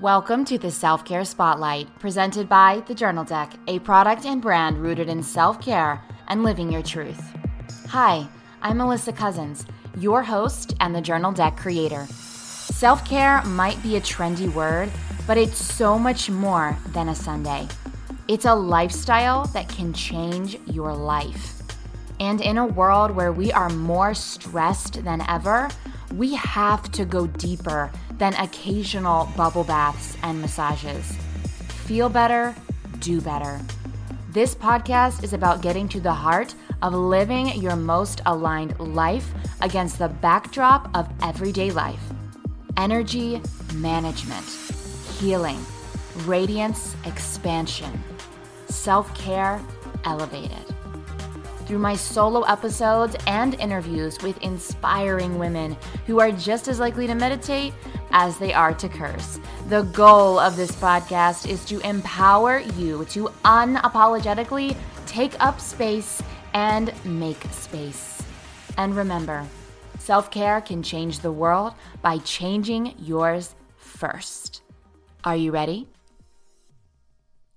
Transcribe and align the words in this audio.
Welcome 0.00 0.44
to 0.46 0.58
the 0.58 0.72
Self 0.72 1.04
Care 1.04 1.24
Spotlight, 1.24 2.00
presented 2.00 2.48
by 2.48 2.82
The 2.88 2.96
Journal 2.96 3.22
Deck, 3.22 3.52
a 3.68 3.78
product 3.78 4.26
and 4.26 4.42
brand 4.42 4.82
rooted 4.82 5.08
in 5.08 5.22
self 5.22 5.60
care 5.60 6.02
and 6.26 6.42
living 6.42 6.72
your 6.72 6.82
truth. 6.82 7.22
Hi, 7.90 8.26
I'm 8.60 8.78
Alyssa 8.78 9.16
Kuzins, 9.16 9.64
your 9.96 10.24
host 10.24 10.74
and 10.80 10.92
the 10.92 11.00
Journal 11.00 11.30
Deck 11.30 11.56
creator. 11.56 12.06
Self 12.06 13.08
care 13.08 13.40
might 13.44 13.80
be 13.84 13.94
a 13.94 14.00
trendy 14.00 14.52
word, 14.52 14.90
but 15.28 15.38
it's 15.38 15.58
so 15.58 15.96
much 15.96 16.28
more 16.28 16.76
than 16.88 17.08
a 17.08 17.14
Sunday. 17.14 17.68
It's 18.26 18.46
a 18.46 18.54
lifestyle 18.54 19.44
that 19.46 19.68
can 19.68 19.92
change 19.92 20.58
your 20.66 20.92
life. 20.92 21.62
And 22.18 22.40
in 22.40 22.58
a 22.58 22.66
world 22.66 23.12
where 23.12 23.32
we 23.32 23.52
are 23.52 23.70
more 23.70 24.12
stressed 24.12 25.04
than 25.04 25.22
ever, 25.28 25.68
we 26.16 26.34
have 26.34 26.90
to 26.92 27.04
go 27.04 27.26
deeper 27.26 27.90
than 28.18 28.34
occasional 28.34 29.28
bubble 29.36 29.64
baths 29.64 30.16
and 30.22 30.40
massages. 30.40 31.12
Feel 31.86 32.08
better, 32.08 32.54
do 33.00 33.20
better. 33.20 33.60
This 34.30 34.54
podcast 34.54 35.22
is 35.24 35.32
about 35.32 35.62
getting 35.62 35.88
to 35.88 36.00
the 36.00 36.12
heart 36.12 36.54
of 36.82 36.94
living 36.94 37.48
your 37.60 37.76
most 37.76 38.20
aligned 38.26 38.78
life 38.78 39.32
against 39.60 39.98
the 39.98 40.08
backdrop 40.08 40.90
of 40.96 41.08
everyday 41.22 41.70
life 41.70 42.02
energy 42.76 43.40
management, 43.74 44.44
healing, 45.18 45.64
radiance 46.24 46.96
expansion, 47.04 48.02
self 48.66 49.14
care 49.16 49.60
elevated 50.04 50.73
through 51.66 51.78
my 51.78 51.94
solo 51.94 52.42
episodes 52.42 53.16
and 53.26 53.54
interviews 53.54 54.18
with 54.22 54.40
inspiring 54.42 55.38
women 55.38 55.76
who 56.06 56.20
are 56.20 56.30
just 56.32 56.68
as 56.68 56.78
likely 56.78 57.06
to 57.06 57.14
meditate 57.14 57.72
as 58.10 58.38
they 58.38 58.52
are 58.52 58.74
to 58.74 58.88
curse. 58.88 59.38
The 59.68 59.82
goal 59.82 60.38
of 60.38 60.56
this 60.56 60.72
podcast 60.72 61.48
is 61.48 61.64
to 61.66 61.80
empower 61.80 62.60
you 62.60 63.04
to 63.06 63.28
unapologetically 63.44 64.76
take 65.06 65.34
up 65.44 65.60
space 65.60 66.22
and 66.52 66.92
make 67.04 67.42
space. 67.50 68.22
And 68.76 68.96
remember, 68.96 69.46
self 69.98 70.30
care 70.30 70.60
can 70.60 70.82
change 70.82 71.20
the 71.20 71.32
world 71.32 71.74
by 72.02 72.18
changing 72.18 72.94
yours 72.98 73.54
first. 73.76 74.62
Are 75.24 75.36
you 75.36 75.52
ready? 75.52 75.88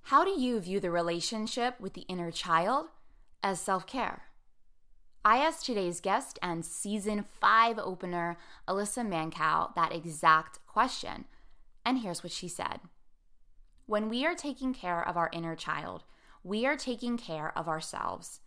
How 0.04 0.24
do 0.24 0.32
you 0.32 0.60
view 0.62 0.80
the 0.80 0.90
relationship 0.90 1.80
with 1.82 1.94
the 1.94 2.06
inner 2.08 2.32
child 2.32 2.88
as 3.48 3.62
self 3.62 3.88
care? 3.88 4.24
I 5.24 5.38
asked 5.38 5.66
today's 5.66 6.02
guest 6.02 6.38
and 6.42 6.66
season 6.66 7.24
five 7.24 7.80
opener, 7.80 8.38
Alyssa 8.68 9.08
Mancao, 9.08 9.74
that 9.76 9.94
exact 9.94 10.60
question. 10.68 11.26
And 11.86 12.00
here's 12.00 12.24
what 12.24 12.34
she 12.34 12.50
said 12.50 12.82
When 13.86 14.10
we 14.10 14.26
are 14.26 14.36
taking 14.36 14.74
care 14.74 15.08
of 15.08 15.16
our 15.16 15.30
inner 15.32 15.56
child, 15.56 16.04
we 16.44 16.66
are 16.66 16.76
taking 16.76 17.18
care 17.18 17.58
of 17.58 17.70
ourselves. 17.70 18.42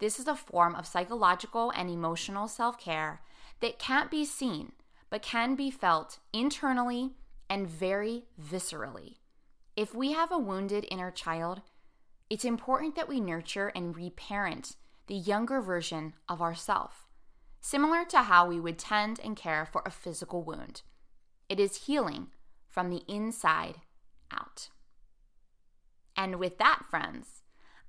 This 0.00 0.18
is 0.18 0.26
a 0.26 0.34
form 0.34 0.74
of 0.74 0.86
psychological 0.86 1.70
and 1.70 1.88
emotional 1.88 2.48
self 2.48 2.76
care 2.78 3.22
that 3.60 3.78
can't 3.78 4.10
be 4.10 4.24
seen, 4.24 4.72
but 5.10 5.22
can 5.22 5.54
be 5.54 5.70
felt 5.70 6.18
internally 6.32 7.10
and 7.48 7.68
very 7.68 8.24
viscerally. 8.40 9.16
If 9.76 9.94
we 9.94 10.10
have 10.12 10.32
a 10.32 10.38
wounded 10.38 10.86
inner 10.90 11.12
child, 11.12 11.62
it's 12.30 12.44
important 12.44 12.94
that 12.94 13.08
we 13.08 13.20
nurture 13.20 13.72
and 13.74 13.96
reparent 13.96 14.76
the 15.08 15.16
younger 15.16 15.60
version 15.60 16.14
of 16.28 16.40
ourself, 16.40 17.08
similar 17.60 18.04
to 18.04 18.22
how 18.22 18.46
we 18.46 18.60
would 18.60 18.78
tend 18.78 19.18
and 19.22 19.36
care 19.36 19.66
for 19.66 19.82
a 19.84 19.90
physical 19.90 20.44
wound. 20.44 20.82
It 21.48 21.58
is 21.58 21.86
healing 21.86 22.28
from 22.68 22.88
the 22.88 23.02
inside 23.08 23.78
out. 24.30 24.68
And 26.16 26.36
with 26.36 26.58
that, 26.58 26.84
friends, 26.88 27.39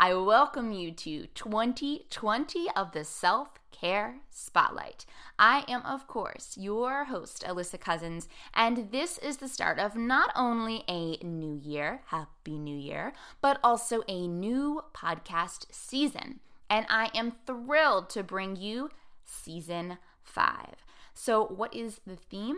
I 0.03 0.15
welcome 0.15 0.71
you 0.71 0.89
to 0.91 1.27
2020 1.27 2.67
of 2.75 2.91
the 2.91 3.03
Self 3.03 3.49
Care 3.71 4.15
Spotlight. 4.31 5.05
I 5.37 5.63
am, 5.67 5.85
of 5.85 6.07
course, 6.07 6.57
your 6.57 7.05
host, 7.05 7.43
Alyssa 7.47 7.77
Kuzins, 7.77 8.27
and 8.55 8.91
this 8.91 9.19
is 9.19 9.37
the 9.37 9.47
start 9.47 9.77
of 9.77 9.95
not 9.95 10.31
only 10.35 10.83
a 10.87 11.17
new 11.23 11.53
year, 11.53 12.01
Happy 12.07 12.57
New 12.57 12.75
Year, 12.75 13.13
but 13.41 13.59
also 13.63 14.01
a 14.07 14.27
new 14.27 14.81
podcast 14.95 15.67
season 15.71 16.39
and 16.67 16.87
I 16.89 17.11
am 17.13 17.33
thrilled 17.45 18.09
to 18.11 18.23
bring 18.23 18.55
you 18.55 18.89
season 19.23 19.99
five. 20.23 20.83
So, 21.13 21.45
what 21.45 21.75
is 21.75 21.99
the 22.07 22.15
theme? 22.15 22.57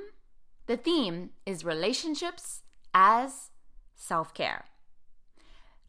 The 0.68 0.78
theme 0.78 1.31
is 1.45 1.66
relationships 1.66 2.62
as 2.94 3.50
self 3.95 4.34
care. 4.34 4.66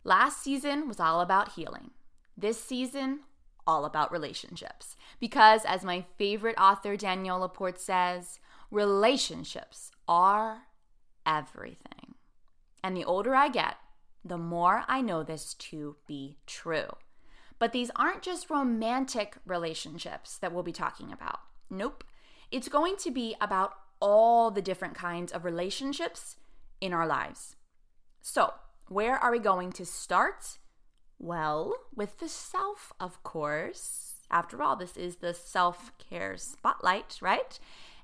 Last 0.04 0.42
season 0.42 0.86
was 0.86 1.00
all 1.00 1.22
about 1.22 1.52
healing. 1.52 1.90
This 2.36 2.62
season, 2.62 3.20
all 3.66 3.86
about 3.86 4.12
relationships. 4.12 4.96
Because, 5.18 5.64
as 5.64 5.82
my 5.82 6.04
favorite 6.18 6.58
author 6.58 6.96
Danielle 6.96 7.38
Laporte 7.38 7.80
says, 7.80 8.38
relationships 8.70 9.90
are 10.06 10.64
everything. 11.24 12.14
And 12.82 12.94
the 12.94 13.04
older 13.04 13.34
I 13.34 13.48
get, 13.48 13.76
the 14.22 14.36
more 14.36 14.84
I 14.88 15.00
know 15.00 15.22
this 15.22 15.54
to 15.54 15.96
be 16.06 16.36
true. 16.46 16.96
But 17.58 17.72
these 17.72 17.90
aren't 17.96 18.22
just 18.22 18.50
romantic 18.50 19.36
relationships 19.46 20.36
that 20.38 20.52
we'll 20.52 20.62
be 20.62 20.72
talking 20.72 21.12
about. 21.12 21.40
Nope. 21.70 22.04
It's 22.50 22.68
going 22.68 22.96
to 22.98 23.10
be 23.10 23.36
about 23.40 23.72
all 24.00 24.50
the 24.50 24.60
different 24.60 24.94
kinds 24.94 25.32
of 25.32 25.46
relationships 25.46 26.36
in 26.80 26.92
our 26.92 27.06
lives. 27.06 27.56
So, 28.20 28.52
where 28.88 29.16
are 29.16 29.32
we 29.32 29.38
going 29.38 29.72
to 29.72 29.86
start? 29.86 30.58
Well, 31.18 31.74
with 31.94 32.18
the 32.18 32.28
self, 32.28 32.92
of 33.00 33.22
course. 33.22 34.16
After 34.30 34.62
all, 34.62 34.76
this 34.76 34.96
is 34.96 35.16
the 35.16 35.34
self 35.34 35.92
care 35.98 36.36
spotlight, 36.36 37.18
right? 37.20 37.58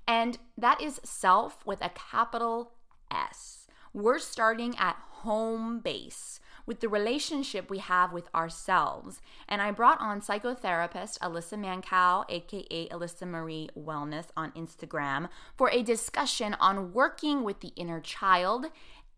And 0.06 0.38
that 0.56 0.80
is 0.80 1.00
self 1.04 1.64
with 1.66 1.84
a 1.84 1.90
capital 1.90 2.72
S. 3.10 3.66
We're 3.92 4.18
starting 4.18 4.76
at 4.78 4.96
home 5.08 5.80
base 5.80 6.40
with 6.66 6.80
the 6.80 6.88
relationship 6.88 7.68
we 7.68 7.78
have 7.78 8.12
with 8.12 8.32
ourselves. 8.34 9.20
And 9.48 9.60
I 9.60 9.72
brought 9.72 10.00
on 10.00 10.20
psychotherapist 10.20 11.18
Alyssa 11.18 11.58
Mancao, 11.58 12.24
aka 12.28 12.88
Alyssa 12.88 13.26
Marie 13.26 13.68
Wellness 13.76 14.26
on 14.36 14.52
Instagram, 14.52 15.28
for 15.56 15.68
a 15.70 15.82
discussion 15.82 16.54
on 16.60 16.92
working 16.92 17.42
with 17.42 17.60
the 17.60 17.72
inner 17.76 18.00
child 18.00 18.66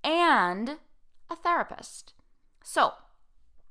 and 0.02 0.78
a 1.32 1.36
therapist. 1.36 2.12
So, 2.62 2.92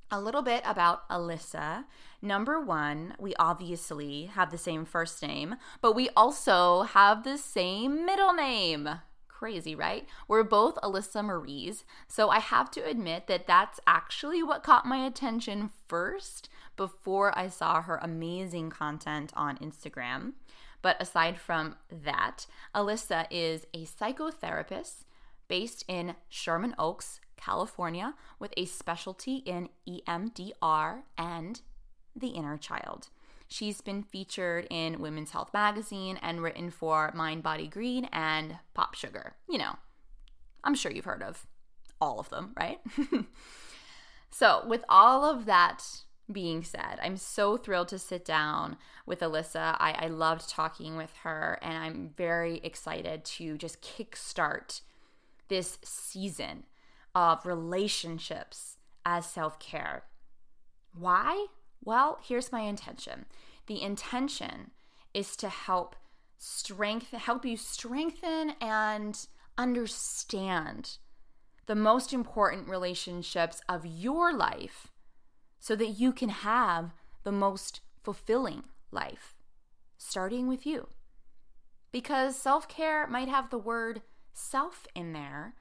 a 0.09 0.19
little 0.19 0.41
bit 0.41 0.61
about 0.65 1.07
Alyssa. 1.09 1.85
Number 2.21 2.59
one, 2.59 3.15
we 3.17 3.33
obviously 3.35 4.25
have 4.25 4.51
the 4.51 4.57
same 4.57 4.83
first 4.83 5.21
name, 5.21 5.55
but 5.79 5.95
we 5.95 6.09
also 6.17 6.81
have 6.81 7.23
the 7.23 7.37
same 7.37 8.05
middle 8.05 8.33
name. 8.33 8.89
Crazy, 9.29 9.73
right? 9.73 10.05
We're 10.27 10.43
both 10.43 10.75
Alyssa 10.83 11.23
Marie's, 11.23 11.85
so 12.07 12.29
I 12.29 12.39
have 12.39 12.69
to 12.71 12.81
admit 12.81 13.27
that 13.27 13.47
that's 13.47 13.79
actually 13.87 14.43
what 14.43 14.63
caught 14.63 14.85
my 14.85 15.05
attention 15.05 15.69
first 15.87 16.49
before 16.75 17.37
I 17.37 17.47
saw 17.47 17.81
her 17.81 17.99
amazing 18.01 18.69
content 18.69 19.31
on 19.35 19.57
Instagram. 19.59 20.33
But 20.81 21.01
aside 21.01 21.39
from 21.39 21.75
that, 21.89 22.47
Alyssa 22.75 23.27
is 23.31 23.65
a 23.73 23.85
psychotherapist 23.85 25.05
based 25.47 25.85
in 25.87 26.15
Sherman 26.27 26.75
Oaks, 26.77 27.20
California, 27.43 28.13
with 28.39 28.53
a 28.55 28.65
specialty 28.65 29.37
in 29.37 29.69
EMDR 29.87 31.01
and 31.17 31.61
the 32.15 32.29
inner 32.29 32.57
child. 32.57 33.09
She's 33.47 33.81
been 33.81 34.03
featured 34.03 34.65
in 34.69 35.01
Women's 35.01 35.31
Health 35.31 35.49
Magazine 35.53 36.17
and 36.21 36.41
written 36.41 36.69
for 36.69 37.11
Mind 37.13 37.43
Body 37.43 37.67
Green 37.67 38.05
and 38.13 38.59
Pop 38.73 38.95
Sugar. 38.95 39.35
You 39.49 39.57
know, 39.57 39.75
I'm 40.63 40.75
sure 40.75 40.91
you've 40.91 41.05
heard 41.05 41.23
of 41.23 41.45
all 41.99 42.19
of 42.19 42.29
them, 42.29 42.53
right? 42.57 42.79
so, 44.31 44.63
with 44.67 44.85
all 44.87 45.25
of 45.25 45.45
that 45.45 45.83
being 46.31 46.63
said, 46.63 46.97
I'm 47.03 47.17
so 47.17 47.57
thrilled 47.57 47.89
to 47.89 47.99
sit 47.99 48.23
down 48.23 48.77
with 49.05 49.19
Alyssa. 49.19 49.75
I, 49.79 49.97
I 49.99 50.07
loved 50.07 50.49
talking 50.49 50.95
with 50.95 51.13
her, 51.23 51.59
and 51.61 51.77
I'm 51.77 52.11
very 52.15 52.61
excited 52.63 53.25
to 53.25 53.57
just 53.57 53.81
kickstart 53.81 54.79
this 55.49 55.77
season 55.83 56.63
of 57.15 57.45
relationships 57.45 58.77
as 59.05 59.25
self 59.25 59.59
care. 59.59 60.03
Why? 60.97 61.47
Well, 61.83 62.19
here's 62.23 62.51
my 62.51 62.61
intention. 62.61 63.25
The 63.67 63.81
intention 63.81 64.71
is 65.13 65.35
to 65.37 65.49
help 65.49 65.95
strengthen 66.37 67.19
help 67.19 67.45
you 67.45 67.55
strengthen 67.55 68.53
and 68.59 69.27
understand 69.57 70.97
the 71.67 71.75
most 71.75 72.13
important 72.13 72.67
relationships 72.67 73.61
of 73.69 73.85
your 73.85 74.33
life 74.33 74.87
so 75.59 75.75
that 75.75 75.99
you 75.99 76.11
can 76.11 76.29
have 76.29 76.91
the 77.23 77.31
most 77.31 77.81
fulfilling 78.03 78.63
life 78.89 79.37
starting 79.97 80.47
with 80.47 80.65
you. 80.65 80.87
Because 81.91 82.35
self-care 82.35 83.05
might 83.07 83.27
have 83.27 83.49
the 83.49 83.57
word 83.57 84.01
self 84.33 84.87
in 84.95 85.13
there, 85.13 85.53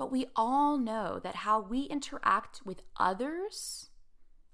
but 0.00 0.10
we 0.10 0.24
all 0.34 0.78
know 0.78 1.20
that 1.22 1.34
how 1.34 1.60
we 1.60 1.82
interact 1.82 2.62
with 2.64 2.80
others 2.96 3.90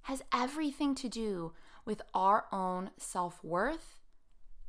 has 0.03 0.25
everything 0.35 0.93
to 0.93 1.09
do 1.09 1.53
with 1.85 2.03
our 2.13 2.47
own 2.51 2.91
self 2.99 3.45
worth 3.45 4.01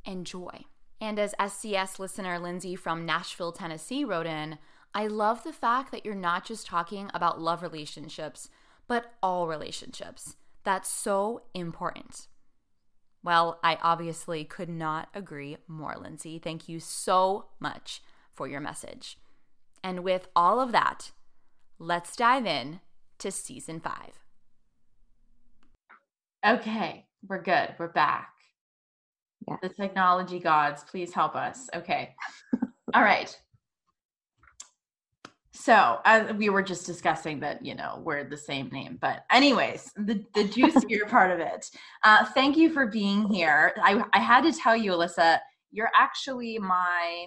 and 0.06 0.24
joy. 0.24 0.66
And 1.00 1.18
as 1.18 1.34
SCS 1.40 1.98
listener 1.98 2.38
Lindsay 2.38 2.76
from 2.76 3.04
Nashville, 3.04 3.50
Tennessee 3.50 4.04
wrote 4.04 4.26
in, 4.28 4.56
I 4.94 5.08
love 5.08 5.42
the 5.42 5.52
fact 5.52 5.90
that 5.90 6.06
you're 6.06 6.14
not 6.14 6.44
just 6.44 6.68
talking 6.68 7.10
about 7.12 7.40
love 7.40 7.64
relationships, 7.64 8.48
but 8.86 9.14
all 9.20 9.48
relationships. 9.48 10.36
That's 10.62 10.88
so 10.88 11.42
important. 11.54 12.28
Well, 13.24 13.58
I 13.64 13.78
obviously 13.82 14.44
could 14.44 14.68
not 14.68 15.08
agree 15.12 15.56
more, 15.66 15.96
Lindsay. 16.00 16.38
Thank 16.38 16.68
you 16.68 16.78
so 16.78 17.46
much 17.58 18.00
for 18.32 18.46
your 18.46 18.60
message. 18.60 19.18
And 19.82 20.04
with 20.04 20.28
all 20.34 20.60
of 20.60 20.72
that, 20.72 21.12
let's 21.78 22.16
dive 22.16 22.46
in 22.46 22.80
to 23.18 23.30
season 23.30 23.80
five. 23.80 24.20
Okay, 26.46 27.06
we're 27.28 27.42
good. 27.42 27.74
We're 27.78 27.88
back. 27.88 28.32
Yeah. 29.46 29.56
The 29.62 29.68
technology 29.68 30.38
gods, 30.38 30.84
please 30.84 31.12
help 31.12 31.34
us. 31.34 31.68
Okay. 31.74 32.14
all 32.94 33.02
right. 33.02 33.36
So 35.52 35.98
as 36.04 36.32
we 36.34 36.50
were 36.50 36.62
just 36.62 36.86
discussing 36.86 37.40
that, 37.40 37.64
you 37.64 37.74
know, 37.74 38.00
we're 38.04 38.22
the 38.22 38.36
same 38.36 38.68
name, 38.68 38.96
but 39.00 39.24
anyways, 39.30 39.90
the 39.96 40.24
the 40.34 40.44
juicier 40.54 41.04
part 41.06 41.32
of 41.32 41.40
it. 41.40 41.68
Uh, 42.04 42.24
thank 42.26 42.56
you 42.56 42.70
for 42.70 42.86
being 42.86 43.26
here. 43.28 43.74
I 43.82 44.02
I 44.12 44.20
had 44.20 44.42
to 44.42 44.52
tell 44.52 44.76
you, 44.76 44.92
Alyssa, 44.92 45.40
you're 45.72 45.90
actually 45.96 46.58
my 46.58 47.26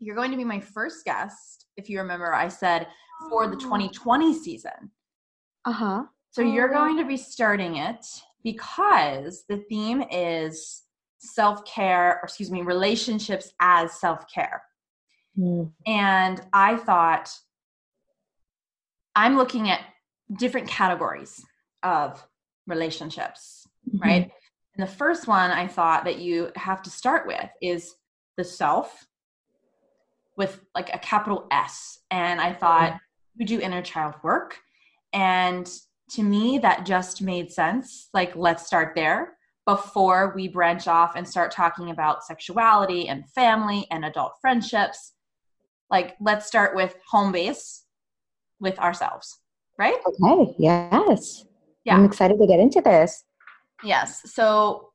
you're 0.00 0.16
going 0.16 0.30
to 0.30 0.36
be 0.36 0.44
my 0.44 0.60
first 0.60 1.04
guest. 1.04 1.66
If 1.76 1.88
you 1.88 1.98
remember, 1.98 2.34
I 2.34 2.48
said 2.48 2.86
for 3.28 3.48
the 3.48 3.56
2020 3.56 4.34
season. 4.34 4.90
Uh 5.64 5.72
huh. 5.72 6.04
So 6.30 6.42
you're 6.42 6.68
going 6.68 6.96
to 6.98 7.04
be 7.04 7.16
starting 7.16 7.76
it 7.76 8.04
because 8.44 9.44
the 9.48 9.58
theme 9.68 10.04
is 10.10 10.82
self 11.18 11.64
care, 11.64 12.20
or 12.22 12.24
excuse 12.24 12.50
me, 12.50 12.62
relationships 12.62 13.52
as 13.60 13.98
self 14.00 14.24
care. 14.32 14.62
Mm. 15.36 15.72
And 15.86 16.40
I 16.52 16.76
thought, 16.76 17.30
I'm 19.16 19.36
looking 19.36 19.68
at 19.68 19.80
different 20.38 20.68
categories 20.68 21.44
of 21.82 22.24
relationships, 22.66 23.66
mm-hmm. 23.88 23.98
right? 23.98 24.30
And 24.76 24.86
the 24.86 24.92
first 24.92 25.26
one 25.26 25.50
I 25.50 25.66
thought 25.66 26.04
that 26.04 26.18
you 26.18 26.52
have 26.54 26.82
to 26.82 26.90
start 26.90 27.26
with 27.26 27.50
is 27.60 27.94
the 28.36 28.44
self 28.44 29.07
with 30.38 30.60
like 30.74 30.88
a 30.94 30.98
capital 30.98 31.46
S. 31.50 31.98
And 32.10 32.40
I 32.40 32.54
thought, 32.54 32.98
we 33.38 33.44
do 33.44 33.60
inner 33.60 33.82
child 33.82 34.14
work. 34.22 34.58
And 35.12 35.70
to 36.12 36.22
me, 36.22 36.58
that 36.58 36.86
just 36.86 37.20
made 37.20 37.52
sense. 37.52 38.08
Like, 38.14 38.34
let's 38.34 38.66
start 38.66 38.94
there 38.96 39.36
before 39.66 40.32
we 40.34 40.48
branch 40.48 40.88
off 40.88 41.14
and 41.14 41.28
start 41.28 41.52
talking 41.52 41.90
about 41.90 42.24
sexuality 42.24 43.08
and 43.08 43.28
family 43.30 43.86
and 43.90 44.06
adult 44.06 44.32
friendships. 44.40 45.12
Like 45.90 46.16
let's 46.20 46.46
start 46.46 46.74
with 46.74 46.96
home 47.06 47.32
base 47.32 47.84
with 48.60 48.78
ourselves 48.78 49.40
right? 49.78 49.96
Okay 50.04 50.54
yes. 50.58 51.44
Yeah. 51.84 51.96
I'm 51.96 52.04
excited 52.04 52.38
to 52.38 52.46
get 52.46 52.60
into 52.60 52.82
this. 52.82 53.24
Yes. 53.82 54.20
So 54.32 54.90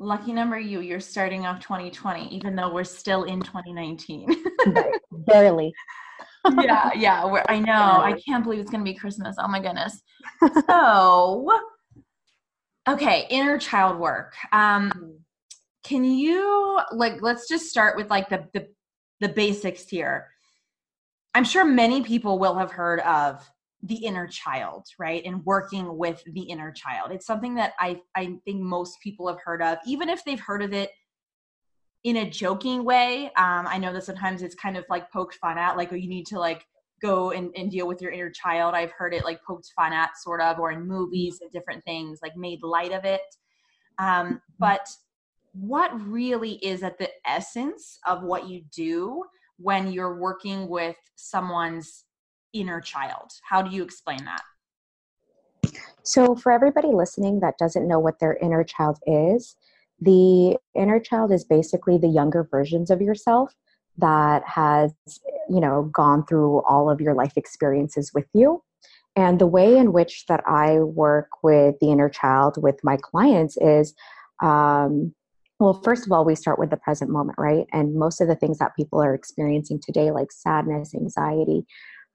lucky 0.00 0.32
number 0.32 0.58
you 0.58 0.80
you're 0.80 0.98
starting 0.98 1.44
off 1.44 1.60
2020 1.60 2.34
even 2.34 2.56
though 2.56 2.72
we're 2.72 2.82
still 2.82 3.24
in 3.24 3.40
2019 3.40 4.26
barely. 5.12 5.72
Yeah 6.62 6.90
yeah 6.96 7.42
i 7.48 7.58
know. 7.58 8.00
I 8.02 8.18
can't 8.26 8.42
believe 8.42 8.60
it's 8.60 8.70
going 8.70 8.82
to 8.82 8.90
be 8.90 8.96
christmas. 8.96 9.36
Oh 9.38 9.46
my 9.46 9.60
goodness. 9.60 10.00
So 10.66 11.52
okay 12.88 13.26
inner 13.28 13.58
child 13.58 13.98
work. 13.98 14.34
Um 14.52 15.18
can 15.84 16.02
you 16.04 16.80
like 16.92 17.20
let's 17.20 17.46
just 17.46 17.66
start 17.66 17.96
with 17.96 18.08
like 18.08 18.30
the 18.30 18.48
the 18.54 18.68
the 19.20 19.28
basics 19.28 19.86
here. 19.86 20.28
I'm 21.34 21.44
sure 21.44 21.64
many 21.64 22.02
people 22.02 22.38
will 22.38 22.54
have 22.54 22.72
heard 22.72 23.00
of 23.00 23.46
the 23.82 23.96
inner 23.96 24.26
child, 24.26 24.86
right? 24.98 25.22
And 25.24 25.44
working 25.44 25.96
with 25.96 26.22
the 26.32 26.42
inner 26.42 26.70
child. 26.70 27.12
It's 27.12 27.26
something 27.26 27.54
that 27.54 27.72
I, 27.80 28.00
I 28.14 28.36
think 28.44 28.60
most 28.60 28.98
people 29.02 29.26
have 29.28 29.38
heard 29.42 29.62
of, 29.62 29.78
even 29.86 30.08
if 30.08 30.24
they've 30.24 30.40
heard 30.40 30.62
of 30.62 30.72
it 30.72 30.90
in 32.04 32.18
a 32.18 32.28
joking 32.28 32.84
way. 32.84 33.26
Um, 33.36 33.66
I 33.66 33.78
know 33.78 33.92
that 33.92 34.04
sometimes 34.04 34.42
it's 34.42 34.54
kind 34.54 34.76
of 34.76 34.84
like 34.90 35.10
poked 35.10 35.36
fun 35.36 35.58
at, 35.58 35.76
like, 35.76 35.92
oh, 35.92 35.96
you 35.96 36.08
need 36.08 36.26
to 36.26 36.38
like 36.38 36.64
go 37.00 37.30
and, 37.30 37.50
and 37.56 37.70
deal 37.70 37.86
with 37.88 38.02
your 38.02 38.10
inner 38.10 38.30
child. 38.30 38.74
I've 38.74 38.92
heard 38.92 39.14
it 39.14 39.24
like 39.24 39.42
poked 39.46 39.70
fun 39.74 39.92
at, 39.92 40.18
sort 40.18 40.42
of, 40.42 40.58
or 40.58 40.70
in 40.72 40.86
movies 40.86 41.38
and 41.40 41.50
different 41.50 41.82
things, 41.84 42.20
like 42.22 42.36
made 42.36 42.62
light 42.62 42.92
of 42.92 43.04
it. 43.04 43.22
Um, 43.98 44.42
but 44.58 44.86
what 45.52 45.90
really 46.06 46.52
is 46.64 46.82
at 46.82 46.98
the 46.98 47.08
essence 47.26 47.98
of 48.06 48.22
what 48.22 48.48
you 48.48 48.62
do 48.74 49.24
when 49.56 49.92
you're 49.92 50.18
working 50.18 50.68
with 50.68 50.96
someone's 51.16 52.04
inner 52.52 52.80
child? 52.80 53.32
How 53.48 53.62
do 53.62 53.74
you 53.74 53.82
explain 53.82 54.24
that? 54.24 54.42
So, 56.02 56.34
for 56.34 56.52
everybody 56.52 56.88
listening 56.88 57.40
that 57.40 57.58
doesn't 57.58 57.86
know 57.86 57.98
what 57.98 58.18
their 58.18 58.36
inner 58.36 58.64
child 58.64 58.98
is, 59.06 59.56
the 60.00 60.56
inner 60.74 60.98
child 60.98 61.30
is 61.32 61.44
basically 61.44 61.98
the 61.98 62.08
younger 62.08 62.48
versions 62.50 62.90
of 62.90 63.02
yourself 63.02 63.54
that 63.98 64.42
has, 64.46 64.92
you 65.48 65.60
know, 65.60 65.90
gone 65.92 66.24
through 66.26 66.62
all 66.62 66.90
of 66.90 67.00
your 67.00 67.14
life 67.14 67.34
experiences 67.36 68.12
with 68.14 68.26
you. 68.32 68.62
And 69.14 69.38
the 69.38 69.46
way 69.46 69.76
in 69.76 69.92
which 69.92 70.24
that 70.26 70.42
I 70.46 70.78
work 70.78 71.28
with 71.42 71.74
the 71.80 71.90
inner 71.90 72.08
child 72.08 72.62
with 72.62 72.80
my 72.82 72.96
clients 72.96 73.56
is 73.58 73.94
um, 74.42 75.14
well, 75.60 75.78
first 75.84 76.06
of 76.06 76.12
all, 76.12 76.24
we 76.24 76.34
start 76.34 76.58
with 76.58 76.70
the 76.70 76.78
present 76.78 77.10
moment, 77.10 77.38
right? 77.38 77.66
And 77.70 77.94
most 77.94 78.22
of 78.22 78.28
the 78.28 78.34
things 78.34 78.58
that 78.58 78.74
people 78.74 79.02
are 79.02 79.14
experiencing 79.14 79.78
today, 79.78 80.10
like 80.10 80.32
sadness, 80.32 80.94
anxiety, 80.94 81.66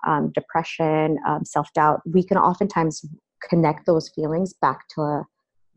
um, 0.06 0.32
depression, 0.34 1.18
um, 1.28 1.46
self 1.46 1.72
doubt, 1.74 2.02
we 2.06 2.24
can 2.24 2.38
oftentimes 2.38 3.06
connect 3.48 3.86
those 3.86 4.10
feelings 4.10 4.54
back 4.54 4.88
to 4.90 5.02
uh, 5.02 5.24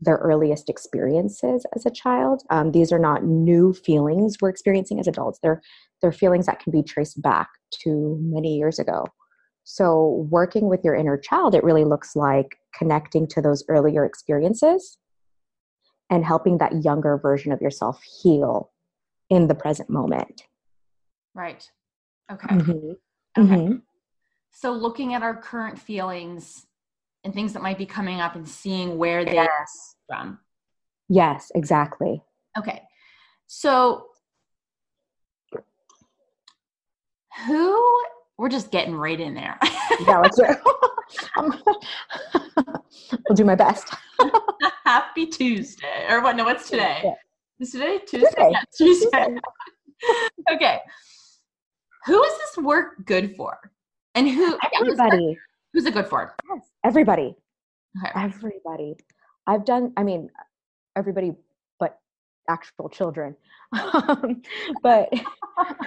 their 0.01 0.17
earliest 0.17 0.69
experiences 0.69 1.65
as 1.75 1.85
a 1.85 1.91
child. 1.91 2.43
Um, 2.49 2.71
these 2.71 2.91
are 2.91 2.99
not 2.99 3.25
new 3.25 3.73
feelings 3.73 4.37
we're 4.41 4.49
experiencing 4.49 4.99
as 4.99 5.07
adults. 5.07 5.39
They're 5.41 5.61
they're 6.01 6.11
feelings 6.11 6.45
that 6.45 6.61
can 6.61 6.71
be 6.71 6.81
traced 6.81 7.21
back 7.21 7.49
to 7.83 8.17
many 8.21 8.55
years 8.55 8.79
ago. 8.79 9.05
So, 9.65 10.25
working 10.29 10.67
with 10.67 10.83
your 10.83 10.95
inner 10.95 11.17
child, 11.17 11.53
it 11.53 11.63
really 11.63 11.83
looks 11.83 12.15
like 12.15 12.57
connecting 12.75 13.27
to 13.27 13.41
those 13.41 13.63
earlier 13.69 14.05
experiences 14.05 14.97
and 16.09 16.25
helping 16.25 16.57
that 16.57 16.83
younger 16.83 17.17
version 17.17 17.51
of 17.51 17.61
yourself 17.61 18.01
heal 18.01 18.71
in 19.29 19.47
the 19.47 19.55
present 19.55 19.89
moment. 19.89 20.43
Right. 21.35 21.69
Okay. 22.31 22.47
Mm-hmm. 22.47 23.41
Okay. 23.41 23.55
Mm-hmm. 23.55 23.75
So 24.51 24.71
looking 24.71 25.13
at 25.13 25.23
our 25.23 25.35
current 25.35 25.79
feelings 25.79 26.65
and 27.23 27.33
things 27.33 27.53
that 27.53 27.61
might 27.61 27.77
be 27.77 27.85
coming 27.85 28.19
up 28.21 28.35
and 28.35 28.47
seeing 28.47 28.97
where 28.97 29.25
they 29.25 29.35
yes. 29.35 29.95
from. 30.07 30.39
Yes, 31.07 31.51
exactly. 31.55 32.23
Okay. 32.57 32.81
So 33.47 34.07
who 37.47 38.01
we're 38.37 38.49
just 38.49 38.71
getting 38.71 38.95
right 38.95 39.19
in 39.19 39.33
there. 39.33 39.57
yeah, 40.07 40.19
let's 40.19 40.37
do 40.37 40.45
it. 40.45 40.57
I'll 43.29 43.35
do 43.35 43.43
my 43.43 43.55
best. 43.55 43.93
Happy 44.85 45.25
Tuesday. 45.25 46.05
Or 46.09 46.21
what? 46.21 46.35
No, 46.35 46.45
what's 46.45 46.69
today? 46.69 47.01
Yeah. 47.03 47.13
Is 47.59 47.71
today 47.71 47.99
Tuesday? 48.07 48.29
Tuesday. 48.29 48.49
Yeah, 48.51 48.61
Tuesday. 48.77 49.27
okay. 50.53 50.79
Who 52.05 52.23
is 52.23 52.37
this 52.37 52.63
work 52.63 53.05
good 53.05 53.35
for? 53.35 53.57
And 54.15 54.29
who? 54.29 54.57
Everybody. 54.79 55.37
Who's, 55.73 55.85
it 55.85 55.93
good 55.93 56.07
for? 56.07 56.35
Yes, 56.49 56.65
everybody. 56.83 57.35
Okay. 58.03 58.11
Everybody. 58.15 58.95
I've 59.45 59.65
done. 59.65 59.93
I 59.97 60.03
mean, 60.03 60.29
everybody, 60.95 61.33
but 61.79 61.99
actual 62.49 62.89
children. 62.89 63.35
um, 63.93 64.41
but 64.81 65.13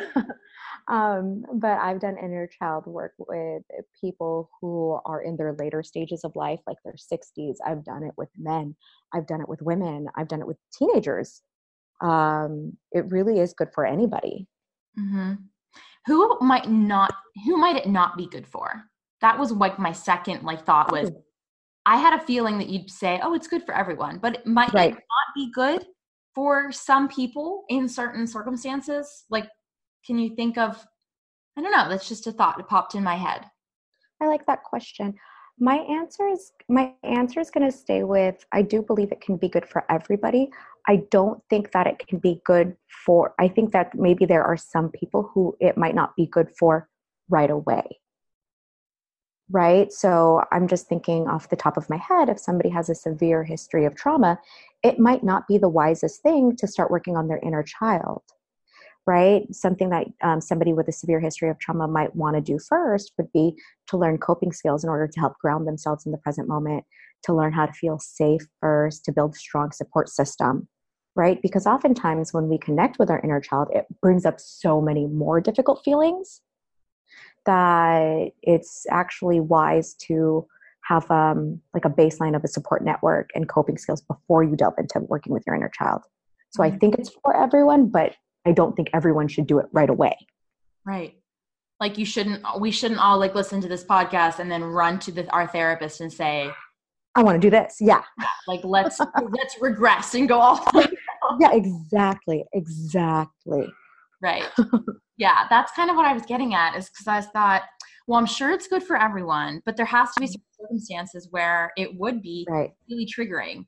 um, 0.89 1.45
but 1.55 1.79
I've 1.79 2.01
done 2.01 2.17
inner 2.17 2.47
child 2.47 2.87
work 2.87 3.15
with 3.19 3.63
people 4.01 4.51
who 4.61 5.01
are 5.05 5.23
in 5.23 5.37
their 5.37 5.55
later 5.55 5.83
stages 5.83 6.23
of 6.25 6.37
life, 6.37 6.61
like 6.67 6.79
their 6.85 6.95
60s. 6.95 7.57
I've 7.67 7.85
done 7.85 8.05
it 8.05 8.15
with 8.17 8.29
men. 8.39 8.77
I've 9.13 9.27
done 9.27 9.41
it 9.41 9.49
with 9.49 9.63
women. 9.63 10.07
I've 10.17 10.29
done 10.29 10.41
it 10.41 10.47
with 10.47 10.59
teenagers. 10.77 11.43
Um, 12.01 12.77
it 12.93 13.11
really 13.11 13.41
is 13.41 13.53
good 13.53 13.69
for 13.75 13.85
anybody. 13.85 14.47
Mm-hmm. 14.99 15.35
Who 16.07 16.39
might 16.41 16.69
not? 16.69 17.13
Who 17.47 17.57
might 17.57 17.77
it 17.77 17.87
not 17.87 18.17
be 18.17 18.27
good 18.27 18.47
for? 18.47 18.85
That 19.21 19.39
was 19.39 19.53
like 19.53 19.79
my 19.79 19.93
second 19.93 20.43
like 20.43 20.65
thought 20.65 20.93
was. 20.93 21.11
Oh. 21.11 21.25
I 21.85 21.97
had 21.97 22.13
a 22.13 22.25
feeling 22.25 22.59
that 22.59 22.69
you'd 22.69 22.91
say, 22.91 23.19
"Oh, 23.23 23.35
it's 23.35 23.49
good 23.49 23.65
for 23.65 23.75
everyone," 23.75 24.19
but 24.19 24.37
it 24.37 24.47
might 24.47 24.73
right. 24.73 24.93
not 24.93 25.35
be 25.35 25.51
good 25.53 25.85
for 26.35 26.71
some 26.71 27.09
people 27.09 27.65
in 27.69 27.89
certain 27.89 28.27
circumstances. 28.27 29.25
Like 29.31 29.49
can 30.07 30.19
you 30.19 30.35
think 30.35 30.59
of 30.59 30.85
I 31.57 31.61
don't 31.61 31.73
know. 31.73 31.89
That's 31.89 32.09
just 32.09 32.27
a 32.27 32.33
thought. 32.33 32.59
It 32.59 32.67
popped 32.67 32.95
in 32.95 33.05
my 33.05 33.17
head. 33.17 33.45
I 34.23 34.27
like 34.27 34.47
that 34.47 34.65
question. 34.65 35.15
My 35.59 35.77
answer 35.77 36.27
is 36.29 36.53
my 36.69 36.95
answer 37.03 37.41
is 37.41 37.51
going 37.51 37.71
to 37.71 37.77
stay 37.77 38.05
with 38.05 38.45
I 38.53 38.63
do 38.63 38.83
believe 38.83 39.13
it 39.13 39.21
can 39.21 39.37
be 39.37 39.49
good 39.49 39.67
for 39.67 39.85
everybody. 39.91 40.51
I 40.89 41.03
don't 41.11 41.41
think 41.49 41.73
that 41.73 41.87
it 41.87 41.99
can 42.07 42.19
be 42.19 42.41
good 42.45 42.77
for 43.05 43.35
I 43.39 43.49
think 43.49 43.73
that 43.73 43.95
maybe 43.95 44.25
there 44.25 44.45
are 44.45 44.57
some 44.57 44.91
people 44.91 45.31
who 45.33 45.57
it 45.61 45.77
might 45.77 45.95
not 45.95 46.17
be 46.17 46.27
good 46.27 46.51
for 46.59 46.89
right 47.29 47.51
away. 47.51 47.99
Right? 49.51 49.93
So 49.93 50.43
I'm 50.51 50.67
just 50.67 50.87
thinking 50.87 51.29
off 51.29 51.51
the 51.51 51.57
top 51.57 51.77
of 51.77 51.91
my 51.91 51.99
head 51.99 52.29
if 52.29 52.39
somebody 52.39 52.71
has 52.71 52.89
a 52.89 52.95
severe 52.95 53.45
history 53.45 53.85
of 53.85 53.95
trauma, 53.95 54.39
it 54.83 54.99
might 54.99 55.23
not 55.23 55.47
be 55.47 55.59
the 55.59 55.69
wisest 55.69 56.23
thing 56.23 56.57
to 56.57 56.67
start 56.67 56.91
working 56.91 57.17
on 57.17 57.29
their 57.29 57.41
inner 57.43 57.63
child 57.63 58.23
right? 59.07 59.43
Something 59.53 59.91
that 59.91 60.07
um, 60.23 60.41
somebody 60.41 60.73
with 60.73 60.89
a 60.89 60.93
severe 60.93 61.21
history 61.21 61.51
of 61.51 61.59
trauma 61.59 61.89
might 61.89 62.15
want 62.15 62.37
to 62.37 62.41
do 62.41 62.59
first 62.59 63.13
would 63.19 63.33
be 63.33 63.57
to 63.89 63.97
learn 63.97 64.19
coping 64.19 64.53
skills 64.53 64.85
in 64.85 64.91
order 64.91 65.09
to 65.09 65.21
help 65.21 65.39
ground 65.39 65.67
themselves 65.67 66.07
in 66.07 66.13
the 66.13 66.19
present 66.19 66.49
moment, 66.49 66.85
to 67.25 67.35
learn 67.35 67.53
how 67.53 67.67
to 67.67 67.73
feel 67.73 67.99
safe 67.99 68.43
first, 68.61 69.05
to 69.05 69.13
build 69.13 69.35
a 69.35 69.39
strong 69.39 69.73
support 69.73 70.09
system, 70.09 70.69
right? 71.15 71.41
Because 71.43 71.67
oftentimes 71.67 72.33
when 72.33 72.49
we 72.49 72.59
connect 72.59 72.99
with 72.99 73.11
our 73.11 73.21
inner 73.21 73.41
child, 73.41 73.69
it 73.73 73.87
brings 74.01 74.25
up 74.25 74.41
so 74.41 74.81
many 74.81 75.07
more 75.07 75.41
difficult 75.41 75.83
feelings 75.85 76.41
that 77.47 78.31
it's 78.43 78.87
actually 78.91 79.41
wise 79.41 79.95
to 79.95 80.47
have 80.85 81.09
um, 81.11 81.61
like 81.75 81.85
a 81.85 81.91
baseline 81.91 82.35
of 82.35 82.45
a 82.45 82.49
support 82.49 82.85
network 82.85 83.31
and 83.35 83.49
coping 83.49 83.79
skills 83.79 84.03
before 84.03 84.43
you 84.43 84.57
delve 84.57 84.75
into 84.79 85.01
working 85.01 85.33
with 85.33 85.45
your 85.47 85.55
inner 85.55 85.71
child. 85.71 86.03
So 86.51 86.63
I 86.63 86.69
mm-hmm. 86.69 86.79
think 86.79 86.95
it's 86.99 87.11
for 87.23 87.37
everyone, 87.37 87.89
but 87.89 88.15
I 88.47 88.53
don't 88.53 88.75
think 88.75 88.91
everyone 88.93 89.29
should 89.29 89.47
do 89.47 89.59
it 89.59 89.67
right 89.73 89.89
away. 89.89 90.17
Right. 90.85 91.17
Like 91.81 91.99
you 91.99 92.05
shouldn't 92.05 92.45
we 92.61 92.71
shouldn't 92.71 93.01
all 93.01 93.19
like 93.19 93.35
listen 93.35 93.61
to 93.61 93.69
this 93.69 93.85
podcast 93.85 94.39
and 94.39 94.51
then 94.51 94.63
run 94.63 94.99
to 95.01 95.13
the, 95.13 95.29
our 95.33 95.49
therapist 95.49 96.01
and 96.01 96.13
say 96.13 96.51
I 97.15 97.23
want 97.23 97.41
to 97.41 97.47
do 97.47 97.51
this. 97.51 97.77
Yeah. 97.81 98.03
Like 98.49 98.61
let's 98.65 98.99
let's 99.31 99.57
regress 99.61 100.15
and 100.15 100.29
go 100.29 100.41
off. 100.41 100.69
yeah, 101.41 101.53
exactly. 101.53 102.45
Exactly. 102.53 103.67
Right. 104.21 104.49
yeah, 105.17 105.47
that's 105.51 105.73
kind 105.73 105.91
of 105.91 105.97
what 105.97 106.07
I 106.07 106.13
was 106.13 106.25
getting 106.25 106.55
at 106.55 106.77
is 106.77 106.89
cuz 106.89 107.07
I 107.07 107.21
thought 107.21 107.63
well, 108.09 108.19
I'm 108.19 108.27
sure 108.27 108.51
it's 108.51 108.67
good 108.67 108.83
for 108.83 108.97
everyone, 108.97 109.63
but 109.65 109.77
there 109.77 109.87
has 109.87 110.13
to 110.15 110.21
be 110.21 110.27
mm. 110.27 110.35
circumstances 110.61 111.29
where 111.31 111.73
it 111.77 111.97
would 111.97 112.21
be 112.21 112.47
right. 112.51 112.73
really 112.91 113.07
triggering. 113.07 113.67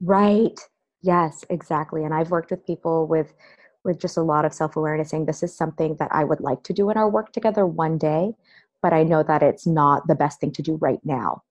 Right. 0.00 0.58
Yes, 1.02 1.44
exactly. 1.50 2.04
And 2.04 2.14
I've 2.14 2.30
worked 2.30 2.50
with 2.50 2.64
people 2.66 3.06
with 3.06 3.32
with 3.84 3.98
just 3.98 4.16
a 4.16 4.22
lot 4.22 4.44
of 4.44 4.52
self 4.52 4.76
awareness, 4.76 5.10
saying 5.10 5.26
this 5.26 5.42
is 5.42 5.56
something 5.56 5.96
that 5.96 6.12
I 6.12 6.24
would 6.24 6.40
like 6.40 6.62
to 6.64 6.72
do 6.72 6.90
in 6.90 6.96
our 6.96 7.08
work 7.08 7.32
together 7.32 7.66
one 7.66 7.98
day, 7.98 8.34
but 8.82 8.92
I 8.92 9.02
know 9.02 9.22
that 9.22 9.42
it's 9.42 9.66
not 9.66 10.06
the 10.06 10.14
best 10.14 10.40
thing 10.40 10.52
to 10.52 10.62
do 10.62 10.76
right 10.76 11.00
now 11.04 11.42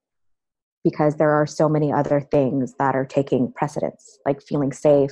because 0.90 1.18
there 1.18 1.32
are 1.32 1.46
so 1.46 1.68
many 1.68 1.92
other 1.92 2.22
things 2.22 2.74
that 2.80 2.96
are 2.96 3.06
taking 3.06 3.52
precedence, 3.52 4.20
like 4.26 4.42
feeling 4.42 4.72
safe, 4.72 5.12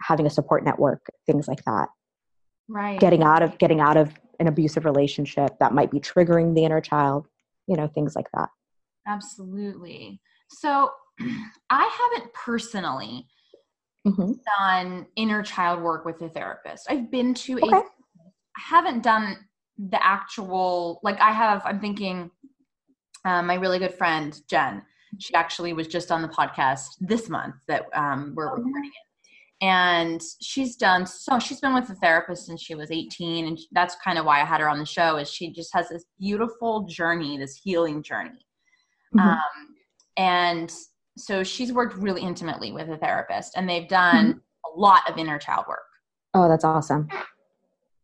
having 0.00 0.24
a 0.24 0.30
support 0.30 0.64
network, 0.64 1.04
things 1.26 1.48
like 1.48 1.64
that. 1.64 1.88
Right. 2.68 3.00
Getting 3.00 3.24
out 3.24 3.42
of 3.42 3.58
getting 3.58 3.80
out 3.80 3.96
of 3.96 4.12
an 4.38 4.46
abusive 4.46 4.84
relationship 4.84 5.50
that 5.58 5.74
might 5.74 5.90
be 5.90 5.98
triggering 5.98 6.54
the 6.54 6.64
inner 6.64 6.80
child, 6.80 7.26
you 7.66 7.76
know, 7.76 7.88
things 7.88 8.14
like 8.14 8.28
that. 8.34 8.50
Absolutely. 9.04 10.20
So 10.48 10.90
I 11.70 12.12
haven't 12.12 12.32
personally 12.32 13.26
mm-hmm. 14.06 14.34
done 14.60 15.06
inner 15.16 15.42
child 15.42 15.82
work 15.82 16.04
with 16.04 16.22
a 16.22 16.28
therapist. 16.28 16.86
I've 16.88 17.10
been 17.10 17.34
to 17.34 17.58
okay. 17.58 17.78
a 17.78 17.80
I 17.80 18.60
haven't 18.60 19.02
done 19.02 19.38
the 19.76 20.04
actual 20.06 21.00
like 21.02 21.18
I 21.20 21.32
have 21.32 21.62
I'm 21.64 21.80
thinking 21.80 22.30
um, 23.24 23.48
my 23.48 23.54
really 23.54 23.80
good 23.80 23.94
friend 23.94 24.40
Jen 24.48 24.82
she 25.18 25.34
actually 25.34 25.72
was 25.72 25.86
just 25.86 26.10
on 26.10 26.22
the 26.22 26.28
podcast 26.28 26.86
this 27.00 27.28
month 27.28 27.54
that 27.68 27.84
um, 27.94 28.32
we're 28.36 28.50
oh, 28.50 28.56
recording 28.56 28.90
it 28.90 29.64
and 29.64 30.22
she's 30.40 30.76
done 30.76 31.06
so 31.06 31.38
she's 31.38 31.60
been 31.60 31.74
with 31.74 31.90
a 31.90 31.94
therapist 31.96 32.46
since 32.46 32.62
she 32.62 32.74
was 32.74 32.90
18 32.90 33.46
and 33.46 33.58
that's 33.72 33.94
kind 34.02 34.18
of 34.18 34.24
why 34.24 34.40
i 34.40 34.44
had 34.44 34.60
her 34.60 34.68
on 34.68 34.78
the 34.78 34.86
show 34.86 35.16
is 35.16 35.30
she 35.30 35.52
just 35.52 35.70
has 35.74 35.88
this 35.90 36.04
beautiful 36.18 36.86
journey 36.88 37.36
this 37.36 37.60
healing 37.62 38.02
journey 38.02 38.46
mm-hmm. 39.14 39.28
um, 39.28 39.38
and 40.16 40.72
so 41.16 41.42
she's 41.42 41.72
worked 41.72 41.96
really 41.96 42.22
intimately 42.22 42.72
with 42.72 42.88
a 42.88 42.96
therapist 42.96 43.56
and 43.56 43.68
they've 43.68 43.88
done 43.88 44.26
mm-hmm. 44.26 44.76
a 44.76 44.80
lot 44.80 45.08
of 45.08 45.18
inner 45.18 45.38
child 45.38 45.64
work. 45.68 45.78
Oh, 46.34 46.48
that's 46.48 46.64
awesome. 46.64 47.08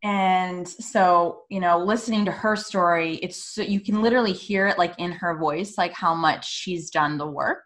And 0.08 0.68
so, 0.68 1.42
you 1.48 1.58
know, 1.58 1.78
listening 1.78 2.24
to 2.26 2.30
her 2.30 2.54
story, 2.54 3.16
it's 3.16 3.42
so, 3.54 3.62
you 3.62 3.80
can 3.80 4.02
literally 4.02 4.32
hear 4.32 4.68
it 4.68 4.78
like 4.78 4.94
in 4.98 5.10
her 5.10 5.36
voice, 5.36 5.76
like 5.76 5.92
how 5.94 6.14
much 6.14 6.48
she's 6.48 6.90
done 6.90 7.18
the 7.18 7.26
work. 7.26 7.64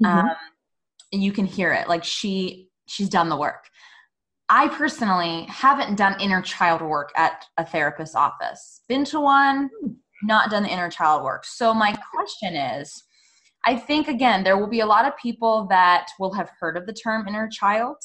Mm-hmm. 0.00 0.28
Um, 0.28 0.36
you 1.10 1.32
can 1.32 1.44
hear 1.44 1.72
it, 1.72 1.88
like 1.88 2.04
she 2.04 2.68
she's 2.86 3.08
done 3.08 3.28
the 3.28 3.36
work. 3.36 3.64
I 4.48 4.68
personally 4.68 5.42
haven't 5.48 5.96
done 5.96 6.20
inner 6.20 6.40
child 6.40 6.82
work 6.82 7.10
at 7.16 7.44
a 7.56 7.66
therapist's 7.66 8.14
office. 8.14 8.82
Been 8.88 9.04
to 9.06 9.18
one, 9.18 9.68
not 10.22 10.52
done 10.52 10.62
the 10.62 10.68
inner 10.68 10.88
child 10.88 11.24
work. 11.24 11.44
So 11.44 11.74
my 11.74 11.96
question 12.14 12.54
is, 12.54 13.02
I 13.64 13.74
think, 13.76 14.06
again, 14.06 14.44
there 14.44 14.56
will 14.56 14.68
be 14.68 14.80
a 14.80 14.86
lot 14.86 15.04
of 15.04 15.16
people 15.16 15.66
that 15.70 16.06
will 16.20 16.32
have 16.34 16.48
heard 16.60 16.76
of 16.76 16.86
the 16.86 16.92
term 16.92 17.26
inner 17.26 17.48
child, 17.48 17.96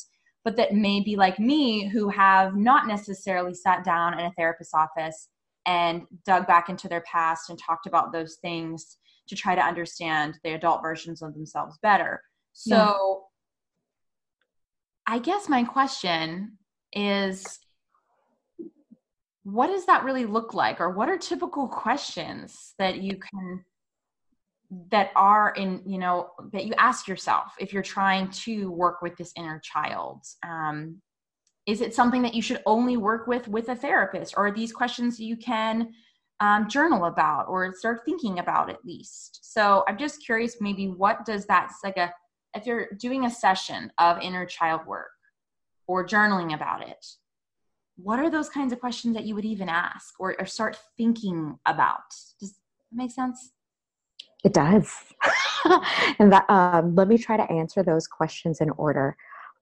but 0.44 0.58
that 0.58 0.74
may 0.74 1.02
be 1.02 1.16
like 1.16 1.40
me 1.40 1.88
who 1.88 2.10
have 2.10 2.56
not 2.56 2.88
necessarily 2.88 3.54
sat 3.54 3.84
down 3.84 4.20
in 4.20 4.26
a 4.26 4.32
therapist's 4.38 4.74
office 4.74 5.30
and 5.66 6.04
dug 6.26 6.48
back 6.48 6.70
into 6.70 6.88
their 6.88 7.02
past 7.02 7.50
and 7.50 7.60
talked 7.60 7.86
about 7.86 8.12
those 8.12 8.38
things 8.42 8.98
to 9.28 9.36
try 9.36 9.56
to 9.56 9.62
understand 9.62 10.40
the 10.44 10.54
adult 10.54 10.82
versions 10.82 11.22
of 11.22 11.34
themselves 11.34 11.78
better. 11.82 12.22
So, 12.54 13.24
yeah. 15.08 15.16
I 15.16 15.20
guess 15.20 15.48
my 15.48 15.64
question 15.64 16.58
is 16.94 17.60
what 19.44 19.68
does 19.68 19.86
that 19.86 20.04
really 20.04 20.26
look 20.26 20.54
like 20.54 20.80
or 20.80 20.92
what 20.92 21.10
are 21.10 21.18
typical 21.18 21.68
questions 21.68 22.74
that 22.78 23.02
you 23.02 23.18
can 23.18 23.64
that 24.90 25.12
are 25.16 25.54
in 25.58 25.82
you 25.86 25.98
know 25.98 26.30
that 26.54 26.66
you 26.66 26.74
ask 26.78 27.08
yourself 27.08 27.54
if 27.60 27.74
you're 27.74 27.84
trying 27.84 28.30
to 28.30 28.72
work 28.72 29.02
with 29.02 29.18
this 29.18 29.34
inner 29.36 29.60
child 29.60 30.24
um, 30.44 31.02
is 31.68 31.82
it 31.82 31.94
something 31.94 32.22
that 32.22 32.34
you 32.34 32.42
should 32.42 32.62
only 32.66 32.98
work 32.98 33.28
with 33.28 33.48
with 33.48 33.70
a 33.70 33.76
therapist? 33.76 34.34
Or 34.36 34.48
are 34.48 34.52
these 34.52 34.72
questions 34.72 35.20
you 35.20 35.38
can 35.38 35.94
um, 36.40 36.68
journal 36.68 37.06
about 37.06 37.48
or 37.48 37.72
start 37.74 38.02
thinking 38.04 38.40
about 38.40 38.70
at 38.70 38.84
least? 38.84 39.40
So 39.54 39.84
i'm 39.88 39.98
just 39.98 40.26
curious 40.26 40.58
maybe 40.62 40.88
what 40.88 41.26
does 41.26 41.46
that 41.48 41.72
like 41.84 41.98
a 41.98 42.14
if 42.56 42.66
you're 42.66 42.88
doing 42.98 43.26
a 43.26 43.30
session 43.30 43.92
of 43.98 44.20
inner 44.22 44.46
child 44.46 44.86
work 44.86 45.12
or 45.88 46.06
journaling 46.06 46.54
about 46.54 46.88
it 46.88 47.06
what 47.98 48.20
are 48.20 48.30
those 48.30 48.50
kinds 48.50 48.74
of 48.74 48.80
questions 48.80 49.16
that 49.16 49.26
you 49.26 49.36
would 49.36 49.46
even 49.46 49.70
ask 49.70 50.20
or, 50.20 50.36
or 50.40 50.46
start 50.46 50.78
thinking 50.98 51.60
about? 51.66 52.10
Does 52.40 52.54
that 52.54 52.58
make 52.92 53.12
sense 53.12 53.52
it 54.44 54.54
does. 54.54 54.94
and 56.20 56.32
that, 56.32 56.50
um, 56.50 56.96
let 56.96 57.08
me 57.08 57.18
try 57.18 57.38
to 57.38 57.52
answer 57.52 57.84
those 57.84 58.08
questions 58.08 58.62
in 58.62 58.70
order. 58.72 59.16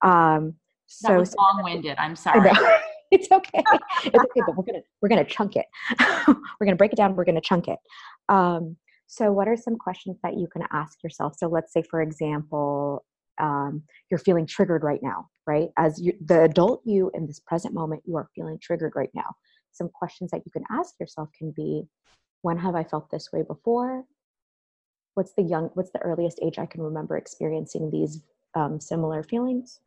Um, 0.04 0.56
so, 0.88 1.10
that 1.10 1.20
was 1.20 1.36
long-winded. 1.36 1.98
I'm 1.98 2.16
sorry. 2.16 2.50
it's 3.12 3.32
okay. 3.32 3.64
It's 4.04 4.16
okay, 4.16 4.42
but 4.46 4.56
we're 4.56 4.64
gonna 4.64 4.82
we're 5.02 5.10
gonna 5.10 5.26
chunk 5.26 5.56
it. 5.56 5.66
we're 6.28 6.66
gonna 6.66 6.76
break 6.76 6.94
it 6.94 6.96
down. 6.96 7.16
We're 7.16 7.26
gonna 7.26 7.42
chunk 7.42 7.68
it. 7.68 7.80
Um, 8.28 8.78
so, 9.08 9.32
what 9.32 9.48
are 9.48 9.58
some 9.58 9.76
questions 9.76 10.18
that 10.24 10.38
you 10.38 10.48
can 10.48 10.64
ask 10.72 11.04
yourself? 11.04 11.36
So, 11.38 11.48
let's 11.48 11.74
say, 11.74 11.84
for 11.84 12.02
example, 12.02 13.06
um, 13.40 13.84
you're 14.10 14.20
feeling 14.20 14.46
triggered 14.46 14.84
right 14.84 15.02
now, 15.02 15.28
right? 15.48 15.70
As 15.78 16.00
you, 16.00 16.14
the 16.26 16.44
adult 16.44 16.82
you 16.86 17.12
in 17.14 17.26
this 17.26 17.40
present 17.40 17.74
moment, 17.74 18.04
you 18.06 18.16
are 18.18 18.30
feeling 18.36 18.60
triggered 18.62 18.94
right 18.96 19.10
now. 19.14 19.32
Some 19.72 19.90
questions 19.90 20.32
that 20.32 20.42
you 20.46 20.52
can 20.52 20.64
ask 20.72 20.96
yourself 21.00 21.30
can 21.38 21.52
be, 21.52 21.84
when 22.42 22.58
have 22.58 22.76
I 22.76 22.84
felt 22.84 23.10
this 23.12 23.30
way 23.32 23.44
before? 23.44 24.04
What's 25.20 25.34
the 25.34 25.42
young 25.42 25.70
what's 25.74 25.92
the 25.92 26.00
earliest 26.00 26.40
age 26.42 26.58
i 26.58 26.66
can 26.66 26.82
remember 26.82 27.18
experiencing 27.18 27.92
these 27.92 28.22
um, 28.56 28.80
similar 28.80 29.22
feelings? 29.22 29.82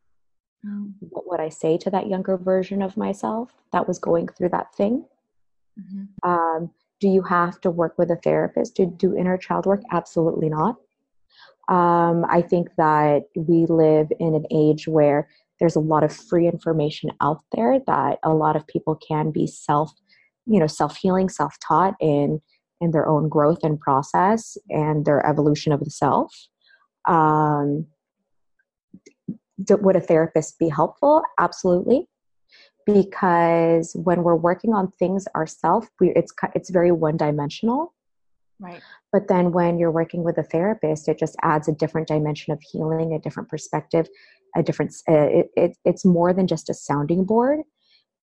Um, 0.63 0.93
what 0.99 1.27
would 1.27 1.39
i 1.39 1.49
say 1.49 1.75
to 1.79 1.89
that 1.89 2.07
younger 2.07 2.37
version 2.37 2.83
of 2.83 2.95
myself 2.95 3.51
that 3.71 3.87
was 3.87 3.97
going 3.97 4.27
through 4.27 4.49
that 4.49 4.75
thing? 4.75 5.05
Mm-hmm. 5.79 6.29
um, 6.29 6.69
do 6.99 7.07
you 7.07 7.23
have 7.23 7.59
to 7.61 7.71
work 7.71 7.97
with 7.97 8.11
a 8.11 8.15
therapist 8.17 8.75
to 8.75 8.85
do 8.85 9.17
inner 9.17 9.39
child 9.39 9.65
work? 9.65 9.81
Absolutely 9.91 10.49
not. 10.49 10.75
Um, 11.67 12.17
i 12.37 12.41
think 12.51 12.67
that 12.77 13.23
we 13.35 13.65
live 13.65 14.09
in 14.19 14.35
an 14.35 14.45
age 14.51 14.87
where 14.87 15.27
there's 15.59 15.75
a 15.75 15.87
lot 15.93 16.03
of 16.03 16.15
free 16.29 16.47
information 16.47 17.09
out 17.21 17.41
there 17.55 17.79
that 17.87 18.19
a 18.21 18.33
lot 18.43 18.55
of 18.55 18.67
people 18.67 18.95
can 19.09 19.31
be 19.31 19.47
self 19.47 19.89
you 20.45 20.59
know 20.59 20.67
self-healing 20.67 21.29
self-taught 21.29 21.95
in 21.99 22.39
in 22.81 22.91
their 22.91 23.07
own 23.07 23.29
growth 23.29 23.59
and 23.63 23.79
process 23.79 24.57
and 24.69 25.05
their 25.05 25.25
evolution 25.25 25.71
of 25.71 25.79
the 25.81 25.89
self. 25.89 26.33
Um, 27.07 27.87
would 29.69 29.95
a 29.95 30.01
therapist 30.01 30.59
be 30.59 30.69
helpful? 30.69 31.21
Absolutely. 31.39 32.07
because 32.85 33.95
when 33.95 34.23
we're 34.23 34.35
working 34.35 34.73
on 34.73 34.91
things 34.91 35.25
ourselves, 35.35 35.87
we 35.99 36.09
it's 36.15 36.33
it's 36.53 36.69
very 36.69 36.91
one 36.91 37.17
dimensional. 37.17 37.93
Right. 38.59 38.81
But 39.11 39.27
then 39.27 39.51
when 39.51 39.77
you're 39.77 39.91
working 39.91 40.23
with 40.23 40.37
a 40.37 40.43
therapist, 40.43 41.07
it 41.07 41.17
just 41.17 41.35
adds 41.41 41.67
a 41.67 41.73
different 41.73 42.07
dimension 42.07 42.53
of 42.53 42.61
healing, 42.61 43.13
a 43.13 43.19
different 43.19 43.49
perspective, 43.49 44.07
a 44.55 44.63
different. 44.63 44.93
Uh, 45.09 45.13
it, 45.13 45.47
it, 45.55 45.77
it's 45.85 46.05
more 46.05 46.33
than 46.33 46.47
just 46.47 46.69
a 46.69 46.73
sounding 46.73 47.25
board. 47.25 47.59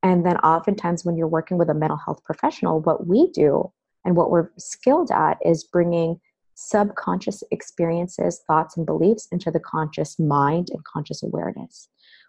And 0.02 0.24
then 0.24 0.38
oftentimes 0.38 1.04
when 1.04 1.16
you're 1.16 1.28
working 1.28 1.58
with 1.58 1.68
a 1.68 1.74
mental 1.74 1.98
health 1.98 2.24
professional, 2.24 2.80
what 2.80 3.06
we 3.06 3.30
do 3.32 3.70
and 4.04 4.16
what 4.16 4.30
we're 4.30 4.50
skilled 4.58 5.10
at 5.10 5.38
is 5.44 5.64
bringing 5.64 6.20
subconscious 6.54 7.42
experiences, 7.50 8.42
thoughts, 8.46 8.76
and 8.76 8.84
beliefs 8.84 9.28
into 9.32 9.50
the 9.50 9.60
conscious 9.60 10.18
mind 10.18 10.68
and 10.70 10.84
conscious 10.84 11.22
awareness. 11.22 11.88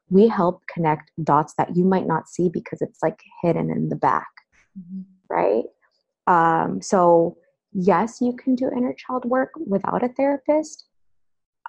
We 0.10 0.28
help 0.28 0.62
connect 0.74 1.12
dots 1.24 1.54
that 1.58 1.76
you 1.76 1.84
might 1.84 2.08
not 2.08 2.30
see 2.30 2.50
because 2.50 2.82
it's 2.82 3.00
like 3.02 3.20
hidden 3.42 3.70
in 3.70 3.90
the 3.90 3.96
back, 3.96 4.30
mm-hmm. 4.78 5.02
right? 5.30 5.64
Um, 6.28 6.82
so, 6.82 7.38
yes, 7.74 8.20
you 8.22 8.34
can 8.34 8.56
do 8.56 8.70
inner 8.76 8.94
child 8.94 9.26
work 9.26 9.52
without 9.66 10.04
a 10.04 10.10
therapist. 10.10 10.86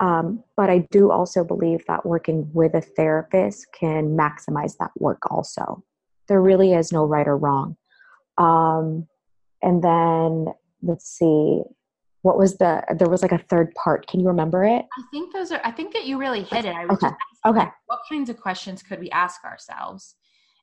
Um, 0.01 0.43
but 0.57 0.71
I 0.71 0.87
do 0.91 1.11
also 1.11 1.45
believe 1.45 1.85
that 1.87 2.07
working 2.07 2.49
with 2.53 2.75
a 2.75 2.81
therapist 2.81 3.67
can 3.79 4.17
maximize 4.17 4.77
that 4.79 4.91
work 4.99 5.31
also. 5.31 5.85
There 6.29 6.41
really 6.41 6.73
is 6.73 6.93
no 6.93 7.05
right 7.05 7.29
or 7.29 7.37
wrong. 7.37 7.77
Um, 8.39 9.07
and 9.63 9.83
then 9.83 10.53
let's 10.83 11.09
see, 11.09 11.63
what 12.23 12.39
was 12.39 12.57
the 12.57 12.83
there 12.97 13.09
was 13.09 13.23
like 13.23 13.33
a 13.33 13.39
third 13.39 13.73
part 13.75 14.07
can 14.07 14.21
you 14.21 14.27
remember 14.27 14.65
it 14.65 14.87
i 14.97 15.03
think 15.11 15.33
those 15.33 15.53
are 15.53 15.61
i 15.65 15.71
think 15.71 15.93
that 15.93 16.07
you 16.07 16.19
really 16.19 16.43
hit 16.45 16.65
it 16.65 16.75
i 16.75 16.87
was 16.87 16.97
okay. 16.97 17.09
just 17.09 17.17
asking, 17.45 17.61
okay 17.63 17.71
what 17.87 18.01
kinds 18.09 18.31
of 18.31 18.41
questions 18.41 18.83
could 18.83 18.99
we 18.99 19.11
ask 19.11 19.45
ourselves 19.45 20.15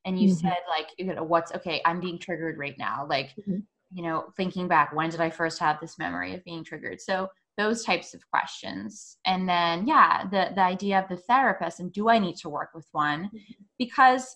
and 0.05 0.19
you 0.19 0.29
mm-hmm. 0.29 0.47
said 0.47 0.57
like 0.67 0.87
you 0.97 1.05
know 1.13 1.23
what's 1.23 1.51
okay 1.53 1.81
i'm 1.85 1.99
being 1.99 2.17
triggered 2.17 2.57
right 2.57 2.77
now 2.77 3.05
like 3.07 3.29
mm-hmm. 3.31 3.57
you 3.93 4.03
know 4.03 4.25
thinking 4.35 4.67
back 4.67 4.93
when 4.95 5.09
did 5.09 5.21
i 5.21 5.29
first 5.29 5.59
have 5.59 5.79
this 5.79 5.99
memory 5.99 6.33
of 6.33 6.43
being 6.43 6.63
triggered 6.63 6.99
so 6.99 7.27
those 7.57 7.83
types 7.83 8.13
of 8.13 8.21
questions 8.29 9.17
and 9.25 9.47
then 9.47 9.85
yeah 9.85 10.23
the 10.29 10.51
the 10.55 10.61
idea 10.61 10.99
of 10.99 11.09
the 11.09 11.17
therapist 11.17 11.79
and 11.79 11.91
do 11.91 12.09
i 12.09 12.17
need 12.17 12.35
to 12.35 12.49
work 12.49 12.69
with 12.73 12.87
one 12.93 13.25
mm-hmm. 13.25 13.63
because 13.77 14.35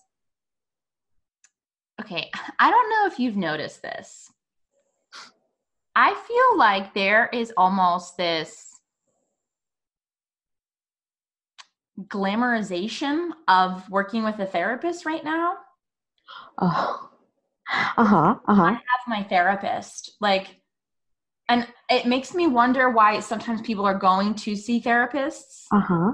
okay 2.01 2.29
i 2.59 2.69
don't 2.69 2.89
know 2.89 3.05
if 3.05 3.17
you've 3.17 3.37
noticed 3.37 3.81
this 3.81 4.29
I 5.95 6.13
feel 6.13 6.57
like 6.57 6.93
there 6.93 7.29
is 7.31 7.53
almost 7.55 8.17
this 8.17 8.79
glamorization 12.01 13.29
of 13.47 13.87
working 13.89 14.23
with 14.23 14.39
a 14.39 14.45
therapist 14.45 15.05
right 15.05 15.23
now. 15.23 15.55
Oh. 16.59 17.09
Uh-huh. 17.97 18.35
Uh-huh. 18.47 18.63
I 18.63 18.71
have 18.71 18.81
my 19.07 19.23
therapist. 19.23 20.13
Like 20.19 20.59
and 21.49 21.67
it 21.89 22.05
makes 22.05 22.33
me 22.33 22.47
wonder 22.47 22.89
why 22.89 23.19
sometimes 23.19 23.61
people 23.61 23.85
are 23.85 23.97
going 23.97 24.33
to 24.35 24.55
see 24.55 24.81
therapists. 24.81 25.65
Uh-huh. 25.71 26.13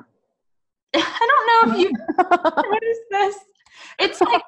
I 0.96 1.64
don't 1.64 1.72
know 1.72 1.74
if 1.74 1.80
you 1.80 1.92
noticed 2.72 3.02
this. 3.12 3.36
It's 4.00 4.22
like 4.22 4.42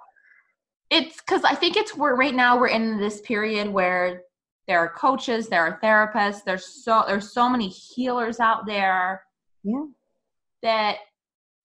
it's 0.89 1.21
because 1.21 1.43
I 1.43 1.55
think 1.55 1.77
it's 1.77 1.95
we're 1.95 2.15
right 2.15 2.33
now 2.33 2.59
we're 2.59 2.67
in 2.67 2.99
this 2.99 3.21
period 3.21 3.69
where 3.69 4.23
there 4.71 4.79
are 4.79 4.89
coaches 4.89 5.49
there 5.49 5.61
are 5.61 5.79
therapists 5.83 6.45
there's 6.45 6.65
so 6.65 7.03
there's 7.05 7.33
so 7.33 7.49
many 7.49 7.67
healers 7.67 8.39
out 8.39 8.65
there 8.65 9.21
yeah. 9.65 9.83
that 10.63 10.95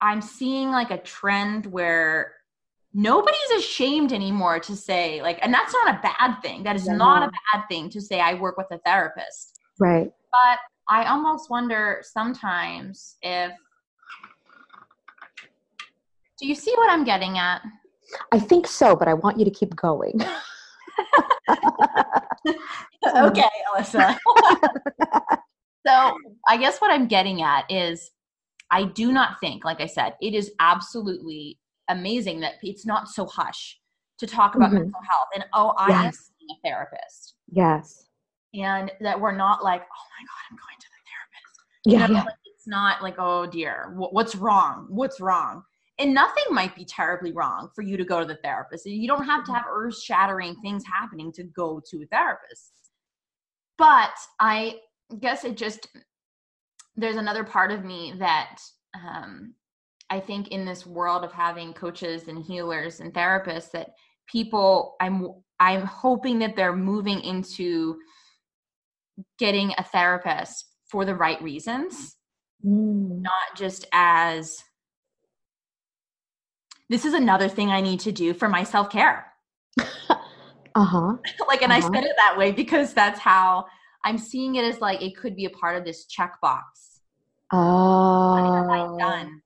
i'm 0.00 0.20
seeing 0.20 0.70
like 0.70 0.90
a 0.90 0.98
trend 0.98 1.66
where 1.66 2.32
nobody's 2.92 3.50
ashamed 3.58 4.12
anymore 4.12 4.58
to 4.58 4.74
say 4.74 5.22
like 5.22 5.38
and 5.42 5.54
that's 5.54 5.72
not 5.72 5.94
a 5.94 6.00
bad 6.02 6.40
thing. 6.40 6.62
That 6.62 6.76
is 6.76 6.86
yeah. 6.86 6.96
not 6.96 7.22
a 7.22 7.30
bad 7.52 7.64
thing 7.68 7.90
to 7.90 8.00
say 8.00 8.20
i 8.20 8.32
work 8.34 8.56
with 8.56 8.68
a 8.70 8.78
therapist. 8.78 9.60
Right. 9.78 10.10
But 10.32 10.58
i 10.88 11.04
almost 11.04 11.50
wonder 11.50 12.02
sometimes 12.02 13.16
if 13.22 13.52
do 16.40 16.46
you 16.48 16.54
see 16.54 16.72
what 16.76 16.90
i'm 16.90 17.04
getting 17.04 17.38
at? 17.38 17.62
I 18.32 18.38
think 18.38 18.66
so 18.66 18.96
but 18.96 19.08
i 19.08 19.14
want 19.14 19.38
you 19.38 19.44
to 19.44 19.50
keep 19.50 19.76
going 19.76 20.18
okay, 23.16 23.48
Alyssa. 23.74 24.16
so 25.86 26.16
I 26.48 26.56
guess 26.56 26.78
what 26.78 26.90
I'm 26.90 27.06
getting 27.06 27.42
at 27.42 27.70
is 27.70 28.10
I 28.70 28.84
do 28.84 29.12
not 29.12 29.40
think, 29.40 29.64
like 29.64 29.80
I 29.80 29.86
said, 29.86 30.14
it 30.20 30.34
is 30.34 30.52
absolutely 30.60 31.58
amazing 31.88 32.40
that 32.40 32.54
it's 32.62 32.86
not 32.86 33.08
so 33.08 33.26
hush 33.26 33.78
to 34.18 34.26
talk 34.26 34.54
about 34.54 34.68
mm-hmm. 34.68 34.78
mental 34.78 35.00
health 35.08 35.28
and 35.34 35.44
oh, 35.54 35.74
I 35.76 35.88
yes. 35.88 36.04
am 36.04 36.12
seeing 36.12 36.50
a 36.50 36.68
therapist. 36.68 37.34
Yes. 37.50 38.08
And 38.54 38.90
that 39.00 39.20
we're 39.20 39.36
not 39.36 39.62
like, 39.62 39.82
oh 39.82 40.06
my 40.16 40.22
God, 40.24 40.42
I'm 40.50 40.56
going 40.56 40.80
to 40.80 40.86
the 40.88 41.02
therapist. 41.10 42.14
Yeah. 42.14 42.18
Yeah. 42.18 42.24
Like 42.24 42.34
it's 42.46 42.66
not 42.66 43.02
like, 43.02 43.16
oh 43.18 43.46
dear, 43.46 43.92
what's 43.94 44.34
wrong? 44.34 44.86
What's 44.88 45.20
wrong? 45.20 45.62
And 45.98 46.12
nothing 46.12 46.44
might 46.50 46.74
be 46.74 46.84
terribly 46.84 47.32
wrong 47.32 47.70
for 47.74 47.82
you 47.82 47.96
to 47.96 48.04
go 48.04 48.20
to 48.20 48.26
the 48.26 48.38
therapist. 48.42 48.86
You 48.86 49.08
don't 49.08 49.24
have 49.24 49.44
to 49.44 49.52
have 49.52 49.64
earth 49.70 49.98
shattering 49.98 50.54
things 50.56 50.84
happening 50.84 51.32
to 51.32 51.44
go 51.44 51.80
to 51.90 52.02
a 52.02 52.06
therapist. 52.06 52.72
But 53.78 54.12
I 54.38 54.76
guess 55.20 55.44
it 55.44 55.56
just, 55.56 55.88
there's 56.96 57.16
another 57.16 57.44
part 57.44 57.72
of 57.72 57.84
me 57.84 58.14
that 58.18 58.58
um, 58.94 59.54
I 60.10 60.20
think 60.20 60.48
in 60.48 60.64
this 60.64 60.86
world 60.86 61.24
of 61.24 61.32
having 61.32 61.72
coaches 61.72 62.28
and 62.28 62.42
healers 62.42 63.00
and 63.00 63.12
therapists 63.12 63.70
that 63.72 63.90
people, 64.26 64.96
I'm, 65.00 65.28
I'm 65.60 65.82
hoping 65.82 66.38
that 66.40 66.56
they're 66.56 66.76
moving 66.76 67.20
into 67.20 67.96
getting 69.38 69.72
a 69.78 69.82
therapist 69.82 70.66
for 70.90 71.04
the 71.04 71.14
right 71.14 71.40
reasons, 71.42 72.16
mm. 72.64 73.22
not 73.22 73.56
just 73.56 73.86
as 73.92 74.62
this 76.88 77.04
is 77.04 77.14
another 77.14 77.48
thing 77.48 77.70
I 77.70 77.80
need 77.80 78.00
to 78.00 78.12
do 78.12 78.34
for 78.34 78.48
my 78.48 78.64
self 78.64 78.90
care. 78.90 79.32
uh-huh. 79.80 81.16
like, 81.48 81.62
and 81.62 81.72
uh-huh. 81.72 81.88
I 81.88 81.92
said 81.92 82.04
it 82.04 82.16
that 82.16 82.36
way 82.36 82.52
because 82.52 82.94
that's 82.94 83.20
how 83.20 83.66
I'm 84.04 84.18
seeing 84.18 84.54
it 84.54 84.64
as 84.64 84.80
like 84.80 85.02
it 85.02 85.16
could 85.16 85.34
be 85.34 85.46
a 85.46 85.50
part 85.50 85.76
of 85.76 85.84
this 85.84 86.06
checkbox. 86.06 86.62
Oh. 87.52 88.32
What 88.32 88.44
have 88.44 88.68
I 88.68 88.98
done 88.98 89.42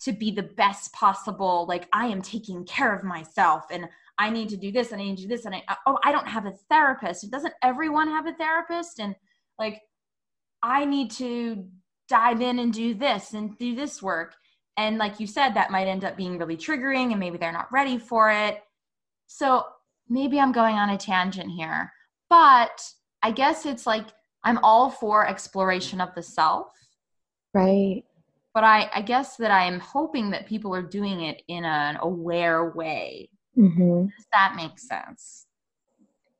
to 0.00 0.12
be 0.12 0.30
the 0.30 0.42
best 0.42 0.92
possible? 0.92 1.66
Like, 1.68 1.88
I 1.92 2.06
am 2.06 2.22
taking 2.22 2.64
care 2.64 2.94
of 2.94 3.04
myself 3.04 3.64
and 3.70 3.86
I 4.18 4.30
need 4.30 4.48
to 4.50 4.56
do 4.56 4.72
this 4.72 4.92
and 4.92 5.00
I 5.00 5.04
need 5.04 5.16
to 5.16 5.22
do 5.22 5.28
this. 5.28 5.44
And 5.44 5.54
I, 5.54 5.62
oh, 5.86 5.98
I 6.02 6.12
don't 6.12 6.28
have 6.28 6.46
a 6.46 6.52
therapist. 6.70 7.30
Doesn't 7.30 7.54
everyone 7.62 8.08
have 8.08 8.26
a 8.26 8.32
therapist? 8.32 8.98
And 8.98 9.14
like, 9.58 9.80
I 10.62 10.84
need 10.84 11.10
to 11.12 11.66
dive 12.08 12.40
in 12.40 12.58
and 12.58 12.72
do 12.72 12.94
this 12.94 13.34
and 13.34 13.56
do 13.58 13.74
this 13.74 14.02
work. 14.02 14.34
And 14.76 14.98
like 14.98 15.20
you 15.20 15.26
said, 15.26 15.54
that 15.54 15.70
might 15.70 15.86
end 15.86 16.04
up 16.04 16.16
being 16.16 16.38
really 16.38 16.56
triggering 16.56 17.10
and 17.10 17.20
maybe 17.20 17.38
they're 17.38 17.52
not 17.52 17.72
ready 17.72 17.98
for 17.98 18.30
it. 18.30 18.62
So 19.26 19.64
maybe 20.08 20.38
I'm 20.38 20.52
going 20.52 20.76
on 20.76 20.90
a 20.90 20.98
tangent 20.98 21.50
here, 21.50 21.92
but 22.28 22.82
I 23.22 23.30
guess 23.30 23.66
it's 23.66 23.86
like 23.86 24.06
I'm 24.44 24.58
all 24.62 24.90
for 24.90 25.26
exploration 25.26 26.00
of 26.00 26.14
the 26.14 26.22
self. 26.22 26.68
Right. 27.54 28.04
But 28.54 28.64
I, 28.64 28.90
I 28.94 29.02
guess 29.02 29.36
that 29.36 29.50
I'm 29.50 29.80
hoping 29.80 30.30
that 30.30 30.46
people 30.46 30.74
are 30.74 30.82
doing 30.82 31.22
it 31.22 31.42
in 31.48 31.64
an 31.64 31.96
aware 32.00 32.70
way. 32.70 33.30
Mm-hmm. 33.56 34.04
Does 34.04 34.26
that 34.32 34.54
make 34.56 34.78
sense? 34.78 35.46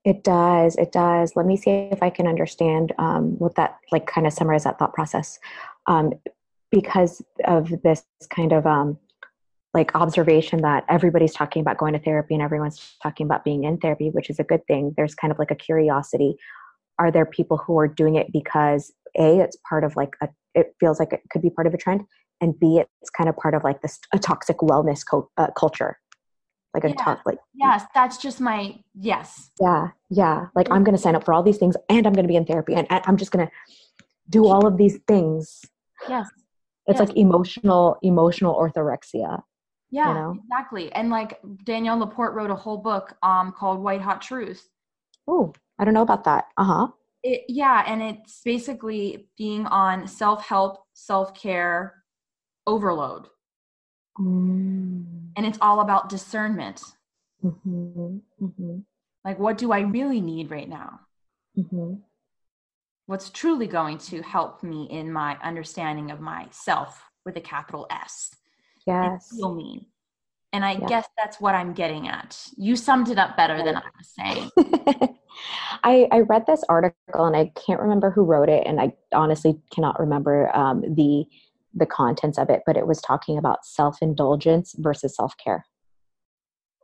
It 0.04 0.22
does. 0.22 0.76
It 0.76 0.92
does. 0.92 1.34
Let 1.34 1.46
me 1.46 1.56
see 1.56 1.70
if 1.90 2.02
I 2.02 2.10
can 2.10 2.28
understand 2.28 2.92
um, 2.98 3.38
what 3.38 3.56
that, 3.56 3.78
like, 3.90 4.06
kind 4.06 4.26
of 4.26 4.32
summarize 4.32 4.64
that 4.64 4.78
thought 4.78 4.94
process. 4.94 5.38
Um, 5.86 6.12
because 6.76 7.22
of 7.46 7.72
this 7.82 8.04
kind 8.28 8.52
of 8.52 8.66
um, 8.66 8.98
like 9.72 9.94
observation 9.94 10.60
that 10.60 10.84
everybody's 10.90 11.32
talking 11.32 11.62
about 11.62 11.78
going 11.78 11.94
to 11.94 11.98
therapy 11.98 12.34
and 12.34 12.42
everyone's 12.42 12.96
talking 13.02 13.24
about 13.24 13.44
being 13.44 13.64
in 13.64 13.78
therapy, 13.78 14.10
which 14.10 14.28
is 14.28 14.38
a 14.38 14.44
good 14.44 14.60
thing. 14.66 14.92
There's 14.94 15.14
kind 15.14 15.32
of 15.32 15.38
like 15.38 15.50
a 15.50 15.54
curiosity. 15.54 16.36
Are 16.98 17.10
there 17.10 17.24
people 17.24 17.56
who 17.56 17.78
are 17.78 17.88
doing 17.88 18.16
it 18.16 18.30
because 18.30 18.92
a 19.18 19.38
it's 19.40 19.56
part 19.66 19.84
of 19.84 19.96
like 19.96 20.12
a 20.20 20.28
it 20.54 20.74
feels 20.78 21.00
like 21.00 21.14
it 21.14 21.22
could 21.30 21.40
be 21.40 21.48
part 21.48 21.66
of 21.66 21.72
a 21.72 21.78
trend, 21.78 22.02
and 22.42 22.58
b 22.60 22.82
it's 23.00 23.10
kind 23.10 23.30
of 23.30 23.36
part 23.38 23.54
of 23.54 23.64
like 23.64 23.80
this 23.80 23.98
a 24.12 24.18
toxic 24.18 24.58
wellness 24.58 25.00
co- 25.10 25.30
uh, 25.38 25.48
culture 25.56 25.98
like 26.74 26.84
a 26.84 26.90
yeah. 26.90 27.16
like 27.24 27.38
yes 27.54 27.84
that's 27.94 28.18
just 28.18 28.38
my 28.38 28.74
yes 29.00 29.50
yeah 29.60 29.88
yeah 30.10 30.46
like 30.54 30.70
i'm 30.70 30.84
going 30.84 30.94
to 30.94 31.00
sign 31.00 31.14
up 31.14 31.24
for 31.24 31.32
all 31.32 31.42
these 31.42 31.56
things 31.56 31.74
and 31.88 32.06
i'm 32.06 32.12
going 32.12 32.24
to 32.24 32.28
be 32.28 32.36
in 32.36 32.44
therapy 32.44 32.74
and, 32.74 32.86
and 32.90 33.02
i'm 33.06 33.16
just 33.16 33.30
going 33.30 33.46
to 33.46 33.52
do 34.28 34.46
all 34.46 34.66
of 34.66 34.76
these 34.76 34.98
things 35.08 35.64
yes 36.08 36.28
it's 36.86 37.00
like 37.00 37.16
emotional 37.16 37.96
emotional 38.02 38.54
orthorexia 38.54 39.42
yeah 39.90 40.08
you 40.08 40.14
know? 40.14 40.38
exactly 40.44 40.92
and 40.92 41.10
like 41.10 41.40
danielle 41.64 41.98
laporte 41.98 42.34
wrote 42.34 42.50
a 42.50 42.54
whole 42.54 42.76
book 42.76 43.14
um 43.22 43.52
called 43.52 43.80
white 43.80 44.00
hot 44.00 44.20
truth 44.20 44.68
oh 45.28 45.52
i 45.78 45.84
don't 45.84 45.94
know 45.94 46.02
about 46.02 46.24
that 46.24 46.46
uh-huh 46.56 46.88
it, 47.22 47.44
yeah 47.48 47.82
and 47.86 48.02
it's 48.02 48.40
basically 48.44 49.28
being 49.36 49.66
on 49.66 50.06
self-help 50.06 50.84
self-care 50.92 51.94
overload 52.66 53.26
mm. 54.18 55.04
and 55.36 55.46
it's 55.46 55.58
all 55.60 55.80
about 55.80 56.08
discernment 56.08 56.82
Mm-hmm. 57.44 58.16
Mm-hmm. 58.42 58.78
like 59.24 59.38
what 59.38 59.58
do 59.58 59.70
i 59.70 59.80
really 59.80 60.22
need 60.22 60.50
right 60.50 60.68
now 60.68 61.00
Mm-hmm. 61.58 61.94
What's 63.06 63.30
truly 63.30 63.66
going 63.66 63.98
to 63.98 64.22
help 64.22 64.62
me 64.62 64.88
in 64.90 65.12
my 65.12 65.38
understanding 65.42 66.10
of 66.10 66.20
myself 66.20 67.02
with 67.24 67.36
a 67.36 67.40
capital 67.40 67.86
S 67.90 68.34
Yes. 68.86 69.28
feel 69.36 69.54
me. 69.54 69.88
And 70.52 70.64
I 70.64 70.76
Yeah. 70.76 70.86
guess 70.86 71.08
that's 71.16 71.40
what 71.40 71.54
I'm 71.54 71.72
getting 71.72 72.08
at. 72.08 72.38
You 72.56 72.76
summed 72.76 73.08
it 73.08 73.18
up 73.18 73.36
better 73.36 73.58
than 73.62 73.76
I 73.76 73.82
was 73.98 74.08
saying. 74.08 74.50
I, 75.84 76.08
I 76.10 76.20
read 76.20 76.46
this 76.46 76.64
article 76.68 77.26
and 77.26 77.36
I 77.36 77.52
can't 77.66 77.80
remember 77.80 78.10
who 78.10 78.24
wrote 78.24 78.48
it, 78.48 78.66
and 78.66 78.80
I 78.80 78.92
honestly 79.12 79.60
cannot 79.72 79.98
remember 80.00 80.54
um, 80.56 80.82
the 80.94 81.24
the 81.74 81.86
contents 81.86 82.38
of 82.38 82.48
it, 82.48 82.62
but 82.64 82.76
it 82.76 82.86
was 82.86 83.02
talking 83.02 83.36
about 83.36 83.64
self 83.64 83.98
indulgence 84.00 84.74
versus 84.78 85.14
self 85.14 85.34
care, 85.42 85.66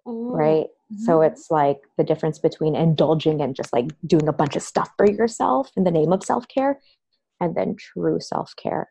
Ooh, 0.06 0.61
So 0.98 1.18
mhm. 1.18 1.26
it's 1.26 1.50
like 1.50 1.81
the 1.96 2.05
difference 2.05 2.38
between 2.38 2.74
indulging 2.76 3.40
and 3.40 3.55
just 3.55 3.72
like 3.72 3.92
doing 4.07 4.28
a 4.28 4.33
bunch 4.33 4.57
of 4.57 4.62
stuff 4.62 4.90
for 4.96 5.07
yourself 5.11 5.70
in 5.76 5.85
the 5.85 5.90
name 5.90 6.12
of 6.12 6.22
self 6.22 6.48
care, 6.48 6.81
and 7.40 7.55
then 7.55 7.76
true 7.76 8.20
self 8.20 8.55
care. 8.57 8.90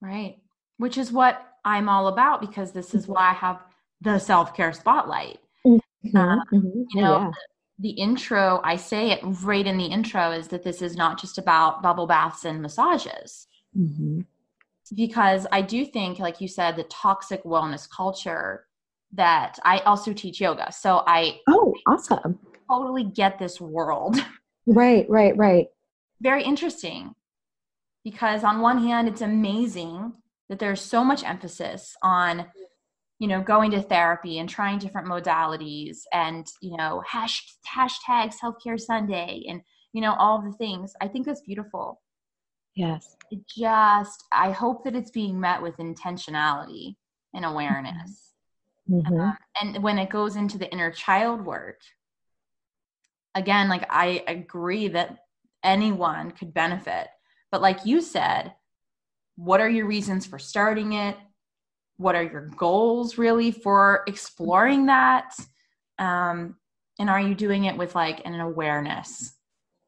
right. 0.00 0.38
Which 0.78 0.96
is 0.96 1.12
what 1.12 1.44
I'm 1.64 1.88
all 1.88 2.06
about 2.06 2.40
because 2.40 2.72
this 2.72 2.94
is 2.94 3.08
why 3.08 3.30
I 3.30 3.34
have 3.34 3.60
the 4.00 4.18
self 4.18 4.54
care 4.54 4.72
spotlight. 4.72 5.38
Uh, 6.14 6.38
Mm-hmm. 6.52 6.82
You 6.94 7.02
know, 7.02 7.32
the 7.78 7.90
intro, 7.90 8.60
I 8.64 8.76
say 8.76 9.10
it 9.10 9.20
right 9.22 9.66
in 9.66 9.76
the 9.76 9.86
intro, 9.86 10.30
is 10.30 10.48
that 10.48 10.62
this 10.62 10.80
is 10.82 10.96
not 10.96 11.20
just 11.20 11.38
about 11.38 11.82
bubble 11.82 12.06
baths 12.06 12.44
and 12.44 12.62
massages. 12.62 13.46
hmm 13.74 14.20
because 14.94 15.46
I 15.52 15.60
do 15.60 15.84
think, 15.84 16.18
like 16.18 16.40
you 16.40 16.48
said, 16.48 16.76
the 16.76 16.84
toxic 16.84 17.44
wellness 17.44 17.88
culture 17.90 18.64
that 19.12 19.58
I 19.64 19.78
also 19.80 20.12
teach 20.12 20.40
yoga. 20.40 20.70
So 20.72 21.02
I 21.06 21.40
Oh, 21.48 21.74
awesome! 21.86 22.38
totally 22.70 23.04
get 23.04 23.38
this 23.38 23.60
world. 23.60 24.16
Right, 24.70 25.08
right, 25.08 25.34
right. 25.34 25.68
Very 26.20 26.44
interesting 26.44 27.14
because, 28.04 28.44
on 28.44 28.60
one 28.60 28.76
hand, 28.86 29.08
it's 29.08 29.22
amazing 29.22 30.12
that 30.50 30.58
there's 30.58 30.82
so 30.82 31.02
much 31.02 31.24
emphasis 31.24 31.96
on, 32.02 32.44
you 33.18 33.28
know, 33.28 33.40
going 33.40 33.70
to 33.70 33.80
therapy 33.80 34.38
and 34.40 34.46
trying 34.46 34.78
different 34.78 35.08
modalities 35.08 36.00
and, 36.12 36.46
you 36.60 36.76
know, 36.76 37.02
hash, 37.06 37.46
hashtag 37.66 38.34
self 38.34 38.56
care 38.62 38.76
Sunday 38.76 39.42
and, 39.48 39.62
you 39.94 40.02
know, 40.02 40.14
all 40.18 40.42
the 40.42 40.52
things. 40.58 40.92
I 41.00 41.08
think 41.08 41.24
that's 41.24 41.40
beautiful. 41.40 42.02
Yes. 42.74 43.16
It 43.30 43.40
just, 43.48 44.22
I 44.34 44.50
hope 44.50 44.84
that 44.84 44.94
it's 44.94 45.10
being 45.10 45.40
met 45.40 45.62
with 45.62 45.78
intentionality 45.78 46.96
and 47.32 47.46
awareness. 47.46 48.27
Hmm 48.88 49.00
Um, 49.20 49.36
and 49.60 49.82
when 49.82 49.98
it 49.98 50.10
goes 50.10 50.36
into 50.36 50.58
the 50.58 50.70
inner 50.72 50.90
child 50.90 51.44
work 51.44 51.80
again 53.34 53.68
like 53.68 53.84
i 53.90 54.24
agree 54.26 54.88
that 54.88 55.18
anyone 55.64 56.30
could 56.30 56.54
benefit. 56.54 57.08
But 57.50 57.60
like 57.62 57.84
you 57.84 58.00
said 58.00 58.54
what 59.36 59.60
are 59.60 59.68
your 59.70 59.86
reasons 59.86 60.26
for 60.26 60.38
starting 60.38 60.94
it? 60.94 61.16
What 61.96 62.16
are 62.16 62.22
your 62.24 62.48
goals 62.56 63.18
really 63.18 63.52
for 63.52 64.02
exploring 64.08 64.86
that? 64.86 65.32
Um, 65.98 66.56
and 66.98 67.08
are 67.08 67.20
you 67.20 67.36
doing 67.36 67.64
it 67.64 67.76
with 67.76 67.94
like 67.94 68.20
an 68.24 68.34
awareness? 68.40 69.32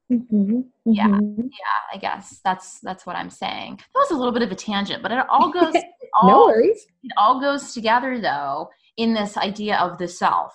Hmm 0.08 0.60
Yeah. 0.84 1.06
hmm 1.08 1.46
i 1.92 1.96
guess 1.98 2.40
that's 2.44 2.78
that's 2.80 3.04
what 3.06 3.16
i'm 3.16 3.30
saying. 3.30 3.76
That 3.76 4.00
was 4.00 4.10
a 4.12 4.16
little 4.16 4.32
bit 4.32 4.42
of 4.42 4.52
a 4.52 4.56
tangent 4.56 5.02
but 5.02 5.12
it 5.12 5.24
all 5.28 5.52
goes 5.52 5.74
it 5.74 5.84
all, 6.20 6.28
No 6.28 6.46
worries. 6.46 6.86
it 7.02 7.12
all 7.16 7.40
goes 7.40 7.72
together 7.74 8.20
though 8.20 8.70
in 8.96 9.14
this 9.14 9.36
idea 9.36 9.76
of 9.76 9.98
the 9.98 10.08
self. 10.08 10.54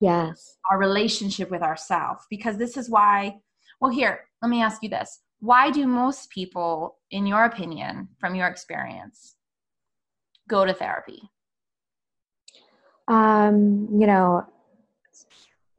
Yes. 0.00 0.58
our 0.70 0.78
relationship 0.78 1.50
with 1.50 1.62
ourself. 1.62 2.26
Because 2.28 2.58
this 2.58 2.76
is 2.76 2.90
why 2.90 3.36
well 3.80 3.90
here 3.90 4.20
let 4.42 4.50
me 4.50 4.62
ask 4.62 4.82
you 4.82 4.90
this. 4.90 5.20
Why 5.40 5.70
do 5.70 5.86
most 5.86 6.30
people 6.30 6.98
in 7.10 7.26
your 7.26 7.44
opinion 7.44 8.08
from 8.18 8.34
your 8.34 8.46
experience 8.48 9.36
go 10.48 10.64
to 10.64 10.74
therapy? 10.74 11.22
Um, 13.08 13.88
you 13.90 14.06
know, 14.06 14.46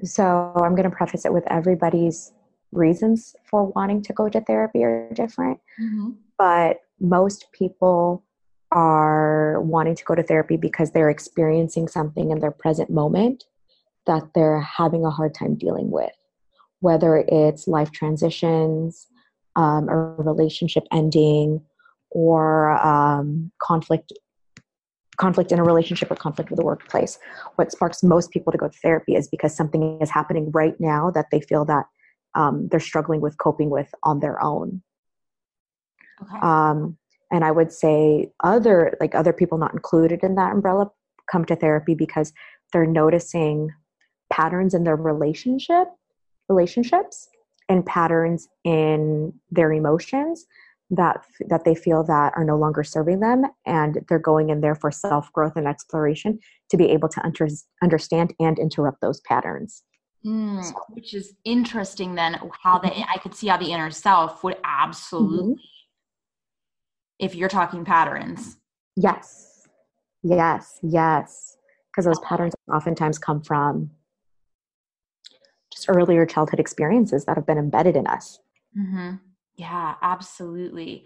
so 0.04 0.52
I'm 0.56 0.76
going 0.76 0.90
to 0.90 0.96
preface 0.96 1.26
it 1.26 1.34
with 1.34 1.46
everybody's 1.48 2.34
reasons 2.72 3.36
for 3.44 3.68
wanting 3.68 4.02
to 4.04 4.14
go 4.14 4.30
to 4.30 4.42
therapy 4.42 4.84
are 4.84 5.10
different, 5.14 5.60
but 6.38 6.78
most 7.00 7.48
people 7.52 8.24
are 8.76 9.62
wanting 9.62 9.96
to 9.96 10.04
go 10.04 10.14
to 10.14 10.22
therapy 10.22 10.58
because 10.58 10.92
they're 10.92 11.10
experiencing 11.10 11.88
something 11.88 12.30
in 12.30 12.40
their 12.40 12.52
present 12.52 12.90
moment 12.90 13.46
that 14.06 14.22
they're 14.36 14.60
having 14.60 15.06
a 15.06 15.10
hard 15.10 15.34
time 15.34 15.56
dealing 15.56 15.90
with, 15.90 16.12
whether 16.82 17.26
it's 17.28 17.68
life 17.68 17.92
transitions, 17.92 19.08
um, 19.56 19.88
a 19.88 19.96
relationship 19.96 20.84
ending, 20.92 21.62
or 22.12 22.72
um, 22.86 23.52
conflict 23.60 24.14
conflict 25.18 25.54
in 25.54 25.60
a 25.60 25.64
relationship 25.64 26.12
or 26.12 26.16
conflict 26.16 26.50
with 26.50 26.60
the 26.60 26.66
workplace. 26.66 27.18
What 27.56 27.72
sparks 27.72 28.04
most 28.04 28.32
people 28.32 28.52
to 28.52 28.58
go 28.58 28.68
to 28.68 28.80
therapy 28.80 29.16
is 29.16 29.30
because 29.30 29.56
something 29.56 29.98
is 30.02 30.10
happening 30.10 30.52
right 30.52 30.78
now 30.78 31.10
that 31.12 31.28
they 31.32 31.40
feel 31.40 31.64
that 31.66 31.86
um, 32.36 32.68
they're 32.70 32.82
struggling 32.82 33.22
with 33.22 33.38
coping 33.38 33.70
with 33.70 33.90
on 34.04 34.20
their 34.20 34.44
own. 34.44 34.82
Okay. 36.22 36.40
Um, 36.42 36.98
and 37.32 37.44
i 37.44 37.52
would 37.52 37.72
say 37.72 38.30
other 38.44 38.96
like 39.00 39.16
other 39.16 39.34
people 39.34 39.58
not 39.58 39.74
included 39.74 40.22
in 40.24 40.36
that 40.36 40.52
umbrella 40.52 40.90
come 41.32 41.46
to 41.46 41.56
therapy 41.56 41.96
because 41.96 42.34
they're 42.72 42.86
noticing 42.86 43.70
patterns 44.32 44.74
in 44.74 44.84
their 44.84 44.96
relationship 44.96 45.88
relationships 46.50 47.28
and 47.70 47.86
patterns 47.86 48.48
in 48.64 49.34
their 49.52 49.72
emotions 49.72 50.46
that 50.92 51.26
that 51.50 51.66
they 51.66 51.74
feel 51.74 52.04
that 52.04 52.34
are 52.36 52.44
no 52.44 52.58
longer 52.58 52.84
serving 52.84 53.20
them 53.20 53.44
and 53.66 54.04
they're 54.08 54.20
going 54.20 54.50
in 54.50 54.62
there 54.62 54.76
for 54.76 54.92
self 54.92 55.32
growth 55.34 55.56
and 55.56 55.68
exploration 55.68 56.40
to 56.70 56.78
be 56.78 56.90
able 56.90 57.10
to 57.10 57.24
under, 57.24 57.48
understand 57.82 58.34
and 58.40 58.60
interrupt 58.60 59.02
those 59.02 59.20
patterns. 59.22 59.84
Mm, 60.24 60.74
which 60.90 61.14
is 61.14 61.36
interesting 61.44 62.16
then 62.16 62.40
how 62.64 62.80
the 62.80 62.92
i 63.08 63.18
could 63.20 63.36
see 63.36 63.46
how 63.46 63.58
the 63.58 63.72
inner 63.72 63.92
self 63.92 64.44
would 64.44 64.58
absolutely 64.64 65.56
if 67.20 67.36
you're 67.36 67.50
talking 67.50 67.86
patterns 67.86 68.58
yes 68.96 69.68
yes 70.24 70.80
yes 70.84 71.58
because 71.92 72.06
those 72.06 72.20
patterns 72.20 72.54
oftentimes 72.74 73.18
come 73.18 73.42
from 73.42 73.92
just 75.72 75.90
earlier 75.90 76.26
childhood 76.26 76.60
experiences 76.60 77.26
that 77.26 77.36
have 77.36 77.46
been 77.46 77.58
embedded 77.58 77.96
in 77.96 78.08
us 78.08 78.40
hmm 78.74 79.12
Yeah, 79.58 79.96
absolutely. 80.02 81.06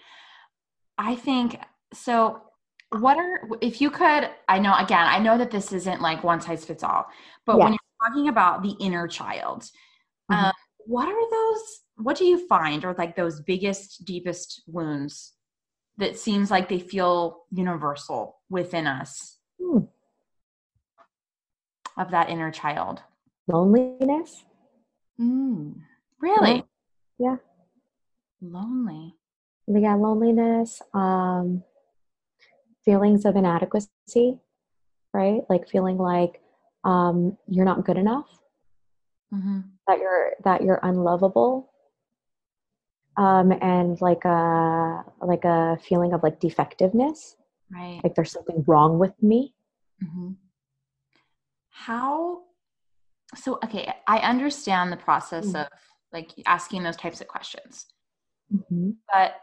I 0.98 1.16
think 1.16 1.60
so. 1.94 2.42
What 2.92 3.18
are, 3.18 3.42
if 3.62 3.80
you 3.80 3.92
could, 3.92 4.32
I 4.48 4.58
know, 4.58 4.74
again, 4.76 5.06
I 5.06 5.20
know 5.20 5.38
that 5.38 5.52
this 5.52 5.72
isn't 5.72 6.02
like 6.02 6.24
one 6.24 6.42
size 6.42 6.66
fits 6.66 6.84
all, 6.84 7.06
but 7.46 7.60
when 7.60 7.74
you're 7.74 8.10
talking 8.10 8.28
about 8.30 8.64
the 8.64 8.72
inner 8.80 9.08
child, 9.08 9.70
Mhm. 10.32 10.46
um, 10.46 10.52
what 10.80 11.08
are 11.08 11.30
those, 11.30 11.82
what 11.98 12.18
do 12.18 12.26
you 12.26 12.48
find 12.48 12.84
are 12.84 12.96
like 12.98 13.16
those 13.16 13.42
biggest, 13.42 14.04
deepest 14.06 14.64
wounds 14.66 15.34
that 16.00 16.18
seems 16.18 16.50
like 16.50 16.68
they 16.70 16.80
feel 16.80 17.44
universal 17.52 18.38
within 18.50 18.88
us 18.88 19.38
Hmm. 19.62 19.80
of 21.98 22.12
that 22.12 22.30
inner 22.30 22.52
child? 22.52 23.02
loneliness 23.48 24.44
Mm, 25.20 25.82
really? 26.22 26.64
Yeah. 27.18 27.36
Lonely. 28.42 29.16
yeah 29.68 29.96
loneliness 29.96 30.82
um 30.94 31.62
feelings 32.86 33.26
of 33.26 33.36
inadequacy 33.36 34.40
right 35.14 35.42
like 35.50 35.68
feeling 35.68 35.98
like 35.98 36.42
um 36.86 37.38
you're 37.48 37.66
not 37.66 37.84
good 37.86 37.98
enough 37.98 38.30
hmm 39.34 39.60
that 39.88 40.00
you're 40.00 40.32
that 40.46 40.62
you're 40.64 40.80
unlovable 40.84 41.69
um 43.20 43.52
and 43.62 44.00
like 44.02 44.24
a 44.26 45.04
like 45.22 45.44
a 45.46 45.78
feeling 45.88 46.14
of 46.14 46.24
like 46.24 46.40
defectiveness 46.40 47.36
Right. 47.72 48.02
like 48.04 48.16
there's 48.16 48.32
something 48.32 48.64
wrong 48.66 48.98
with 48.98 49.14
me 49.22 49.54
hmm 50.02 50.32
How? 51.70 52.44
So, 53.36 53.60
okay, 53.64 53.94
I 54.08 54.18
understand 54.20 54.92
the 54.92 54.98
process 54.98 55.48
Mm. 55.54 55.62
of 55.62 55.68
like 56.12 56.32
asking 56.48 56.82
those 56.84 56.96
types 56.98 57.22
of 57.22 57.28
questions, 57.28 57.86
Mhm. 58.52 58.96
but 59.14 59.36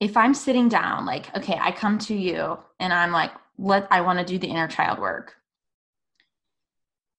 if 0.00 0.16
I'm 0.16 0.34
sitting 0.34 0.68
down, 0.68 1.04
like, 1.06 1.36
okay, 1.36 1.58
I 1.60 1.72
come 1.72 1.98
to 2.00 2.14
you 2.14 2.58
and 2.78 2.92
I'm 2.92 3.10
like, 3.10 3.32
let, 3.58 3.88
I 3.90 4.02
want 4.02 4.20
to 4.20 4.24
do 4.24 4.38
the 4.38 4.46
inner 4.46 4.68
child 4.68 5.00
work. 5.00 5.34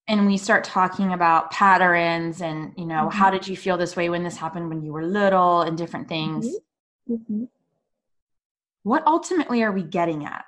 And 0.09 0.25
we 0.25 0.37
start 0.37 0.63
talking 0.63 1.13
about 1.13 1.51
patterns 1.51 2.41
and, 2.41 2.73
you 2.75 2.85
know, 2.85 3.09
how 3.09 3.29
did 3.29 3.47
you 3.47 3.55
feel 3.55 3.77
this 3.77 3.95
way 3.95 4.09
when 4.09 4.23
this 4.23 4.35
happened 4.35 4.67
when 4.67 4.81
you 4.81 4.91
were 4.91 5.05
little 5.05 5.61
and 5.61 5.77
different 5.77 6.09
things. 6.09 6.47
Mhm. 7.07 7.47
What 8.81 9.05
ultimately 9.05 9.61
are 9.61 9.71
we 9.71 9.83
getting 9.83 10.25
at? 10.25 10.45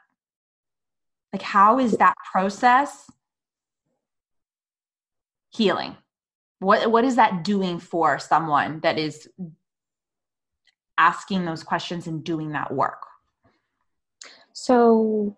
Like, 1.31 1.43
how 1.43 1.77
is 1.77 1.97
that 1.97 2.15
process 2.31 3.07
healing? 5.51 5.95
What 6.57 6.89
what 6.89 7.05
is 7.05 7.17
that 7.17 7.43
doing 7.43 7.79
for 7.79 8.17
someone 8.17 8.79
that 8.79 8.97
is 8.97 9.29
asking 10.97 11.45
those 11.45 11.63
questions 11.63 12.07
and 12.07 12.23
doing 12.23 12.53
that 12.53 12.73
work? 12.73 13.05
So, 14.53 15.37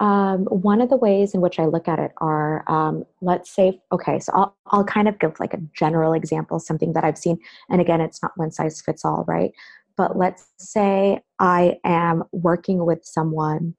um, 0.00 0.44
one 0.44 0.80
of 0.80 0.90
the 0.90 0.96
ways 0.96 1.34
in 1.34 1.40
which 1.40 1.58
I 1.58 1.64
look 1.64 1.88
at 1.88 1.98
it 1.98 2.12
are, 2.18 2.70
um, 2.70 3.04
let's 3.22 3.50
say, 3.50 3.80
okay, 3.92 4.18
so 4.18 4.32
I'll, 4.34 4.56
I'll 4.66 4.84
kind 4.84 5.08
of 5.08 5.18
give 5.18 5.40
like 5.40 5.54
a 5.54 5.60
general 5.74 6.12
example, 6.12 6.60
something 6.60 6.92
that 6.92 7.04
I've 7.04 7.18
seen. 7.18 7.38
And 7.70 7.80
again, 7.80 8.00
it's 8.00 8.22
not 8.22 8.32
one 8.36 8.50
size 8.50 8.80
fits 8.82 9.04
all, 9.04 9.24
right? 9.26 9.52
But 9.96 10.18
let's 10.18 10.48
say 10.58 11.20
I 11.38 11.78
am 11.84 12.24
working 12.32 12.84
with 12.84 13.04
someone 13.04 13.74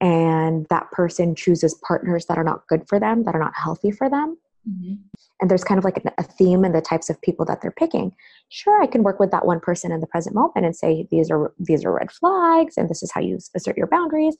and 0.00 0.66
that 0.70 0.90
person 0.92 1.34
chooses 1.34 1.74
partners 1.86 2.24
that 2.26 2.38
are 2.38 2.44
not 2.44 2.66
good 2.66 2.88
for 2.88 2.98
them, 2.98 3.24
that 3.24 3.34
are 3.34 3.40
not 3.40 3.52
healthy 3.54 3.90
for 3.90 4.08
them. 4.08 4.38
Mm-hmm. 4.68 4.94
And 5.40 5.50
there's 5.50 5.64
kind 5.64 5.78
of 5.78 5.84
like 5.84 6.02
a 6.18 6.22
theme 6.22 6.64
in 6.64 6.72
the 6.72 6.82
types 6.82 7.08
of 7.08 7.20
people 7.22 7.46
that 7.46 7.62
they're 7.62 7.70
picking. 7.70 8.14
Sure, 8.50 8.82
I 8.82 8.86
can 8.86 9.02
work 9.02 9.18
with 9.18 9.30
that 9.30 9.46
one 9.46 9.60
person 9.60 9.90
in 9.90 10.00
the 10.00 10.06
present 10.06 10.34
moment 10.34 10.66
and 10.66 10.76
say 10.76 11.06
these 11.10 11.30
are 11.30 11.52
these 11.58 11.84
are 11.84 11.92
red 11.92 12.10
flags, 12.10 12.76
and 12.76 12.88
this 12.88 13.02
is 13.02 13.10
how 13.10 13.22
you 13.22 13.38
assert 13.54 13.78
your 13.78 13.86
boundaries, 13.86 14.36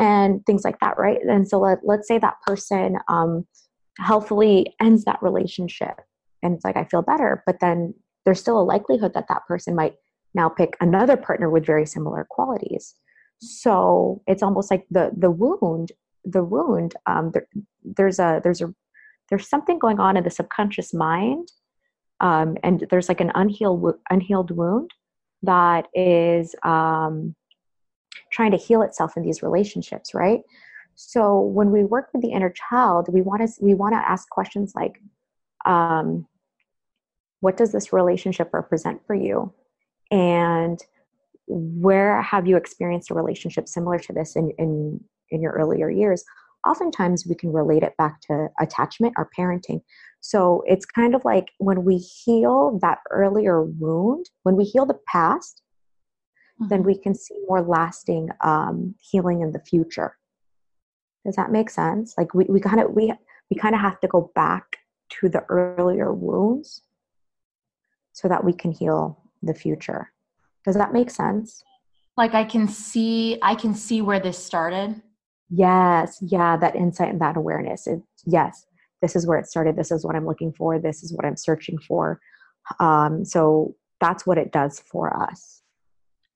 and 0.00 0.44
things 0.46 0.64
like 0.64 0.80
that, 0.80 0.98
right? 0.98 1.18
And 1.22 1.48
so 1.48 1.60
let, 1.60 1.78
let's 1.84 2.08
say 2.08 2.18
that 2.18 2.40
person 2.46 2.98
um, 3.08 3.46
healthfully 3.98 4.74
ends 4.80 5.04
that 5.04 5.22
relationship, 5.22 6.00
and 6.42 6.54
it's 6.54 6.64
like 6.64 6.76
I 6.76 6.84
feel 6.84 7.02
better, 7.02 7.42
but 7.46 7.60
then 7.60 7.94
there's 8.24 8.40
still 8.40 8.60
a 8.60 8.64
likelihood 8.64 9.14
that 9.14 9.28
that 9.28 9.46
person 9.46 9.76
might 9.76 9.94
now 10.34 10.48
pick 10.48 10.76
another 10.80 11.16
partner 11.16 11.50
with 11.50 11.66
very 11.66 11.86
similar 11.86 12.26
qualities 12.28 12.94
so 13.40 14.22
it's 14.26 14.42
almost 14.42 14.70
like 14.70 14.86
the 14.90 15.10
the 15.16 15.30
wound 15.30 15.92
the 16.24 16.44
wound 16.44 16.94
um, 17.06 17.30
there, 17.32 17.46
there's 17.82 18.18
a 18.18 18.40
there's 18.44 18.60
a 18.60 18.72
there's 19.30 19.48
something 19.48 19.78
going 19.78 19.98
on 19.98 20.16
in 20.16 20.24
the 20.24 20.30
subconscious 20.30 20.92
mind 20.92 21.48
um, 22.20 22.56
and 22.62 22.86
there's 22.90 23.08
like 23.08 23.20
an 23.20 23.32
unhealed 23.34 23.94
unhealed 24.10 24.50
wound 24.50 24.90
that 25.42 25.86
is 25.94 26.54
um, 26.62 27.34
trying 28.30 28.50
to 28.50 28.56
heal 28.56 28.82
itself 28.82 29.16
in 29.16 29.22
these 29.22 29.42
relationships 29.42 30.14
right 30.14 30.40
so 30.94 31.40
when 31.40 31.70
we 31.70 31.84
work 31.84 32.08
with 32.12 32.22
the 32.22 32.32
inner 32.32 32.52
child 32.70 33.08
we 33.12 33.22
want 33.22 33.40
to 33.40 33.52
we 33.60 33.74
want 33.74 33.94
to 33.94 33.98
ask 33.98 34.28
questions 34.28 34.72
like 34.74 35.00
um, 35.66 36.26
what 37.40 37.56
does 37.56 37.72
this 37.72 37.92
relationship 37.92 38.50
represent 38.52 39.00
for 39.06 39.14
you 39.14 39.52
and 40.10 40.80
where 41.50 42.22
have 42.22 42.46
you 42.46 42.56
experienced 42.56 43.10
a 43.10 43.14
relationship 43.14 43.68
similar 43.68 43.98
to 43.98 44.12
this 44.12 44.36
in, 44.36 44.52
in, 44.58 45.00
in 45.30 45.42
your 45.42 45.52
earlier 45.52 45.90
years? 45.90 46.24
Oftentimes, 46.66 47.26
we 47.26 47.34
can 47.34 47.52
relate 47.52 47.82
it 47.82 47.96
back 47.96 48.20
to 48.22 48.48
attachment 48.60 49.14
or 49.16 49.30
parenting. 49.36 49.80
So 50.20 50.62
it's 50.66 50.84
kind 50.84 51.14
of 51.14 51.24
like 51.24 51.48
when 51.58 51.84
we 51.84 51.96
heal 51.96 52.78
that 52.82 52.98
earlier 53.10 53.62
wound, 53.62 54.28
when 54.42 54.56
we 54.56 54.64
heal 54.64 54.84
the 54.84 54.98
past, 55.10 55.62
mm-hmm. 56.60 56.68
then 56.68 56.82
we 56.82 56.96
can 56.96 57.14
see 57.14 57.34
more 57.48 57.62
lasting 57.62 58.30
um, 58.42 58.94
healing 58.98 59.40
in 59.42 59.52
the 59.52 59.60
future. 59.60 60.16
Does 61.24 61.36
that 61.36 61.52
make 61.52 61.70
sense? 61.70 62.14
Like 62.16 62.34
we, 62.34 62.44
we 62.44 62.60
kind 62.60 62.80
of 62.80 62.92
we 62.92 63.12
we 63.50 63.56
kind 63.56 63.74
of 63.74 63.80
have 63.80 64.00
to 64.00 64.08
go 64.08 64.30
back 64.34 64.78
to 65.20 65.28
the 65.28 65.44
earlier 65.48 66.12
wounds 66.12 66.82
so 68.12 68.28
that 68.28 68.44
we 68.44 68.52
can 68.52 68.72
heal 68.72 69.20
the 69.42 69.54
future. 69.54 70.12
Does 70.64 70.76
that 70.76 70.92
make 70.92 71.10
sense? 71.10 71.62
Like 72.16 72.34
I 72.34 72.44
can 72.44 72.68
see 72.68 73.38
I 73.42 73.54
can 73.54 73.74
see 73.74 74.02
where 74.02 74.20
this 74.20 74.38
started. 74.38 75.00
Yes, 75.50 76.18
yeah, 76.22 76.56
that 76.58 76.76
insight 76.76 77.08
and 77.08 77.20
that 77.20 77.36
awareness. 77.36 77.86
It, 77.86 78.02
yes, 78.24 78.66
this 79.02 79.16
is 79.16 79.26
where 79.26 79.38
it 79.38 79.46
started. 79.46 79.76
This 79.76 79.90
is 79.90 80.04
what 80.04 80.14
I'm 80.14 80.26
looking 80.26 80.52
for. 80.52 80.78
This 80.78 81.02
is 81.02 81.12
what 81.12 81.24
I'm 81.24 81.36
searching 81.36 81.78
for. 81.78 82.20
Um, 82.78 83.24
so 83.24 83.74
that's 84.00 84.26
what 84.26 84.38
it 84.38 84.52
does 84.52 84.80
for 84.80 85.14
us. 85.16 85.59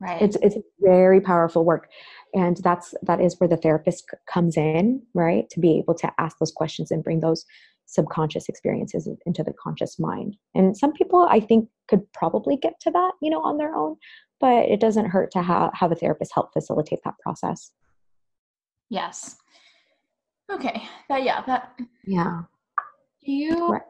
Right. 0.04 0.20
It's 0.20 0.36
it's 0.42 0.56
very 0.80 1.20
powerful 1.20 1.64
work, 1.64 1.88
and 2.34 2.58
that's 2.58 2.94
that 3.02 3.20
is 3.20 3.40
where 3.40 3.48
the 3.48 3.56
therapist 3.56 4.04
comes 4.30 4.56
in, 4.56 5.02
right? 5.14 5.48
To 5.50 5.60
be 5.60 5.78
able 5.78 5.94
to 5.94 6.12
ask 6.18 6.38
those 6.38 6.52
questions 6.52 6.90
and 6.90 7.02
bring 7.02 7.20
those 7.20 7.46
subconscious 7.86 8.48
experiences 8.48 9.08
into 9.26 9.42
the 9.42 9.52
conscious 9.52 9.98
mind. 9.98 10.36
And 10.54 10.76
some 10.76 10.92
people, 10.92 11.26
I 11.30 11.40
think, 11.40 11.68
could 11.88 12.10
probably 12.12 12.56
get 12.56 12.80
to 12.80 12.90
that, 12.90 13.12
you 13.20 13.30
know, 13.30 13.42
on 13.42 13.58
their 13.58 13.74
own, 13.74 13.96
but 14.40 14.68
it 14.68 14.80
doesn't 14.80 15.06
hurt 15.06 15.30
to 15.32 15.42
have, 15.42 15.70
have 15.74 15.92
a 15.92 15.94
therapist 15.94 16.32
help 16.34 16.52
facilitate 16.52 17.00
that 17.04 17.18
process. 17.22 17.72
Yes. 18.90 19.36
Okay. 20.50 20.82
That, 21.08 21.24
yeah. 21.24 21.42
That, 21.46 21.78
yeah. 22.06 22.42
Do 23.24 23.32
you, 23.32 23.68
right. 23.68 23.82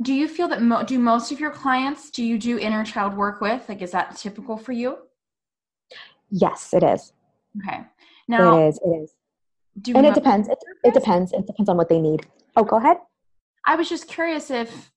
Do 0.00 0.14
you 0.14 0.28
feel 0.28 0.48
that, 0.48 0.62
mo- 0.62 0.84
do 0.84 0.98
most 0.98 1.32
of 1.32 1.40
your 1.40 1.50
clients, 1.50 2.10
do 2.10 2.24
you 2.24 2.38
do 2.38 2.58
inner 2.58 2.84
child 2.84 3.16
work 3.16 3.40
with? 3.40 3.68
Like, 3.68 3.82
is 3.82 3.90
that 3.92 4.16
typical 4.16 4.56
for 4.56 4.72
you? 4.72 4.98
Yes, 6.30 6.72
it 6.72 6.82
is. 6.82 7.12
Okay. 7.58 7.80
Now, 8.28 8.56
it 8.56 8.68
is. 8.68 8.80
It 8.84 8.88
is 8.88 9.14
do 9.80 9.94
and 9.94 10.06
it 10.06 10.14
depends. 10.14 10.48
It, 10.48 10.58
it 10.84 10.94
depends. 10.94 11.32
It 11.32 11.46
depends 11.46 11.68
on 11.68 11.76
what 11.76 11.88
they 11.88 12.00
need. 12.00 12.26
Oh, 12.56 12.64
go 12.64 12.76
ahead. 12.76 12.98
I 13.66 13.76
was 13.76 13.88
just 13.88 14.08
curious 14.08 14.50
if 14.50 14.92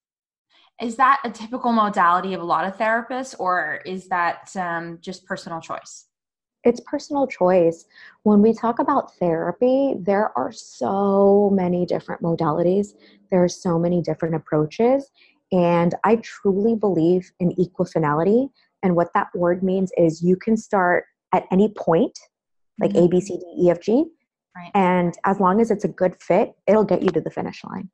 is 0.82 0.96
that 0.96 1.20
a 1.24 1.30
typical 1.30 1.72
modality 1.72 2.34
of 2.34 2.42
a 2.42 2.46
lot 2.46 2.66
of 2.66 2.76
therapists, 2.78 3.36
or 3.38 3.82
is 3.86 4.08
that 4.08 4.52
um, 4.56 4.98
just 5.02 5.26
personal 5.26 5.62
choice? 5.62 6.08
It's 6.64 6.80
personal 6.82 7.28
choice. 7.28 7.86
When 8.24 8.42
we 8.42 8.54
talk 8.54 8.80
about 8.80 9.16
therapy, 9.18 9.96
there 10.00 10.36
are 10.38 10.52
so 10.52 11.52
many 11.54 11.86
different 11.86 12.22
modalities. 12.22 12.94
There 13.32 13.44
are 13.44 13.50
so 13.50 13.80
many 13.80 14.02
different 14.02 14.36
approaches, 14.36 15.10
and 15.52 15.96
I 16.04 16.18
truly 16.18 16.76
believe 16.76 17.32
in 17.40 17.52
equifinality. 17.56 18.50
And 18.84 18.96
what 18.96 19.14
that 19.14 19.28
word 19.36 19.64
means 19.64 19.92
is 19.98 20.22
you 20.24 20.36
can 20.36 20.58
start 20.58 21.06
at 21.34 21.46
any 21.52 21.70
point, 21.78 22.18
like 22.80 22.92
mm-hmm. 22.92 23.06
A, 23.06 23.10
B, 23.10 23.22
C, 23.22 23.38
D, 23.38 23.66
E, 23.66 23.70
F, 23.70 23.80
G, 23.82 24.06
Right. 24.56 24.72
And 24.74 25.18
as 25.24 25.40
long 25.40 25.62
as 25.62 25.72
it's 25.72 25.86
a 25.86 25.90
good 25.90 26.16
fit, 26.20 26.54
it'll 26.68 26.84
get 26.84 27.02
you 27.02 27.10
to 27.10 27.22
the 27.22 27.30
finish 27.30 27.64
line. 27.64 27.90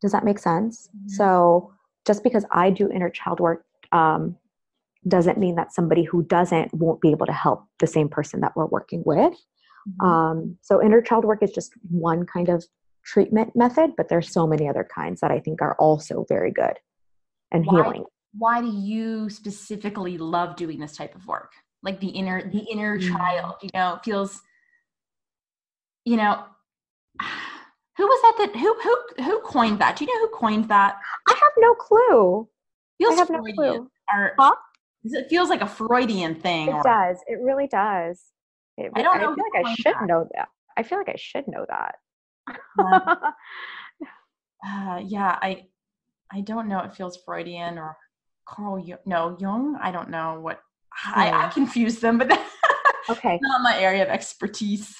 Does 0.00 0.12
that 0.12 0.24
make 0.24 0.38
sense? 0.38 0.88
Mm-hmm. 0.88 1.08
So 1.08 1.72
just 2.06 2.22
because 2.22 2.44
I 2.50 2.70
do 2.70 2.90
inner 2.90 3.10
child 3.10 3.40
work 3.40 3.64
um, 3.92 4.36
doesn't 5.06 5.38
mean 5.38 5.56
that 5.56 5.72
somebody 5.72 6.04
who 6.04 6.22
doesn't 6.24 6.72
won't 6.74 7.00
be 7.00 7.10
able 7.10 7.26
to 7.26 7.32
help 7.32 7.64
the 7.80 7.86
same 7.86 8.08
person 8.08 8.40
that 8.40 8.52
we're 8.54 8.66
working 8.66 9.02
with. 9.04 9.34
Mm-hmm. 9.88 10.06
Um, 10.06 10.58
so 10.60 10.82
inner 10.82 11.02
child 11.02 11.24
work 11.24 11.42
is 11.42 11.50
just 11.50 11.72
one 11.90 12.24
kind 12.24 12.48
of 12.48 12.64
treatment 13.04 13.54
method, 13.54 13.92
but 13.96 14.08
there's 14.08 14.32
so 14.32 14.46
many 14.46 14.68
other 14.68 14.86
kinds 14.94 15.20
that 15.20 15.30
I 15.30 15.40
think 15.40 15.62
are 15.62 15.74
also 15.76 16.24
very 16.28 16.50
good 16.50 16.78
and 17.50 17.66
why, 17.66 17.82
healing. 17.82 18.04
Why 18.36 18.60
do 18.60 18.68
you 18.68 19.28
specifically 19.30 20.18
love 20.18 20.56
doing 20.56 20.78
this 20.78 20.96
type 20.96 21.14
of 21.14 21.26
work? 21.26 21.52
Like 21.82 22.00
the 22.00 22.08
inner 22.08 22.48
the 22.50 22.64
inner 22.70 22.98
mm-hmm. 22.98 23.14
child, 23.14 23.54
you 23.62 23.70
know, 23.74 23.98
feels 24.04 24.40
you 26.04 26.16
know, 26.16 26.44
who 27.96 28.06
was 28.06 28.22
that 28.22 28.46
that 28.46 28.58
who 28.58 28.74
who 28.82 29.24
who 29.24 29.40
coined 29.40 29.78
that? 29.80 29.96
Do 29.96 30.04
you 30.04 30.14
know 30.14 30.26
who 30.26 30.36
coined 30.36 30.68
that? 30.68 30.98
I 31.28 31.32
have 31.32 31.52
no 31.58 31.74
clue. 31.74 32.48
Feels 32.98 33.14
I 33.14 33.18
have 33.18 33.28
Freudian, 33.28 33.56
no 33.56 33.72
clue. 33.72 33.90
Or, 34.14 34.32
huh? 34.38 34.54
It 35.04 35.28
feels 35.28 35.48
like 35.48 35.62
a 35.62 35.66
Freudian 35.66 36.36
thing. 36.36 36.68
It 36.68 36.74
or, 36.74 36.82
does. 36.82 37.18
It 37.26 37.40
really 37.40 37.66
does. 37.66 38.22
It, 38.78 38.92
I 38.94 39.02
don't 39.02 39.20
know. 39.20 39.32
I 39.32 39.34
feel 39.34 39.44
like 39.52 39.66
I 39.66 39.74
should 39.74 39.94
that. 39.94 40.06
know 40.06 40.28
that. 40.34 40.48
I 40.76 40.82
feel 40.82 40.98
like 40.98 41.08
I 41.08 41.16
should 41.16 41.48
know 41.48 41.66
that. 41.68 41.96
uh, 42.78 43.32
yeah, 45.04 45.38
I 45.40 45.66
I 46.32 46.40
don't 46.40 46.68
know. 46.68 46.80
It 46.80 46.94
feels 46.94 47.18
Freudian 47.24 47.78
or 47.78 47.96
Carl 48.46 48.78
Jung. 48.78 48.98
No, 49.06 49.36
Jung. 49.40 49.78
I 49.80 49.90
don't 49.90 50.10
know 50.10 50.40
what. 50.40 50.60
I, 51.04 51.30
I 51.30 51.48
confuse 51.48 52.00
them, 52.00 52.18
but 52.18 52.30
okay, 53.10 53.38
not 53.42 53.62
my 53.62 53.80
area 53.80 54.02
of 54.02 54.08
expertise. 54.08 54.94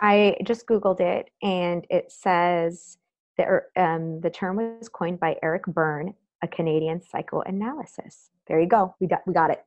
I 0.00 0.36
just 0.44 0.66
Googled 0.66 1.00
it 1.00 1.30
and 1.42 1.86
it 1.90 2.10
says 2.10 2.96
that 3.36 3.48
er, 3.48 3.66
um, 3.76 4.20
the 4.20 4.30
term 4.30 4.56
was 4.56 4.88
coined 4.88 5.20
by 5.20 5.36
Eric 5.42 5.64
Berne, 5.66 6.14
a 6.42 6.48
Canadian 6.48 7.02
psychoanalysis. 7.02 8.30
There 8.46 8.60
you 8.60 8.66
go. 8.66 8.94
We 8.98 9.06
got 9.06 9.20
we 9.26 9.34
got 9.34 9.50
it. 9.50 9.62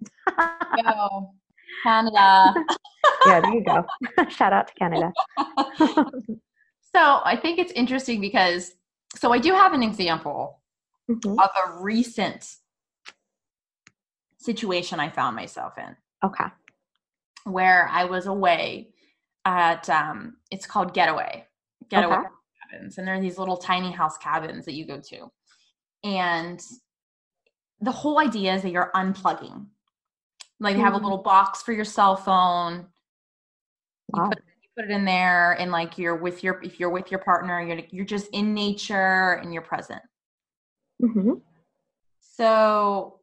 go. 0.84 1.34
Canada. 1.84 2.54
yeah, 3.28 3.42
there 3.42 3.54
you 3.54 3.64
go. 3.64 3.86
Shout 4.30 4.54
out 4.54 4.68
to 4.68 4.74
Canada. 4.74 5.12
So 6.96 7.22
I 7.24 7.36
think 7.36 7.60
it's 7.60 7.72
interesting 7.72 8.22
because 8.22 8.72
so 9.16 9.32
I 9.32 9.40
do 9.40 9.54
have 9.54 9.74
an 9.74 9.84
example 9.84 10.62
mm-hmm. 11.10 11.40
of 11.40 11.50
a 11.66 11.82
recent 11.82 12.56
situation 14.38 15.00
I 15.00 15.10
found 15.10 15.36
myself 15.36 15.74
in. 15.78 15.96
Okay. 16.24 16.46
Where 17.46 17.88
I 17.92 18.06
was 18.06 18.28
away 18.28 18.90
at 19.46 19.90
um, 19.90 20.38
it's 20.52 20.66
called 20.66 20.94
Getaway. 20.94 21.46
Getaway 21.90 22.16
okay. 22.16 22.28
cabins, 22.72 22.98
and 22.98 23.08
there 23.08 23.16
are 23.16 23.22
these 23.22 23.38
little 23.38 23.58
tiny 23.58 23.92
house 23.92 24.18
cabins 24.18 24.66
that 24.66 24.74
you 24.74 24.88
go 24.88 25.00
to, 25.00 25.32
and 26.04 26.62
the 27.82 27.92
whole 27.92 28.20
idea 28.20 28.54
is 28.56 28.62
that 28.62 28.72
you're 28.72 28.92
unplugging. 28.96 29.68
Like 30.60 30.78
you 30.78 30.82
have 30.82 30.94
a 30.94 30.96
mm-hmm. 30.96 31.06
little 31.06 31.22
box 31.22 31.62
for 31.62 31.74
your 31.74 31.84
cell 31.84 32.16
phone. 32.16 32.88
Wow. 34.10 34.30
Put, 34.30 34.40
you 34.40 34.53
put 34.76 34.86
it 34.86 34.92
in 34.92 35.06
there, 35.06 35.54
and 35.54 35.72
like 35.72 35.98
you're 35.98 36.16
with 36.16 36.44
your 36.44 36.62
if 36.64 36.80
you're 36.80 36.90
with 36.90 37.12
your 37.12 37.20
partner, 37.20 37.62
you're 37.62 37.82
you're 37.92 38.06
just 38.06 38.28
in 38.34 38.54
nature 38.54 39.34
and 39.42 39.54
you're 39.54 39.64
present. 39.64 40.02
Mm-hmm. 41.02 41.34
So 42.20 43.20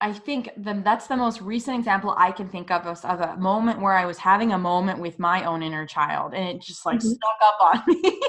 I 0.00 0.12
think 0.12 0.50
the, 0.56 0.80
that's 0.84 1.06
the 1.06 1.16
most 1.16 1.40
recent 1.40 1.78
example 1.78 2.14
I 2.16 2.30
can 2.30 2.48
think 2.48 2.70
of, 2.70 2.86
of 2.86 3.04
of 3.04 3.20
a 3.20 3.36
moment 3.36 3.80
where 3.80 3.94
I 3.94 4.06
was 4.06 4.18
having 4.18 4.52
a 4.52 4.58
moment 4.58 5.00
with 5.00 5.18
my 5.18 5.44
own 5.44 5.62
inner 5.62 5.86
child, 5.86 6.34
and 6.34 6.44
it 6.48 6.62
just 6.62 6.84
like 6.84 6.98
mm-hmm. 6.98 7.08
stuck 7.08 7.36
up 7.42 7.56
on 7.60 7.82
me. 7.86 8.20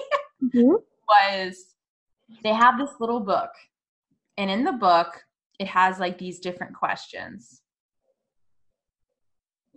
mm-hmm. 0.43 0.75
Was 1.09 1.65
they 2.43 2.53
have 2.53 2.77
this 2.77 2.91
little 2.99 3.19
book, 3.19 3.51
and 4.37 4.49
in 4.49 4.63
the 4.63 4.73
book 4.73 5.23
it 5.59 5.67
has 5.67 5.99
like 5.99 6.17
these 6.17 6.39
different 6.39 6.75
questions, 6.75 7.61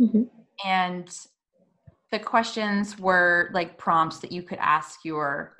mm-hmm. 0.01 0.25
and 0.65 1.09
the 2.13 2.19
questions 2.19 2.99
were 2.99 3.51
like 3.53 3.79
prompts 3.79 4.19
that 4.19 4.33
you 4.33 4.43
could 4.43 4.59
ask 4.59 5.05
your 5.05 5.57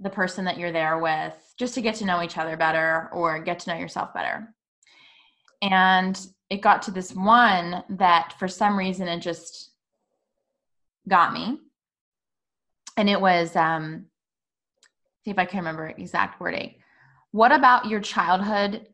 the 0.00 0.10
person 0.10 0.44
that 0.44 0.58
you're 0.58 0.72
there 0.72 0.98
with 0.98 1.34
just 1.58 1.74
to 1.74 1.80
get 1.80 1.94
to 1.94 2.04
know 2.04 2.22
each 2.22 2.36
other 2.36 2.56
better 2.56 3.08
or 3.12 3.38
get 3.38 3.60
to 3.60 3.70
know 3.70 3.78
yourself 3.78 4.12
better. 4.12 4.52
And 5.62 6.18
it 6.50 6.60
got 6.60 6.82
to 6.82 6.90
this 6.90 7.14
one 7.14 7.84
that 7.90 8.34
for 8.38 8.48
some 8.48 8.76
reason 8.76 9.06
it 9.06 9.20
just 9.20 9.70
got 11.08 11.32
me. 11.32 11.58
And 12.96 13.08
it 13.08 13.20
was 13.20 13.54
um 13.56 14.06
see 15.24 15.30
if 15.30 15.38
I 15.38 15.44
can 15.44 15.60
remember 15.60 15.88
exact 15.88 16.40
wording. 16.40 16.74
What 17.30 17.52
about 17.52 17.86
your 17.86 18.00
childhood 18.00 18.88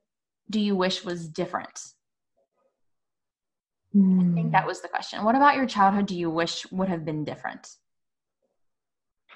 do 0.51 0.61
you 0.61 0.77
wish 0.77 1.05
was 1.05 1.27
different? 1.27 1.81
Mm. 3.94 4.33
I 4.33 4.35
think 4.35 4.53
that 4.53 4.62
hmm. 4.62 4.68
was 4.68 4.81
the 4.81 4.88
question. 4.88 5.24
What 5.24 5.35
about 5.35 5.57
your 5.57 5.66
childhood 5.66 6.07
do 6.07 6.16
you 6.16 6.31
wish 6.31 6.70
would 6.70 6.88
have 6.88 7.05
been 7.05 7.24
different? 7.24 7.68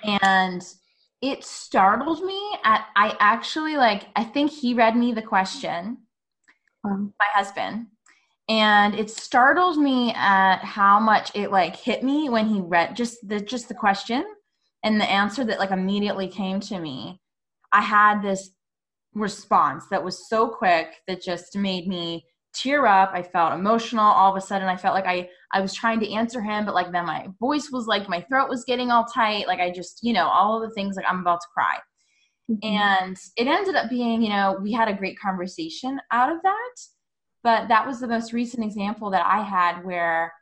And 0.05 0.63
it 1.23 1.45
startled 1.45 2.23
me 2.25 2.59
at 2.65 2.87
I 2.97 3.17
actually 3.21 3.77
like 3.77 4.09
I 4.17 4.25
think 4.25 4.51
he 4.51 4.75
read 4.75 4.97
me 4.97 5.13
the 5.13 5.23
question. 5.23 5.99
Wow. 6.85 7.09
My 7.19 7.27
husband. 7.33 7.87
And 8.49 8.95
it 8.95 9.09
startled 9.09 9.79
me 9.79 10.13
at 10.15 10.59
how 10.59 10.99
much 10.99 11.31
it 11.35 11.51
like 11.51 11.77
hit 11.77 12.03
me 12.03 12.29
when 12.29 12.49
he 12.49 12.61
read 12.61 12.97
just 12.97 13.27
the 13.27 13.41
just 13.41 13.69
the 13.69 13.75
question 13.75 14.25
and 14.83 15.01
the 15.01 15.11
answer 15.11 15.45
that 15.45 15.61
like 15.61 15.71
immediately 15.71 16.29
came 16.29 16.61
to 16.61 16.79
me. 16.79 17.21
I 17.73 17.81
had 17.81 18.21
this 18.21 18.51
response 19.15 19.87
that 19.91 20.03
was 20.03 20.29
so 20.29 20.49
quick 20.49 20.89
that 21.07 21.23
just 21.23 21.57
made 21.57 21.87
me 21.87 22.27
tear 22.55 22.87
up. 22.87 23.11
I 23.13 23.23
felt 23.23 23.55
emotional. 23.55 24.05
All 24.05 24.31
of 24.31 24.37
a 24.37 24.47
sudden, 24.47 24.69
I 24.69 24.77
felt 24.77 24.95
like 24.95 25.07
I 25.07 25.29
I 25.53 25.61
was 25.61 25.75
trying 25.75 26.01
to 26.01 26.13
answer 26.13 26.41
him, 26.41 26.65
but 26.65 26.75
like 26.75 26.93
then 26.93 27.07
my 27.07 27.29
voice 27.41 27.71
was 27.71 27.87
like 27.87 28.09
my 28.09 28.21
throat 28.23 28.49
was 28.49 28.65
getting 28.65 28.91
all 28.91 29.05
tight. 29.05 29.47
Like 29.47 29.61
I 29.61 29.71
just 29.71 30.01
you 30.03 30.13
know 30.13 30.27
all 30.27 30.57
of 30.63 30.69
the 30.69 30.75
things 30.75 30.97
like 30.97 31.07
I'm 31.09 31.21
about 31.21 31.41
to 31.41 31.47
cry. 31.55 31.77
Mm-hmm. 32.51 32.77
And 32.77 33.17
it 33.37 33.47
ended 33.47 33.77
up 33.77 33.91
being 33.91 34.23
you 34.23 34.31
know 34.31 34.59
we 34.61 34.73
had 34.73 34.89
a 34.89 34.95
great 34.95 35.19
conversation 35.19 36.01
out 36.11 36.31
of 36.31 36.43
that, 36.43 36.75
but 37.43 37.69
that 37.69 37.87
was 37.87 38.01
the 38.01 38.09
most 38.09 38.33
recent 38.33 38.65
example 38.65 39.11
that 39.11 39.25
I 39.25 39.43
had 39.43 39.85
where 39.85 40.33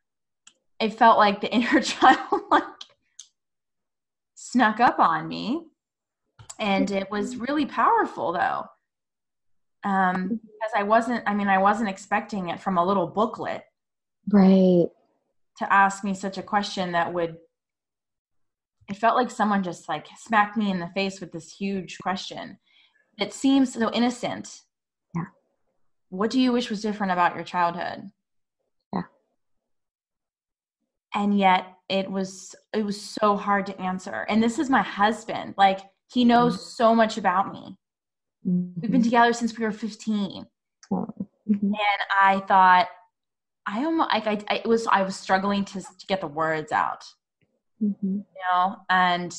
it 0.80 0.94
felt 0.94 1.18
like 1.18 1.40
the 1.40 1.50
inner 1.54 1.80
child 1.80 2.42
like 2.50 2.64
snuck 4.34 4.80
up 4.80 4.98
on 4.98 5.28
me 5.28 5.62
and 6.58 6.90
it 6.90 7.10
was 7.10 7.36
really 7.36 7.66
powerful 7.66 8.32
though 8.32 8.64
um, 9.84 9.92
mm-hmm. 9.92 10.34
because 10.34 10.72
I 10.76 10.82
wasn't, 10.82 11.24
I 11.26 11.34
mean, 11.34 11.48
I 11.48 11.58
wasn't 11.58 11.88
expecting 11.88 12.48
it 12.48 12.60
from 12.60 12.78
a 12.78 12.84
little 12.84 13.06
booklet. 13.06 13.62
Right. 14.30 14.86
To 15.58 15.72
ask 15.72 16.04
me 16.04 16.14
such 16.14 16.38
a 16.38 16.42
question 16.42 16.92
that 16.92 17.12
would, 17.12 17.36
it 18.88 18.96
felt 18.96 19.16
like 19.16 19.30
someone 19.30 19.62
just 19.62 19.88
like 19.88 20.06
smacked 20.18 20.56
me 20.56 20.70
in 20.70 20.80
the 20.80 20.90
face 20.94 21.20
with 21.20 21.32
this 21.32 21.52
huge 21.52 21.98
question. 22.02 22.58
It 23.18 23.32
seems 23.32 23.74
so 23.74 23.90
innocent. 23.92 24.62
Yeah. 25.14 25.26
What 26.08 26.30
do 26.30 26.40
you 26.40 26.52
wish 26.52 26.70
was 26.70 26.82
different 26.82 27.12
about 27.12 27.34
your 27.34 27.44
childhood? 27.44 28.10
Yeah. 28.92 29.02
And 31.14 31.38
yet 31.38 31.66
it 31.88 32.10
was, 32.10 32.54
it 32.72 32.84
was 32.84 33.00
so 33.00 33.36
hard 33.36 33.66
to 33.66 33.80
answer. 33.80 34.26
And 34.28 34.42
this 34.42 34.58
is 34.58 34.70
my 34.70 34.82
husband. 34.82 35.54
Like, 35.56 35.80
he 36.12 36.24
knows 36.24 36.54
mm-hmm. 36.54 36.70
so 36.70 36.94
much 36.94 37.18
about 37.18 37.52
me 37.52 37.76
Mm-hmm. 38.46 38.80
We've 38.80 38.90
been 38.90 39.02
together 39.02 39.32
since 39.32 39.56
we 39.56 39.64
were 39.64 39.72
15. 39.72 40.46
Mm-hmm. 40.92 41.66
And 41.66 41.74
I 42.20 42.40
thought, 42.46 42.88
I 43.66 43.84
almost 43.84 44.10
like 44.12 44.26
I, 44.26 44.38
I 44.48 44.56
it 44.56 44.66
was 44.66 44.86
I 44.86 45.02
was 45.02 45.16
struggling 45.16 45.64
to, 45.66 45.80
to 45.80 46.06
get 46.08 46.20
the 46.20 46.26
words 46.26 46.72
out. 46.72 47.04
Mm-hmm. 47.82 48.16
You 48.16 48.24
know, 48.52 48.76
and 48.88 49.34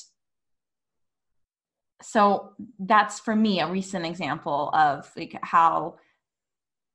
so 2.02 2.54
that's 2.80 3.20
for 3.20 3.36
me 3.36 3.60
a 3.60 3.70
recent 3.70 4.06
example 4.06 4.70
of 4.74 5.12
like 5.16 5.38
how 5.42 5.96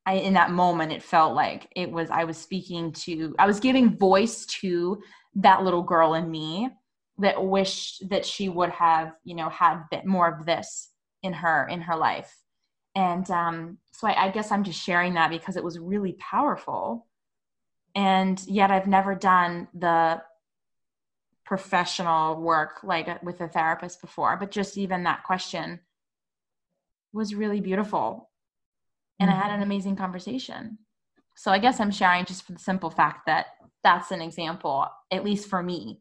I 0.05 0.15
in 0.15 0.35
that 0.35 0.51
moment 0.51 0.93
it 0.93 1.03
felt 1.03 1.35
like 1.35 1.71
it 1.77 1.91
was 1.91 2.11
I 2.11 2.25
was 2.25 2.39
speaking 2.39 2.93
to 2.93 3.35
I 3.39 3.47
was 3.47 3.61
giving 3.61 3.97
voice 3.97 4.47
to 4.61 5.03
that 5.37 5.63
little 5.63 5.83
girl 5.83 6.15
in 6.15 6.31
me 6.31 6.71
that 7.19 7.43
wished 7.43 8.09
that 8.09 8.25
she 8.25 8.49
would 8.49 8.71
have 8.71 9.13
you 9.25 9.35
know 9.35 9.49
had 9.49 9.83
bit 9.91 10.07
more 10.07 10.29
of 10.29 10.47
this 10.47 10.91
in 11.27 11.33
her 11.33 11.67
in 11.69 11.83
her 11.83 11.97
life 11.97 12.33
and 12.95 13.29
um, 13.31 13.79
so 13.93 14.07
I, 14.07 14.27
I 14.27 14.31
guess 14.31 14.51
i'm 14.53 14.65
just 14.65 14.81
sharing 14.81 15.15
that 15.15 15.31
because 15.31 15.57
it 15.57 15.65
was 15.65 15.79
really 15.79 16.13
powerful 16.13 17.07
and 17.95 18.41
yet 18.47 18.71
i've 18.71 18.87
never 18.87 19.15
done 19.15 19.69
the 19.75 20.23
professional 21.45 22.41
work 22.41 22.79
like 22.83 23.23
with 23.23 23.41
a 23.41 23.49
therapist 23.49 24.01
before 24.01 24.37
but 24.39 24.51
just 24.51 24.79
even 24.79 25.03
that 25.05 25.25
question 25.25 25.81
was 27.13 27.35
really 27.35 27.61
beautiful 27.61 28.31
and 29.19 29.29
mm-hmm. 29.29 29.39
i 29.39 29.43
had 29.43 29.51
an 29.51 29.57
mm-hmm. 29.61 29.71
amazing 29.71 29.97
conversation 29.97 30.79
so 31.37 31.51
i 31.51 31.59
guess 31.59 31.81
i'm 31.81 31.91
sharing 31.91 32.25
just 32.25 32.45
for 32.45 32.53
the 32.53 32.59
simple 32.59 32.91
fact 32.91 33.27
that 33.27 33.47
that's 33.83 34.11
an 34.11 34.21
example 34.23 34.87
at 35.11 35.25
least 35.25 35.49
for 35.49 35.63
me 35.63 36.01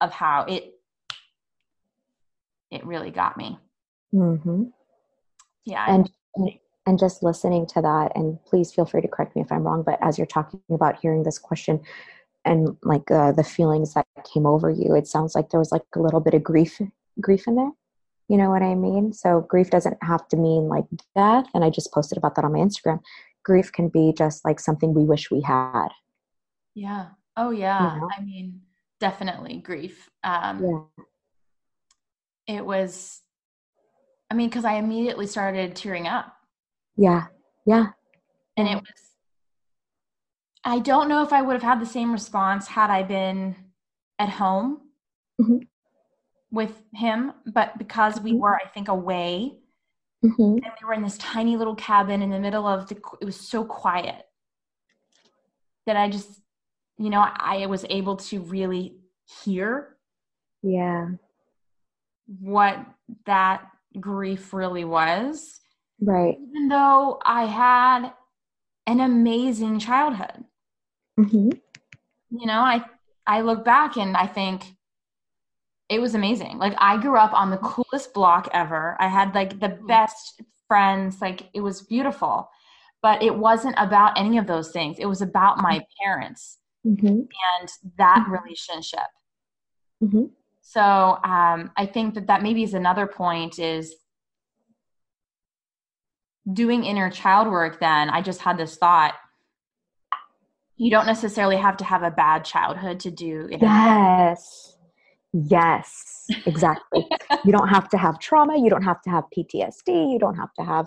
of 0.00 0.12
how 0.12 0.44
it 0.44 0.72
it 2.70 2.84
really 2.86 3.10
got 3.10 3.36
me 3.36 3.58
Mm-hmm. 4.14 4.64
Yeah. 5.64 5.86
And, 5.88 6.10
and 6.86 6.98
just 6.98 7.22
listening 7.22 7.66
to 7.68 7.82
that, 7.82 8.12
and 8.14 8.38
please 8.44 8.72
feel 8.72 8.84
free 8.84 9.02
to 9.02 9.08
correct 9.08 9.36
me 9.36 9.42
if 9.42 9.52
I'm 9.52 9.62
wrong, 9.62 9.82
but 9.82 9.98
as 10.02 10.18
you're 10.18 10.26
talking 10.26 10.60
about 10.70 10.98
hearing 11.00 11.22
this 11.22 11.38
question 11.38 11.80
and 12.44 12.76
like 12.82 13.10
uh, 13.10 13.32
the 13.32 13.44
feelings 13.44 13.94
that 13.94 14.06
came 14.32 14.46
over 14.46 14.70
you, 14.70 14.94
it 14.94 15.06
sounds 15.06 15.34
like 15.34 15.50
there 15.50 15.60
was 15.60 15.70
like 15.70 15.82
a 15.94 16.00
little 16.00 16.20
bit 16.20 16.34
of 16.34 16.42
grief, 16.42 16.80
grief 17.20 17.46
in 17.46 17.54
there. 17.54 17.70
You 18.28 18.36
know 18.36 18.50
what 18.50 18.62
I 18.62 18.74
mean? 18.74 19.12
So 19.12 19.42
grief 19.42 19.70
doesn't 19.70 19.98
have 20.02 20.26
to 20.28 20.36
mean 20.36 20.68
like 20.68 20.84
death. 21.14 21.46
And 21.54 21.64
I 21.64 21.70
just 21.70 21.92
posted 21.92 22.18
about 22.18 22.34
that 22.36 22.44
on 22.44 22.52
my 22.52 22.60
Instagram. 22.60 23.00
Grief 23.44 23.72
can 23.72 23.88
be 23.88 24.12
just 24.16 24.44
like 24.44 24.58
something 24.58 24.94
we 24.94 25.04
wish 25.04 25.30
we 25.30 25.40
had. 25.40 25.88
Yeah. 26.74 27.08
Oh 27.36 27.50
yeah. 27.50 27.94
You 27.94 28.00
know? 28.00 28.10
I 28.16 28.22
mean, 28.22 28.60
definitely 29.00 29.58
grief. 29.58 30.08
Um, 30.24 30.88
yeah. 32.48 32.56
It 32.56 32.66
was 32.66 33.21
I 34.32 34.34
mean, 34.34 34.48
because 34.48 34.64
I 34.64 34.76
immediately 34.76 35.26
started 35.26 35.76
tearing 35.76 36.08
up. 36.08 36.34
Yeah. 36.96 37.24
Yeah. 37.66 37.88
And 38.56 38.66
it 38.66 38.76
was, 38.76 39.16
I 40.64 40.78
don't 40.78 41.10
know 41.10 41.22
if 41.22 41.34
I 41.34 41.42
would 41.42 41.52
have 41.52 41.62
had 41.62 41.82
the 41.82 41.86
same 41.86 42.10
response 42.10 42.66
had 42.66 42.88
I 42.88 43.02
been 43.02 43.54
at 44.18 44.30
home 44.30 44.80
mm-hmm. 45.38 45.58
with 46.50 46.72
him, 46.94 47.34
but 47.44 47.76
because 47.76 48.22
we 48.22 48.30
mm-hmm. 48.30 48.40
were, 48.40 48.56
I 48.56 48.66
think, 48.68 48.88
away 48.88 49.58
mm-hmm. 50.24 50.42
and 50.42 50.62
we 50.80 50.86
were 50.86 50.94
in 50.94 51.02
this 51.02 51.18
tiny 51.18 51.58
little 51.58 51.74
cabin 51.74 52.22
in 52.22 52.30
the 52.30 52.40
middle 52.40 52.66
of 52.66 52.88
the, 52.88 52.96
it 53.20 53.26
was 53.26 53.38
so 53.38 53.66
quiet 53.66 54.24
that 55.84 55.98
I 55.98 56.08
just, 56.08 56.40
you 56.96 57.10
know, 57.10 57.20
I 57.20 57.66
was 57.66 57.84
able 57.90 58.16
to 58.16 58.40
really 58.40 58.96
hear. 59.44 59.94
Yeah. 60.62 61.08
What 62.40 62.78
that 63.26 63.68
grief 64.00 64.52
really 64.52 64.84
was. 64.84 65.60
Right. 66.00 66.36
Even 66.40 66.68
though 66.68 67.20
I 67.24 67.44
had 67.44 68.12
an 68.86 69.00
amazing 69.00 69.78
childhood. 69.78 70.44
Mm-hmm. 71.18 71.50
You 72.30 72.46
know, 72.46 72.60
I 72.60 72.84
I 73.26 73.42
look 73.42 73.64
back 73.64 73.96
and 73.96 74.16
I 74.16 74.26
think 74.26 74.64
it 75.88 76.00
was 76.00 76.14
amazing. 76.14 76.58
Like 76.58 76.74
I 76.78 76.96
grew 76.96 77.16
up 77.16 77.32
on 77.34 77.50
the 77.50 77.58
coolest 77.58 78.14
block 78.14 78.48
ever. 78.52 78.96
I 78.98 79.08
had 79.08 79.34
like 79.34 79.60
the 79.60 79.68
mm-hmm. 79.68 79.86
best 79.86 80.42
friends. 80.66 81.20
Like 81.20 81.48
it 81.54 81.60
was 81.60 81.82
beautiful. 81.82 82.48
But 83.02 83.22
it 83.22 83.34
wasn't 83.34 83.74
about 83.78 84.18
any 84.18 84.38
of 84.38 84.46
those 84.46 84.70
things. 84.70 84.98
It 84.98 85.06
was 85.06 85.22
about 85.22 85.58
my 85.60 85.84
parents 86.02 86.58
mm-hmm. 86.86 87.06
and 87.06 87.68
that 87.98 88.24
mm-hmm. 88.24 88.32
relationship. 88.32 89.00
Mm-hmm. 90.02 90.24
So 90.72 90.80
um, 90.80 91.70
I 91.76 91.84
think 91.84 92.14
that 92.14 92.28
that 92.28 92.42
maybe 92.42 92.62
is 92.62 92.72
another 92.72 93.06
point 93.06 93.58
is 93.58 93.94
doing 96.50 96.84
inner 96.84 97.10
child 97.10 97.48
work. 97.48 97.78
Then 97.78 98.08
I 98.08 98.22
just 98.22 98.40
had 98.40 98.56
this 98.56 98.76
thought, 98.76 99.12
you 100.78 100.90
don't 100.90 101.04
necessarily 101.04 101.58
have 101.58 101.76
to 101.76 101.84
have 101.84 102.02
a 102.02 102.10
bad 102.10 102.46
childhood 102.46 103.00
to 103.00 103.10
do 103.10 103.48
it. 103.52 103.60
Yes. 103.60 104.78
Yes, 105.34 106.26
exactly. 106.46 107.06
you 107.44 107.52
don't 107.52 107.68
have 107.68 107.90
to 107.90 107.98
have 107.98 108.18
trauma. 108.18 108.58
You 108.58 108.70
don't 108.70 108.82
have 108.82 109.02
to 109.02 109.10
have 109.10 109.24
PTSD. 109.36 110.12
You 110.12 110.18
don't 110.18 110.36
have 110.36 110.52
to 110.58 110.64
have 110.64 110.86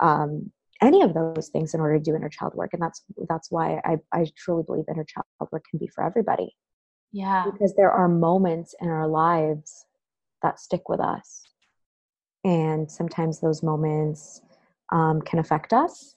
um, 0.00 0.50
any 0.82 1.02
of 1.02 1.14
those 1.14 1.50
things 1.52 1.72
in 1.72 1.80
order 1.80 1.98
to 1.98 2.02
do 2.02 2.16
inner 2.16 2.28
child 2.28 2.54
work. 2.54 2.70
And 2.72 2.82
that's 2.82 3.02
that's 3.28 3.50
why 3.50 3.80
I, 3.84 3.98
I 4.12 4.26
truly 4.36 4.64
believe 4.66 4.84
inner 4.88 5.04
child 5.04 5.26
work 5.52 5.64
can 5.70 5.78
be 5.78 5.86
for 5.86 6.04
everybody. 6.04 6.54
Yeah. 7.14 7.44
Because 7.44 7.74
there 7.76 7.92
are 7.92 8.08
moments 8.08 8.74
in 8.80 8.88
our 8.88 9.06
lives 9.06 9.86
that 10.42 10.58
stick 10.58 10.88
with 10.88 10.98
us. 10.98 11.44
And 12.42 12.90
sometimes 12.90 13.40
those 13.40 13.62
moments 13.62 14.42
um, 14.92 15.22
can 15.22 15.38
affect 15.38 15.72
us 15.72 16.16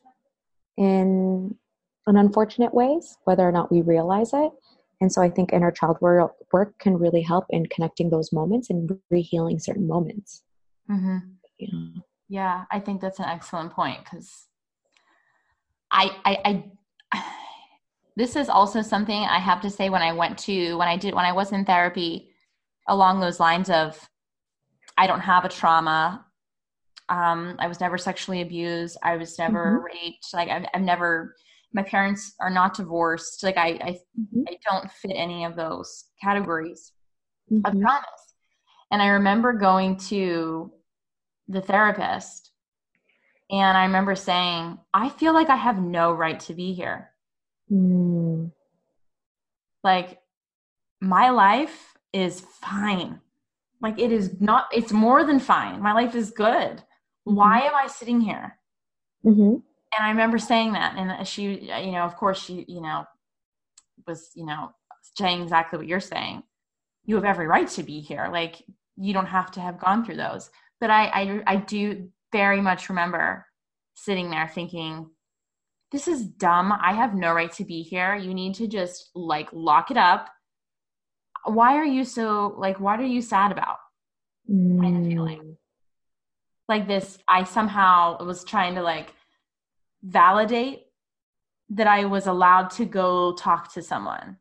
in 0.75 1.55
in 2.07 2.15
unfortunate 2.15 2.73
ways, 2.73 3.17
whether 3.25 3.47
or 3.47 3.51
not 3.51 3.71
we 3.71 3.81
realize 3.81 4.31
it. 4.33 4.51
And 4.99 5.11
so 5.11 5.21
I 5.21 5.29
think 5.29 5.53
inner 5.53 5.71
child 5.71 5.97
work 6.01 6.79
can 6.79 6.97
really 6.97 7.21
help 7.21 7.45
in 7.49 7.67
connecting 7.67 8.09
those 8.09 8.33
moments 8.33 8.69
and 8.69 8.89
re-healing 9.11 9.59
certain 9.59 9.87
moments. 9.87 10.41
Mm-hmm. 10.89 11.17
Yeah. 11.59 12.01
yeah, 12.29 12.63
I 12.71 12.79
think 12.79 13.01
that's 13.01 13.19
an 13.19 13.25
excellent 13.25 13.73
point 13.73 13.99
because 14.03 14.47
I, 15.91 16.09
I, 16.25 16.63
I, 17.13 17.23
this 18.17 18.35
is 18.35 18.49
also 18.49 18.81
something 18.81 19.23
I 19.23 19.37
have 19.37 19.61
to 19.61 19.69
say 19.69 19.89
when 19.89 20.01
I 20.01 20.11
went 20.11 20.39
to, 20.39 20.73
when 20.73 20.87
I 20.87 20.97
did, 20.97 21.13
when 21.13 21.23
I 21.23 21.33
was 21.33 21.51
in 21.51 21.65
therapy 21.65 22.31
along 22.87 23.19
those 23.19 23.39
lines 23.39 23.69
of, 23.69 23.97
I 24.97 25.05
don't 25.05 25.19
have 25.21 25.45
a 25.45 25.49
trauma. 25.49 26.25
Um, 27.09 27.55
I 27.59 27.67
was 27.67 27.79
never 27.79 27.97
sexually 27.99 28.41
abused. 28.41 28.97
I 29.03 29.17
was 29.17 29.37
never 29.37 29.65
mm-hmm. 29.65 29.85
raped. 29.85 30.33
Like 30.33 30.49
I've, 30.49 30.65
I've 30.73 30.81
never, 30.81 31.35
my 31.73 31.83
parents 31.83 32.33
are 32.39 32.49
not 32.49 32.75
divorced 32.75 33.43
like 33.43 33.57
i 33.57 33.67
I, 33.67 33.99
mm-hmm. 34.19 34.41
I 34.47 34.57
don't 34.67 34.91
fit 34.91 35.13
any 35.13 35.45
of 35.45 35.55
those 35.55 36.05
categories 36.21 36.91
mm-hmm. 37.51 37.65
of 37.65 37.79
promise 37.79 38.33
and 38.89 39.01
i 39.01 39.07
remember 39.07 39.53
going 39.53 39.97
to 39.97 40.71
the 41.47 41.61
therapist 41.61 42.51
and 43.51 43.77
i 43.77 43.83
remember 43.83 44.15
saying 44.15 44.77
i 44.93 45.09
feel 45.09 45.33
like 45.33 45.49
i 45.49 45.55
have 45.55 45.79
no 45.79 46.13
right 46.13 46.39
to 46.41 46.53
be 46.53 46.73
here 46.73 47.11
mm. 47.71 48.51
like 49.83 50.19
my 51.01 51.29
life 51.29 51.93
is 52.13 52.41
fine 52.41 53.19
like 53.81 53.99
it 53.99 54.11
is 54.11 54.39
not 54.39 54.67
it's 54.71 54.91
more 54.91 55.23
than 55.23 55.39
fine 55.39 55.81
my 55.81 55.93
life 55.93 56.15
is 56.15 56.31
good 56.31 56.77
mm-hmm. 56.77 57.35
why 57.35 57.61
am 57.61 57.75
i 57.75 57.87
sitting 57.87 58.21
here 58.21 58.57
mm-hmm 59.25 59.57
and 59.95 60.05
I 60.05 60.09
remember 60.09 60.37
saying 60.37 60.73
that, 60.73 60.95
and 60.95 61.27
she, 61.27 61.71
you 61.83 61.91
know, 61.91 62.03
of 62.03 62.15
course, 62.15 62.43
she, 62.43 62.65
you 62.67 62.81
know, 62.81 63.05
was, 64.05 64.29
you 64.35 64.45
know, 64.45 64.71
saying 65.17 65.41
exactly 65.41 65.79
what 65.79 65.87
you're 65.87 65.99
saying. 65.99 66.43
You 67.05 67.15
have 67.15 67.25
every 67.25 67.47
right 67.47 67.67
to 67.69 67.83
be 67.83 68.01
here. 68.01 68.29
Like 68.31 68.61
you 68.95 69.13
don't 69.13 69.25
have 69.25 69.51
to 69.53 69.59
have 69.59 69.79
gone 69.79 70.05
through 70.05 70.17
those. 70.17 70.49
But 70.79 70.91
I, 70.91 71.05
I, 71.05 71.43
I 71.47 71.55
do 71.55 72.09
very 72.31 72.61
much 72.61 72.89
remember 72.89 73.45
sitting 73.95 74.29
there 74.29 74.47
thinking, 74.47 75.09
this 75.91 76.07
is 76.07 76.25
dumb. 76.25 76.71
I 76.71 76.93
have 76.93 77.15
no 77.15 77.33
right 77.33 77.51
to 77.53 77.63
be 77.63 77.81
here. 77.81 78.15
You 78.15 78.33
need 78.33 78.55
to 78.55 78.67
just 78.67 79.09
like 79.15 79.49
lock 79.53 79.91
it 79.91 79.97
up. 79.97 80.29
Why 81.45 81.75
are 81.75 81.85
you 81.85 82.03
so 82.03 82.55
like? 82.57 82.79
What 82.79 82.99
are 82.99 83.05
you 83.05 83.21
sad 83.21 83.51
about? 83.51 83.77
Mm. 84.51 84.81
Kind 84.81 84.97
of 84.97 85.11
feeling 85.11 85.57
like 86.67 86.87
this. 86.87 87.17
I 87.27 87.43
somehow 87.43 88.23
was 88.23 88.43
trying 88.43 88.75
to 88.75 88.81
like 88.81 89.13
validate 90.03 90.83
that 91.69 91.87
I 91.87 92.05
was 92.05 92.27
allowed 92.27 92.69
to 92.71 92.85
go 92.85 93.33
talk 93.33 93.73
to 93.73 93.81
someone. 93.81 94.37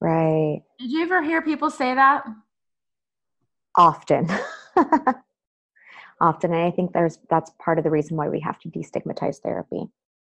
Right. 0.00 0.62
Did 0.78 0.90
you 0.90 1.02
ever 1.02 1.22
hear 1.22 1.42
people 1.42 1.70
say 1.70 1.94
that? 1.94 2.24
Often. 3.76 4.28
Often. 6.20 6.52
And 6.52 6.62
I 6.62 6.70
think 6.70 6.92
there's 6.92 7.18
that's 7.28 7.50
part 7.58 7.78
of 7.78 7.84
the 7.84 7.90
reason 7.90 8.16
why 8.16 8.28
we 8.28 8.40
have 8.40 8.58
to 8.60 8.68
destigmatize 8.68 9.38
therapy. 9.38 9.88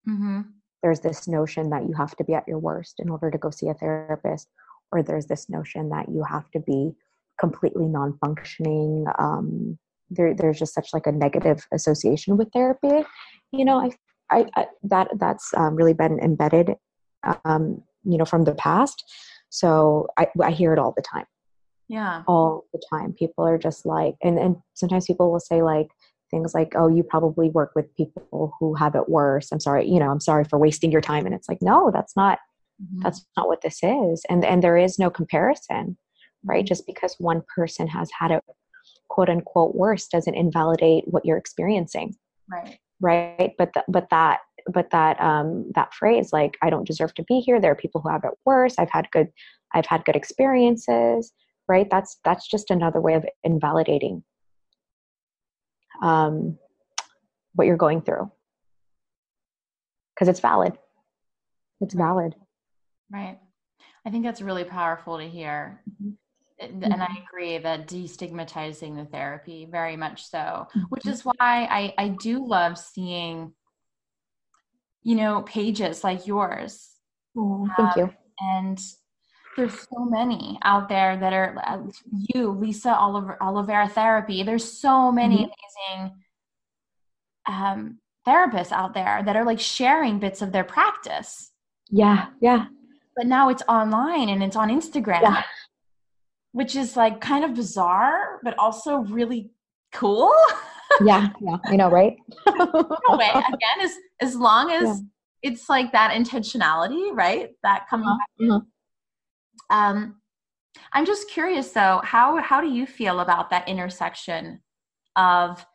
Mm-hmm. 0.08 0.42
There's 0.84 1.00
this 1.00 1.28
notion 1.28 1.70
that 1.72 1.84
you 1.88 1.94
have 1.94 2.16
to 2.18 2.24
be 2.24 2.34
at 2.34 2.48
your 2.48 2.60
worst 2.60 2.96
in 3.00 3.10
order 3.10 3.32
to 3.32 3.38
go 3.38 3.50
see 3.50 3.68
a 3.68 3.74
therapist, 3.74 4.48
or 4.92 5.04
there's 5.04 5.26
this 5.26 5.50
notion 5.50 5.90
that 5.90 6.10
you 6.10 6.24
have 6.24 6.50
to 6.52 6.60
be 6.60 6.94
completely 7.40 7.88
non-functioning. 7.88 9.06
Um, 9.20 9.78
there, 10.10 10.34
there's 10.34 10.60
just 10.60 10.74
such 10.74 10.90
like 10.94 11.08
a 11.08 11.12
negative 11.12 11.68
association 11.74 12.38
with 12.38 12.52
therapy. 12.54 13.06
You 13.52 13.66
know, 13.66 13.80
I 13.80 13.92
I, 14.30 14.46
I 14.56 14.68
that 14.84 15.10
that's 15.20 15.54
um, 15.56 15.76
really 15.76 15.94
been 15.94 16.20
embedded, 16.20 16.76
um, 17.46 17.84
you 18.04 18.18
know, 18.18 18.26
from 18.26 18.44
the 18.44 18.56
past. 18.56 19.04
So 19.50 20.08
I, 20.18 20.28
I 20.42 20.52
hear 20.52 20.74
it 20.74 20.80
all 20.80 20.94
the 20.96 21.02
time. 21.02 21.26
Yeah, 21.90 22.24
all 22.28 22.66
the 22.74 22.82
time. 22.90 23.14
People 23.14 23.46
are 23.46 23.58
just 23.58 23.86
like, 23.86 24.16
and 24.22 24.38
and 24.38 24.58
sometimes 24.74 25.06
people 25.06 25.32
will 25.32 25.40
say 25.40 25.62
like 25.62 25.88
things 26.30 26.54
like, 26.54 26.74
"Oh, 26.76 26.88
you 26.88 27.04
probably 27.04 27.50
work 27.50 27.72
with 27.76 27.96
people 27.96 28.54
who 28.60 28.76
have 28.76 28.96
it 28.96 29.10
worse." 29.10 29.52
I'm 29.52 29.60
sorry, 29.60 29.88
you 29.88 30.00
know, 30.00 30.10
I'm 30.10 30.20
sorry 30.20 30.44
for 30.44 30.60
wasting 30.60 30.92
your 30.92 31.02
time. 31.02 31.26
And 31.26 31.34
it's 31.36 31.50
like, 31.50 31.62
no, 31.62 31.92
that's 31.92 32.16
not. 32.16 32.40
Mm-hmm. 32.82 33.02
That's 33.02 33.26
not 33.36 33.48
what 33.48 33.62
this 33.62 33.80
is, 33.84 34.24
and 34.30 34.46
and 34.46 34.64
there 34.64 34.78
is 34.78 35.00
no 35.00 35.10
comparison, 35.10 35.98
right? 36.44 36.60
Mm-hmm. 36.60 36.68
Just 36.68 36.86
because 36.86 37.16
one 37.18 37.42
person 37.56 37.88
has 37.88 38.10
had 38.18 38.32
it 38.32 38.44
quote 39.10 39.30
unquote 39.30 39.76
worse 39.76 40.08
doesn't 40.08 40.36
invalidate 40.36 41.06
what 41.08 41.26
you're 41.26 41.38
experiencing. 41.38 42.16
Right 42.50 42.78
right 43.02 43.54
but 43.58 43.74
th- 43.74 43.86
but 43.88 44.08
that 44.10 44.40
but 44.68 44.90
that 44.92 45.20
um 45.22 45.70
that 45.76 45.94
phrase 45.94 46.34
like 46.34 46.58
i 46.62 46.70
don't 46.70 46.88
deserve 46.88 47.14
to 47.14 47.24
be 47.24 47.40
here 47.40 47.60
there 47.60 47.72
are 47.72 47.76
people 47.76 48.02
who 48.02 48.10
have 48.10 48.24
it 48.24 48.34
worse 48.46 48.76
i've 48.80 48.90
had 48.90 49.10
good 49.12 49.28
i've 49.74 49.86
had 49.86 50.04
good 50.06 50.16
experiences 50.16 51.32
right 51.68 51.88
that's 51.92 52.18
that's 52.24 52.48
just 52.48 52.72
another 52.72 53.00
way 53.00 53.14
of 53.14 53.26
invalidating 53.44 54.24
um 56.02 56.58
what 57.54 57.68
you're 57.68 57.78
going 57.78 58.02
through 58.02 58.32
because 60.14 60.28
it's 60.28 60.40
valid 60.40 60.78
it's 61.82 61.94
valid 61.94 62.36
right 63.12 63.40
i 64.06 64.10
think 64.10 64.24
that's 64.24 64.42
really 64.42 64.64
powerful 64.64 65.18
to 65.18 65.28
hear 65.28 65.82
mm-hmm 65.90 66.12
and 66.60 66.84
I 66.86 66.90
mm-hmm. 66.90 67.24
agree 67.24 67.58
that 67.58 67.88
destigmatizing 67.88 68.96
the 68.96 69.06
therapy 69.06 69.68
very 69.70 69.96
much 69.96 70.26
so, 70.28 70.68
which 70.90 71.04
mm-hmm. 71.04 71.12
is 71.12 71.22
why 71.24 71.36
I, 71.40 71.94
I 71.98 72.08
do 72.10 72.46
love 72.46 72.78
seeing, 72.78 73.54
you 75.04 75.16
know, 75.16 75.44
pages 75.44 76.04
like 76.04 76.26
yours. 76.26 76.90
Oh, 77.38 77.68
thank 77.78 77.98
um, 77.98 78.00
you. 78.00 78.14
And 78.40 78.80
there's 79.58 79.74
so 79.74 80.06
many 80.06 80.58
out 80.64 80.88
there 80.88 81.18
that 81.18 81.34
are 81.34 81.58
uh, 81.66 81.80
you, 82.34 82.52
Lisa 82.52 82.96
Oliver, 82.96 83.38
Olivera 83.42 83.92
Therapy. 83.92 84.44
There's 84.44 84.80
so 84.80 85.12
many 85.12 85.50
mm-hmm. 85.50 85.98
amazing 85.98 86.16
um, 87.48 88.00
therapists 88.26 88.72
out 88.72 88.94
there 88.94 89.22
that 89.26 89.36
are 89.36 89.44
like 89.44 89.60
sharing 89.60 90.20
bits 90.20 90.42
of 90.42 90.52
their 90.52 90.64
practice. 90.64 91.52
Yeah, 91.90 92.28
yeah. 92.40 92.68
But 93.16 93.28
now 93.28 93.50
it's 93.50 93.64
online 93.68 94.30
and 94.30 94.44
it's 94.44 94.56
on 94.56 94.70
Instagram. 94.70 95.22
Yeah 95.22 95.44
which 96.58 96.76
is 96.76 96.98
like 96.98 97.22
kind 97.22 97.46
of 97.46 97.54
bizarre, 97.54 98.40
but 98.42 98.58
also 98.58 98.98
really 98.98 99.52
cool. 99.94 100.34
yeah, 101.06 101.28
yeah, 101.40 101.58
I 101.66 101.76
know, 101.76 101.88
right? 101.88 102.18
way, 102.48 103.30
again, 103.30 103.80
as 103.82 103.92
as 104.22 104.36
long 104.36 104.72
as 104.72 104.84
yeah. 105.44 105.52
it's 105.52 105.70
like 105.70 105.92
that 105.92 106.16
intentionality, 106.20 107.16
right? 107.16 107.50
That 107.62 107.88
coming 107.88 108.08
uh-huh. 108.08 108.62
Um, 109.70 110.18
I'm 110.94 111.06
just 111.06 111.30
curious 111.30 111.72
though, 111.72 112.02
how 112.04 112.42
how 112.42 112.62
do 112.62 112.68
you 112.68 112.86
feel 112.86 113.20
about 113.20 113.50
that 113.50 113.68
intersection 113.68 114.62
of 115.16 115.66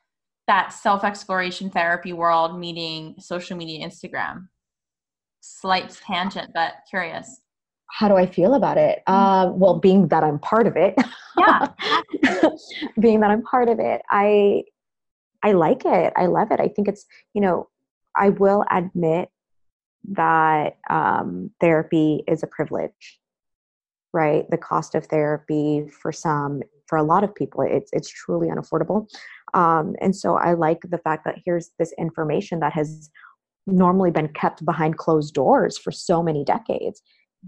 that 0.47 0.73
self 0.73 1.05
exploration 1.05 1.71
therapy 1.71 2.13
world 2.13 2.59
meeting 2.59 3.17
social 3.19 3.57
media, 3.57 3.87
Instagram? 3.87 4.49
Slight 5.41 5.91
tangent, 6.07 6.51
but 6.55 6.75
curious 6.89 7.43
how 7.93 8.09
do 8.09 8.17
I 8.17 8.27
feel 8.27 8.55
about 8.55 8.79
it? 8.79 9.03
Uh, 9.07 9.51
well, 9.53 9.79
being 9.79 10.09
that 10.09 10.25
I'm 10.25 10.39
part 10.39 10.67
of 10.67 10.77
it, 10.77 10.95
yeah, 11.39 11.69
being 13.01 13.21
that 13.21 13.31
I'm 13.31 13.43
part 13.43 13.69
of 13.69 13.79
it, 13.79 14.01
I 14.11 14.65
I 15.43 15.53
like 15.53 15.85
it. 15.85 16.13
I 16.17 16.27
love 16.27 16.51
it. 16.51 16.59
I 16.59 16.69
think 16.69 16.89
it's 16.89 17.05
you 17.35 17.43
know 17.43 17.69
I 18.17 18.31
will 18.31 18.65
admit 18.71 19.29
that 20.13 20.79
um, 20.89 21.51
therapy 21.61 22.25
is 22.27 22.43
a 22.43 22.47
privilege, 22.47 23.21
right? 24.13 24.45
The 24.51 24.59
cost 24.59 24.95
of 24.95 25.07
therapy 25.07 25.87
for 26.01 26.13
some, 26.13 26.63
for 26.87 26.99
a 26.99 27.03
lot 27.03 27.25
of 27.25 27.35
people, 27.35 27.63
it's 27.63 27.91
it's 27.93 28.09
truly 28.09 28.49
unaffordable, 28.49 29.09
um, 29.55 29.95
and 30.01 30.15
so 30.15 30.37
I 30.37 30.55
like 30.55 30.81
the 30.83 30.99
fact 30.99 31.25
that 31.25 31.39
here's 31.45 31.71
this 31.79 31.93
information 31.99 32.61
that 32.61 32.73
has 32.73 33.11
normally 33.67 34.11
been 34.11 34.29
kept 34.29 34.65
behind 34.65 34.99
closed 34.99 35.35
doors 35.35 35.79
for 35.79 35.93
so 35.93 36.23
many 36.23 36.45
decades 36.45 37.01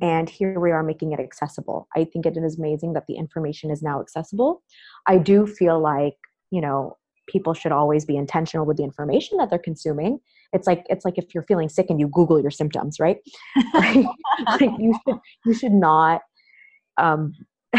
and 0.03 0.29
here 0.29 0.59
we 0.59 0.73
are 0.73 0.83
making 0.83 1.13
it 1.13 1.21
accessible. 1.21 1.89
I 1.95 2.05
think 2.05 2.27
it 2.27 2.37
is 2.37 2.59
amazing 2.59 2.95
that 2.95 3.07
the 3.07 3.15
information 3.15 3.71
is 3.71 3.83
now 3.83 4.01
accessible. 4.01 4.63
I 5.07 5.19
do 5.19 5.47
feel 5.47 5.81
like 5.81 6.17
you 6.51 6.61
know 6.61 6.97
people 7.27 7.55
should 7.55 7.73
always 7.73 8.05
be 8.05 8.17
intentional 8.17 8.67
with 8.67 8.77
the 8.77 8.85
information 8.85 9.39
that 9.39 9.51
they're 9.51 9.59
consuming. 9.59 10.19
It's 10.53 10.67
like 10.67 10.85
it's 10.89 11.05
like 11.05 11.17
if 11.17 11.35
you're 11.35 11.45
feeling 11.45 11.69
sick 11.69 11.87
and 11.89 12.01
you 12.01 12.09
google 12.09 12.41
your 12.41 12.51
symptoms 12.51 12.99
right? 12.99 13.19
Like, 13.75 14.07
like 14.61 14.71
you 14.79 14.99
should 15.07 15.19
you 15.47 15.55
should 15.55 15.73
not 15.73 16.23
um, 16.99 17.35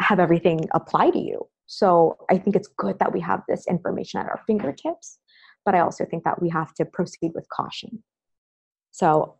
have 0.00 0.18
everything 0.18 0.68
apply 0.72 1.10
to 1.10 1.18
you. 1.18 1.48
So 1.66 2.16
i 2.30 2.36
think 2.38 2.56
it's 2.56 2.68
good 2.76 2.98
that 2.98 3.12
we 3.12 3.20
have 3.20 3.42
this 3.48 3.66
information 3.66 4.20
at 4.20 4.26
our 4.26 4.40
fingertips 4.46 5.18
but 5.64 5.74
i 5.74 5.80
also 5.80 6.04
think 6.04 6.24
that 6.24 6.40
we 6.42 6.50
have 6.50 6.74
to 6.74 6.84
proceed 6.84 7.32
with 7.34 7.48
caution. 7.48 8.02
So 8.90 9.36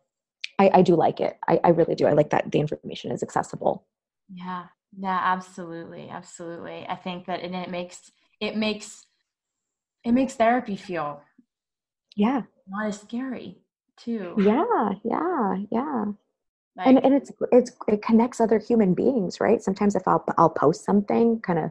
i, 0.58 0.70
I 0.74 0.82
do 0.82 0.94
like 0.96 1.20
it. 1.20 1.36
I, 1.48 1.60
I 1.64 1.68
really 1.70 1.94
do. 1.94 2.06
I 2.06 2.12
like 2.12 2.30
that 2.30 2.50
the 2.50 2.60
information 2.60 3.10
is 3.12 3.22
accessible. 3.22 3.86
Yeah. 4.32 4.66
Yeah 4.96 5.20
absolutely. 5.22 6.08
Absolutely. 6.08 6.86
I 6.88 6.96
think 6.96 7.26
that 7.26 7.40
and 7.40 7.54
it 7.54 7.70
makes 7.70 8.10
it 8.40 8.56
makes 8.56 9.06
it 10.04 10.12
makes 10.12 10.34
therapy 10.34 10.76
feel 10.76 11.22
yeah. 12.16 12.42
not 12.68 12.86
as 12.86 13.00
scary 13.00 13.58
too. 13.96 14.34
Yeah. 14.38 14.90
Yeah. 15.04 15.56
Yeah 15.70 16.04
like, 16.76 16.86
and 16.86 17.04
and 17.04 17.14
it's 17.14 17.32
it's 17.52 17.72
it 17.88 18.02
connects 18.02 18.40
other 18.40 18.58
human 18.58 18.94
beings 18.94 19.40
right? 19.40 19.62
Sometimes 19.62 19.94
if 19.94 20.06
i'll 20.06 20.24
i'll 20.38 20.50
post 20.50 20.84
something 20.84 21.40
kind 21.40 21.58
of 21.58 21.70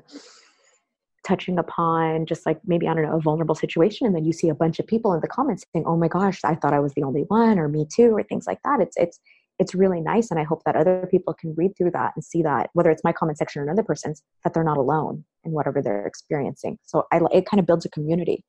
touching 1.25 1.57
upon 1.57 2.25
just 2.25 2.45
like 2.45 2.59
maybe 2.65 2.85
i 2.85 2.93
don't 2.93 3.03
know 3.03 3.15
a 3.15 3.21
vulnerable 3.21 3.55
situation 3.55 4.05
and 4.05 4.13
then 4.13 4.25
you 4.25 4.33
see 4.33 4.49
a 4.49 4.53
bunch 4.55 4.77
of 4.79 4.85
people 4.85 5.13
in 5.13 5.21
the 5.21 5.27
comments 5.27 5.63
saying 5.73 5.85
oh 5.87 5.95
my 5.95 6.09
gosh 6.09 6.41
i 6.43 6.53
thought 6.53 6.73
i 6.73 6.79
was 6.81 6.93
the 6.95 7.03
only 7.03 7.21
one 7.29 7.57
or 7.57 7.69
me 7.69 7.87
too 7.93 8.09
or 8.15 8.23
things 8.23 8.45
like 8.45 8.59
that. 8.65 8.81
It's 8.81 8.97
it's 8.97 9.19
it's 9.59 9.75
really 9.75 10.01
nice 10.01 10.31
and 10.31 10.39
i 10.39 10.43
hope 10.43 10.63
that 10.65 10.75
other 10.75 11.07
people 11.09 11.33
can 11.33 11.53
read 11.55 11.71
through 11.77 11.91
that 11.91 12.11
and 12.15 12.23
see 12.23 12.41
that 12.41 12.69
whether 12.73 12.91
it's 12.91 13.03
my 13.03 13.13
comment 13.13 13.37
section 13.37 13.61
or 13.61 13.63
another 13.63 13.83
person's 13.83 14.21
that 14.43 14.53
they're 14.53 14.63
not 14.63 14.77
alone 14.77 15.23
in 15.43 15.51
whatever 15.51 15.81
they're 15.81 16.05
experiencing. 16.05 16.77
So 16.83 17.05
I, 17.11 17.19
it 17.31 17.45
kind 17.45 17.59
of 17.59 17.65
builds 17.65 17.85
a 17.85 17.89
community. 17.89 18.43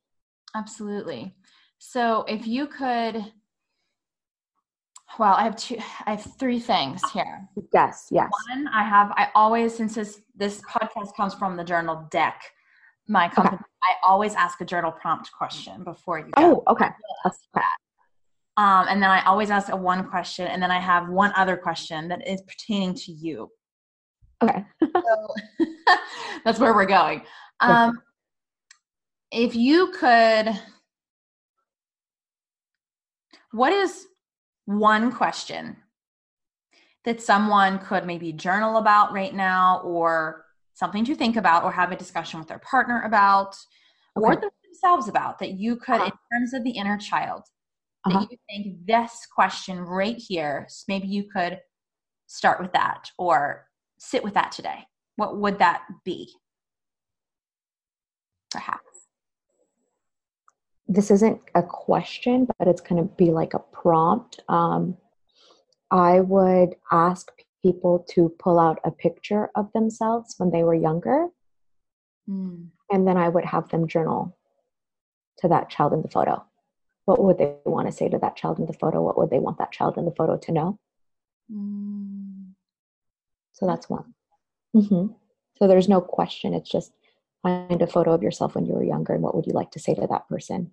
Absolutely. 0.54 1.34
So 1.78 2.24
if 2.28 2.46
you 2.46 2.66
could 2.66 3.32
well 5.18 5.34
i 5.34 5.42
have 5.42 5.56
two 5.56 5.76
i 6.06 6.12
have 6.12 6.26
three 6.38 6.58
things 6.58 7.00
here 7.12 7.48
yes 7.72 8.08
yes 8.10 8.30
one 8.48 8.66
i 8.68 8.82
have 8.82 9.10
i 9.12 9.28
always 9.34 9.74
since 9.74 9.94
this 9.94 10.20
this 10.34 10.60
podcast 10.62 11.14
comes 11.16 11.34
from 11.34 11.56
the 11.56 11.64
journal 11.64 12.06
deck 12.10 12.42
my 13.06 13.28
company 13.28 13.56
okay. 13.56 13.64
i 13.82 14.08
always 14.08 14.34
ask 14.34 14.60
a 14.60 14.64
journal 14.64 14.90
prompt 14.90 15.30
question 15.32 15.84
before 15.84 16.18
you 16.18 16.30
go. 16.32 16.32
oh 16.36 16.72
okay 16.72 16.88
um, 18.56 18.86
and 18.88 19.02
then 19.02 19.10
I 19.10 19.24
always 19.24 19.50
ask 19.50 19.72
a 19.72 19.76
one 19.76 20.08
question, 20.08 20.46
and 20.46 20.62
then 20.62 20.70
I 20.70 20.78
have 20.78 21.08
one 21.08 21.32
other 21.34 21.56
question 21.56 22.08
that 22.08 22.26
is 22.26 22.40
pertaining 22.42 22.94
to 22.94 23.12
you. 23.12 23.50
Okay. 24.42 24.64
so 24.82 25.34
that's 26.44 26.58
where 26.58 26.74
we're 26.74 26.86
going. 26.86 27.22
Um, 27.60 28.02
if 29.30 29.54
you 29.54 29.92
could, 29.92 30.50
what 33.52 33.72
is 33.72 34.06
one 34.66 35.12
question 35.12 35.76
that 37.04 37.20
someone 37.20 37.78
could 37.78 38.06
maybe 38.06 38.32
journal 38.32 38.78
about 38.78 39.12
right 39.12 39.34
now, 39.34 39.80
or 39.84 40.44
something 40.72 41.04
to 41.04 41.14
think 41.14 41.36
about, 41.36 41.64
or 41.64 41.72
have 41.72 41.92
a 41.92 41.96
discussion 41.96 42.38
with 42.38 42.48
their 42.48 42.58
partner 42.58 43.02
about, 43.02 43.56
okay. 44.16 44.24
or 44.24 44.40
themselves 44.64 45.08
about 45.08 45.38
that 45.38 45.52
you 45.52 45.76
could, 45.76 45.96
uh-huh. 45.96 46.06
in 46.06 46.38
terms 46.38 46.54
of 46.54 46.64
the 46.64 46.70
inner 46.70 46.96
child, 46.96 47.42
uh-huh. 48.04 48.20
that 48.20 48.30
you 48.30 48.38
think 48.48 48.86
this 48.86 49.26
question 49.34 49.80
right 49.80 50.16
here, 50.16 50.66
maybe 50.88 51.06
you 51.06 51.24
could 51.24 51.60
start 52.26 52.60
with 52.60 52.72
that 52.72 53.10
or 53.18 53.66
sit 53.98 54.24
with 54.24 54.34
that 54.34 54.52
today? 54.52 54.86
What 55.16 55.38
would 55.38 55.58
that 55.58 55.82
be? 56.04 56.32
Perhaps. 58.50 58.93
This 60.86 61.10
isn't 61.10 61.40
a 61.54 61.62
question, 61.62 62.46
but 62.58 62.68
it's 62.68 62.80
going 62.80 63.02
to 63.02 63.14
be 63.14 63.30
like 63.30 63.54
a 63.54 63.58
prompt. 63.58 64.40
Um, 64.48 64.96
I 65.90 66.20
would 66.20 66.76
ask 66.92 67.30
people 67.62 68.04
to 68.10 68.28
pull 68.38 68.58
out 68.58 68.80
a 68.84 68.90
picture 68.90 69.50
of 69.54 69.72
themselves 69.72 70.34
when 70.38 70.50
they 70.50 70.62
were 70.62 70.74
younger. 70.74 71.28
Mm. 72.28 72.68
And 72.90 73.08
then 73.08 73.16
I 73.16 73.28
would 73.28 73.44
have 73.44 73.68
them 73.70 73.88
journal 73.88 74.36
to 75.38 75.48
that 75.48 75.70
child 75.70 75.92
in 75.92 76.02
the 76.02 76.08
photo 76.08 76.44
what 77.04 77.22
would 77.22 77.38
they 77.38 77.54
want 77.64 77.86
to 77.86 77.92
say 77.92 78.08
to 78.08 78.18
that 78.18 78.36
child 78.36 78.58
in 78.58 78.66
the 78.66 78.72
photo? 78.72 79.02
What 79.02 79.18
would 79.18 79.30
they 79.30 79.38
want 79.38 79.58
that 79.58 79.72
child 79.72 79.98
in 79.98 80.04
the 80.04 80.14
photo 80.14 80.36
to 80.38 80.52
know? 80.52 80.78
Mm. 81.52 82.52
So 83.52 83.66
that's 83.66 83.90
one. 83.90 84.14
Mm-hmm. 84.74 85.12
So 85.58 85.68
there's 85.68 85.88
no 85.88 86.00
question. 86.00 86.54
It's 86.54 86.70
just 86.70 86.92
find 87.44 87.82
a 87.82 87.86
photo 87.86 88.12
of 88.12 88.22
yourself 88.22 88.54
when 88.54 88.64
you 88.66 88.72
were 88.72 88.82
younger 88.82 89.12
and 89.12 89.22
what 89.22 89.34
would 89.34 89.46
you 89.46 89.52
like 89.52 89.70
to 89.72 89.78
say 89.78 89.94
to 89.94 90.06
that 90.08 90.28
person? 90.28 90.72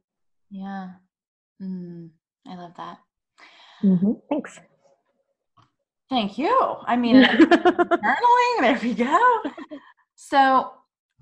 Yeah. 0.49 0.91
Mm. 1.61 2.09
I 2.47 2.55
love 2.55 2.71
that. 2.77 2.97
Mm-hmm. 3.83 4.13
Thanks. 4.29 4.59
Thank 6.09 6.37
you. 6.37 6.53
I 6.85 6.95
mean, 6.95 7.23
journaling, 7.23 8.61
there 8.61 8.79
we 8.81 8.93
go. 8.93 9.41
So 10.15 10.71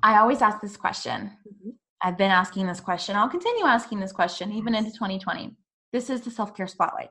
I 0.01 0.19
always 0.19 0.41
ask 0.41 0.61
this 0.61 0.77
question 0.77 1.31
mm-hmm. 1.47 1.69
I've 2.01 2.17
been 2.17 2.31
asking 2.31 2.67
this 2.67 2.79
question. 2.79 3.15
I'll 3.15 3.29
continue 3.29 3.65
asking 3.65 3.99
this 3.99 4.11
question 4.11 4.53
even 4.53 4.73
into 4.73 4.91
2020. 4.91 5.55
This 5.91 6.09
is 6.09 6.21
the 6.21 6.31
self 6.31 6.55
care 6.55 6.67
spotlight. 6.67 7.09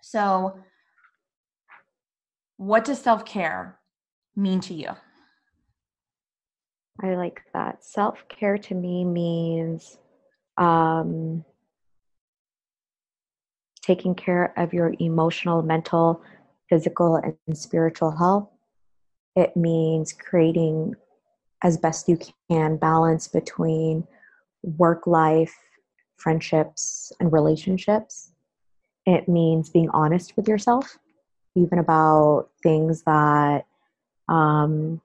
So, 0.00 0.60
what 2.56 2.84
does 2.84 3.00
self 3.00 3.24
care 3.24 3.80
mean 4.36 4.60
to 4.60 4.74
you? 4.74 4.90
I 7.00 7.14
like 7.14 7.42
that. 7.54 7.84
Self 7.84 8.26
care 8.28 8.58
to 8.58 8.74
me 8.74 9.04
means 9.04 9.98
um, 10.56 11.44
taking 13.82 14.14
care 14.14 14.52
of 14.56 14.74
your 14.74 14.94
emotional, 14.98 15.62
mental, 15.62 16.22
physical, 16.68 17.16
and 17.16 17.56
spiritual 17.56 18.10
health. 18.10 18.48
It 19.36 19.56
means 19.56 20.12
creating 20.12 20.94
as 21.62 21.76
best 21.76 22.08
you 22.08 22.18
can 22.50 22.76
balance 22.76 23.28
between 23.28 24.06
work 24.62 25.06
life, 25.06 25.54
friendships, 26.16 27.12
and 27.20 27.32
relationships. 27.32 28.32
It 29.06 29.28
means 29.28 29.70
being 29.70 29.88
honest 29.90 30.36
with 30.36 30.48
yourself, 30.48 30.98
even 31.54 31.78
about 31.78 32.48
things 32.62 33.02
that 33.02 33.66
um, 34.28 35.00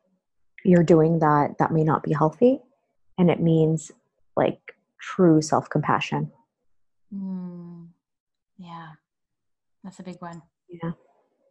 you're 0.64 0.84
doing 0.84 1.20
that 1.20 1.56
that 1.60 1.72
may 1.72 1.84
not 1.84 2.04
be 2.04 2.14
healthy. 2.14 2.60
And 3.18 3.30
it 3.30 3.40
means 3.40 3.92
like 4.36 4.76
true 5.00 5.42
self 5.42 5.70
compassion. 5.70 6.32
Mm, 7.14 7.88
yeah, 8.58 8.90
that's 9.84 10.00
a 10.00 10.04
big 10.04 10.18
one. 10.20 10.42
Yeah. 10.70 10.92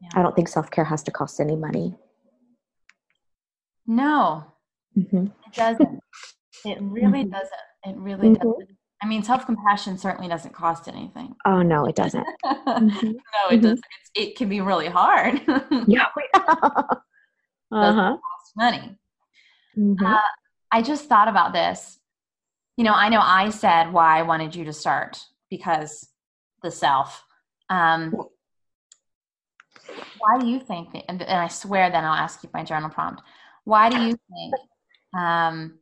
yeah. 0.00 0.08
I 0.14 0.22
don't 0.22 0.34
think 0.34 0.48
self 0.48 0.70
care 0.70 0.84
has 0.84 1.02
to 1.04 1.10
cost 1.10 1.40
any 1.40 1.56
money. 1.56 1.94
No, 3.86 4.52
Mm-hmm. 4.98 5.26
It 5.26 5.54
doesn't. 5.54 6.00
It 6.64 6.78
really 6.80 7.24
mm-hmm. 7.24 7.30
doesn't. 7.30 7.50
It 7.84 7.96
really 7.96 8.28
mm-hmm. 8.28 8.50
doesn't. 8.50 8.68
I 9.02 9.06
mean, 9.06 9.22
self 9.22 9.46
compassion 9.46 9.98
certainly 9.98 10.28
doesn't 10.28 10.54
cost 10.54 10.88
anything. 10.88 11.34
Oh 11.46 11.62
no, 11.62 11.86
it 11.86 11.96
doesn't. 11.96 12.26
Mm-hmm. 12.72 13.06
no, 13.10 13.50
it 13.50 13.60
doesn't. 13.60 13.78
It's, 13.78 14.10
it 14.14 14.36
can 14.36 14.48
be 14.48 14.60
really 14.60 14.88
hard. 14.88 15.40
yeah. 15.86 16.06
uh 16.34 16.94
huh. 17.70 18.16
Cost 18.16 18.52
money. 18.56 18.98
Mm-hmm. 19.76 20.04
Uh, 20.04 20.18
I 20.70 20.82
just 20.82 21.08
thought 21.08 21.28
about 21.28 21.52
this. 21.52 21.98
You 22.76 22.84
know, 22.84 22.94
I 22.94 23.08
know 23.08 23.20
I 23.22 23.50
said 23.50 23.92
why 23.92 24.18
I 24.18 24.22
wanted 24.22 24.54
you 24.54 24.64
to 24.64 24.72
start 24.72 25.18
because 25.50 26.08
the 26.62 26.70
self. 26.70 27.24
Um, 27.68 28.14
why 30.18 30.38
do 30.38 30.46
you 30.46 30.60
think? 30.60 30.88
and, 31.08 31.22
and 31.22 31.38
I 31.38 31.48
swear, 31.48 31.90
then 31.90 32.04
I'll 32.04 32.14
ask 32.14 32.42
you 32.42 32.50
my 32.54 32.64
journal 32.64 32.90
prompt. 32.90 33.22
Why 33.64 33.90
do 33.90 34.00
you 34.00 34.16
think 34.30 34.54
um, 35.18 35.78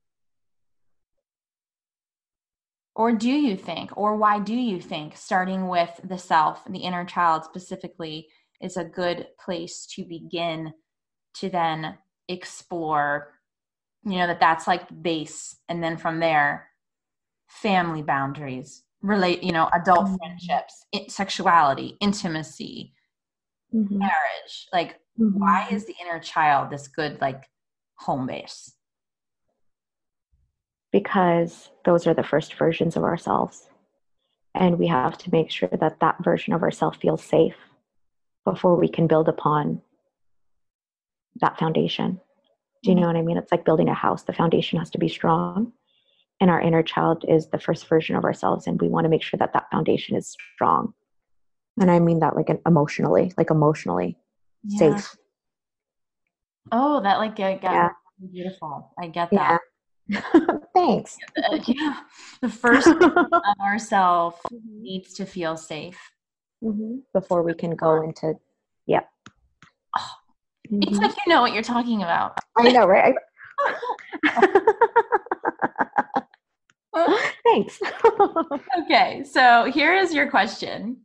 or 2.94 3.12
do 3.12 3.30
you 3.30 3.56
think, 3.56 3.96
or 3.96 4.16
why 4.16 4.38
do 4.40 4.54
you 4.54 4.80
think 4.80 5.16
starting 5.16 5.68
with 5.68 6.00
the 6.04 6.18
self, 6.18 6.64
the 6.68 6.80
inner 6.80 7.04
child 7.04 7.44
specifically, 7.44 8.28
is 8.60 8.76
a 8.76 8.84
good 8.84 9.26
place 9.42 9.86
to 9.94 10.04
begin 10.04 10.74
to 11.36 11.48
then 11.48 11.96
explore, 12.28 13.32
you 14.04 14.18
know, 14.18 14.26
that 14.26 14.40
that's 14.40 14.66
like 14.66 15.02
base. 15.02 15.56
And 15.68 15.82
then 15.82 15.96
from 15.96 16.20
there, 16.20 16.68
family 17.48 18.02
boundaries, 18.02 18.82
relate, 19.02 19.42
you 19.42 19.52
know, 19.52 19.68
adult 19.72 20.06
mm-hmm. 20.06 20.16
friendships, 20.16 20.84
sexuality, 21.08 21.96
intimacy, 22.00 22.94
mm-hmm. 23.74 23.98
marriage. 23.98 24.68
Like, 24.72 25.00
mm-hmm. 25.18 25.38
why 25.38 25.68
is 25.70 25.86
the 25.86 25.94
inner 26.00 26.20
child 26.20 26.70
this 26.70 26.88
good, 26.88 27.20
like, 27.20 27.44
home 27.96 28.26
base? 28.26 28.72
because 30.92 31.70
those 31.84 32.06
are 32.06 32.14
the 32.14 32.22
first 32.22 32.54
versions 32.54 32.96
of 32.96 33.04
ourselves. 33.04 33.68
And 34.54 34.78
we 34.78 34.88
have 34.88 35.16
to 35.18 35.30
make 35.30 35.50
sure 35.50 35.70
that 35.80 36.00
that 36.00 36.24
version 36.24 36.52
of 36.52 36.62
ourselves 36.62 36.98
feels 37.00 37.22
safe 37.22 37.54
before 38.44 38.76
we 38.76 38.88
can 38.88 39.06
build 39.06 39.28
upon 39.28 39.82
that 41.40 41.58
foundation. 41.58 42.20
Do 42.82 42.90
you 42.90 42.94
know 42.94 43.06
what 43.06 43.16
I 43.16 43.22
mean? 43.22 43.36
It's 43.36 43.52
like 43.52 43.64
building 43.64 43.88
a 43.88 43.94
house. 43.94 44.22
The 44.22 44.32
foundation 44.32 44.78
has 44.78 44.90
to 44.90 44.98
be 44.98 45.08
strong. 45.08 45.72
and 46.40 46.50
our 46.50 46.60
inner 46.60 46.82
child 46.82 47.24
is 47.28 47.48
the 47.48 47.58
first 47.60 47.86
version 47.86 48.16
of 48.16 48.24
ourselves 48.24 48.66
and 48.66 48.80
we 48.80 48.88
want 48.88 49.04
to 49.04 49.08
make 49.10 49.22
sure 49.22 49.38
that 49.38 49.52
that 49.52 49.70
foundation 49.70 50.16
is 50.16 50.36
strong 50.54 50.94
and 51.80 51.90
i 51.90 51.98
mean 51.98 52.20
that 52.20 52.36
like 52.36 52.48
emotionally 52.66 53.32
like 53.36 53.50
emotionally 53.50 54.16
yeah. 54.64 54.78
safe 54.78 55.16
oh 56.72 57.00
that 57.00 57.18
like 57.18 57.36
got 57.36 57.62
yeah. 57.62 57.88
beautiful 58.32 58.92
i 58.98 59.06
get 59.06 59.30
that 59.30 59.60
yeah. 60.08 60.20
thanks 60.74 61.16
yeah 61.66 62.00
the 62.40 62.48
first 62.48 62.86
of 63.00 63.60
ourselves 63.60 64.36
mm-hmm. 64.52 64.82
needs 64.82 65.14
to 65.14 65.24
feel 65.24 65.56
safe 65.56 65.98
mm-hmm. 66.62 66.96
before 67.12 67.42
we 67.42 67.54
can 67.54 67.74
go 67.76 68.02
into 68.02 68.34
yeah 68.86 69.02
mm-hmm. 70.70 70.82
it's 70.82 70.98
like 70.98 71.14
you 71.26 71.32
know 71.32 71.40
what 71.40 71.52
you're 71.52 71.62
talking 71.62 72.02
about 72.02 72.38
i 72.58 72.70
know 72.70 72.86
right 72.86 73.14
Thanks. 77.44 77.80
okay, 78.80 79.24
so 79.24 79.70
here 79.72 79.94
is 79.94 80.12
your 80.14 80.28
question. 80.30 80.98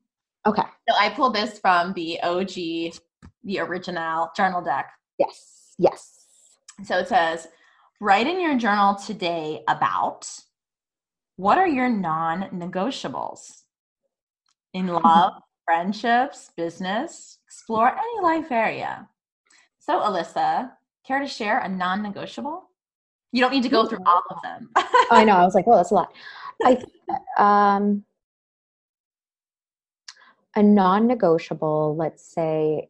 Okay. 0.45 0.61
So 0.89 0.95
I 0.95 1.09
pulled 1.09 1.35
this 1.35 1.59
from 1.59 1.93
the 1.93 2.19
OG, 2.21 2.53
the 3.43 3.59
original 3.59 4.29
journal 4.35 4.61
deck. 4.61 4.91
Yes. 5.17 5.73
Yes. 5.77 6.25
So 6.83 6.99
it 6.99 7.07
says, 7.07 7.47
write 7.99 8.27
in 8.27 8.39
your 8.39 8.57
journal 8.57 8.95
today 8.95 9.63
about 9.67 10.27
what 11.37 11.57
are 11.57 11.67
your 11.67 11.89
non 11.89 12.49
negotiables 12.53 13.61
in 14.73 14.87
love, 15.03 15.33
friendships, 15.65 16.51
business, 16.55 17.39
explore 17.47 17.89
any 17.89 18.21
life 18.21 18.51
area. 18.51 19.07
So, 19.85 19.99
Alyssa, 19.99 20.71
care 21.05 21.19
to 21.19 21.27
share 21.27 21.59
a 21.59 21.69
non 21.69 22.01
negotiable? 22.01 22.71
You 23.31 23.41
don't 23.41 23.51
need 23.51 23.61
to 23.63 23.69
go 23.69 23.85
through 23.85 23.99
all 24.07 24.23
of 24.31 24.41
them. 24.41 24.69
I 25.11 25.23
know. 25.23 25.33
I 25.33 25.43
was 25.45 25.53
like, 25.53 25.67
well, 25.67 25.77
that's 25.77 25.91
a 25.91 25.93
lot. 25.93 26.11
I 26.63 26.81
um, 27.37 28.03
a 30.55 30.63
non-negotiable, 30.63 31.95
let's 31.97 32.25
say, 32.33 32.89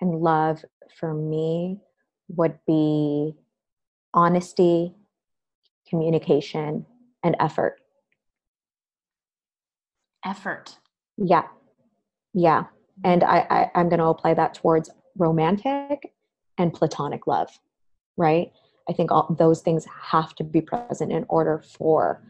in 0.00 0.12
love 0.12 0.64
for 0.96 1.12
me 1.12 1.80
would 2.28 2.56
be 2.68 3.34
honesty, 4.14 4.94
communication, 5.88 6.86
and 7.24 7.34
effort. 7.40 7.80
Effort. 10.24 10.78
Yeah, 11.16 11.48
yeah, 12.32 12.64
and 13.02 13.24
I, 13.24 13.46
I 13.50 13.70
I'm 13.74 13.88
going 13.88 13.98
to 13.98 14.06
apply 14.06 14.34
that 14.34 14.54
towards 14.54 14.90
romantic 15.20 16.12
and 16.58 16.74
platonic 16.74 17.26
love, 17.26 17.50
right? 18.16 18.52
I 18.88 18.92
think 18.92 19.12
all 19.12 19.36
those 19.38 19.60
things 19.60 19.86
have 20.02 20.34
to 20.36 20.44
be 20.44 20.60
present 20.60 21.12
in 21.12 21.24
order 21.28 21.62
for 21.78 22.22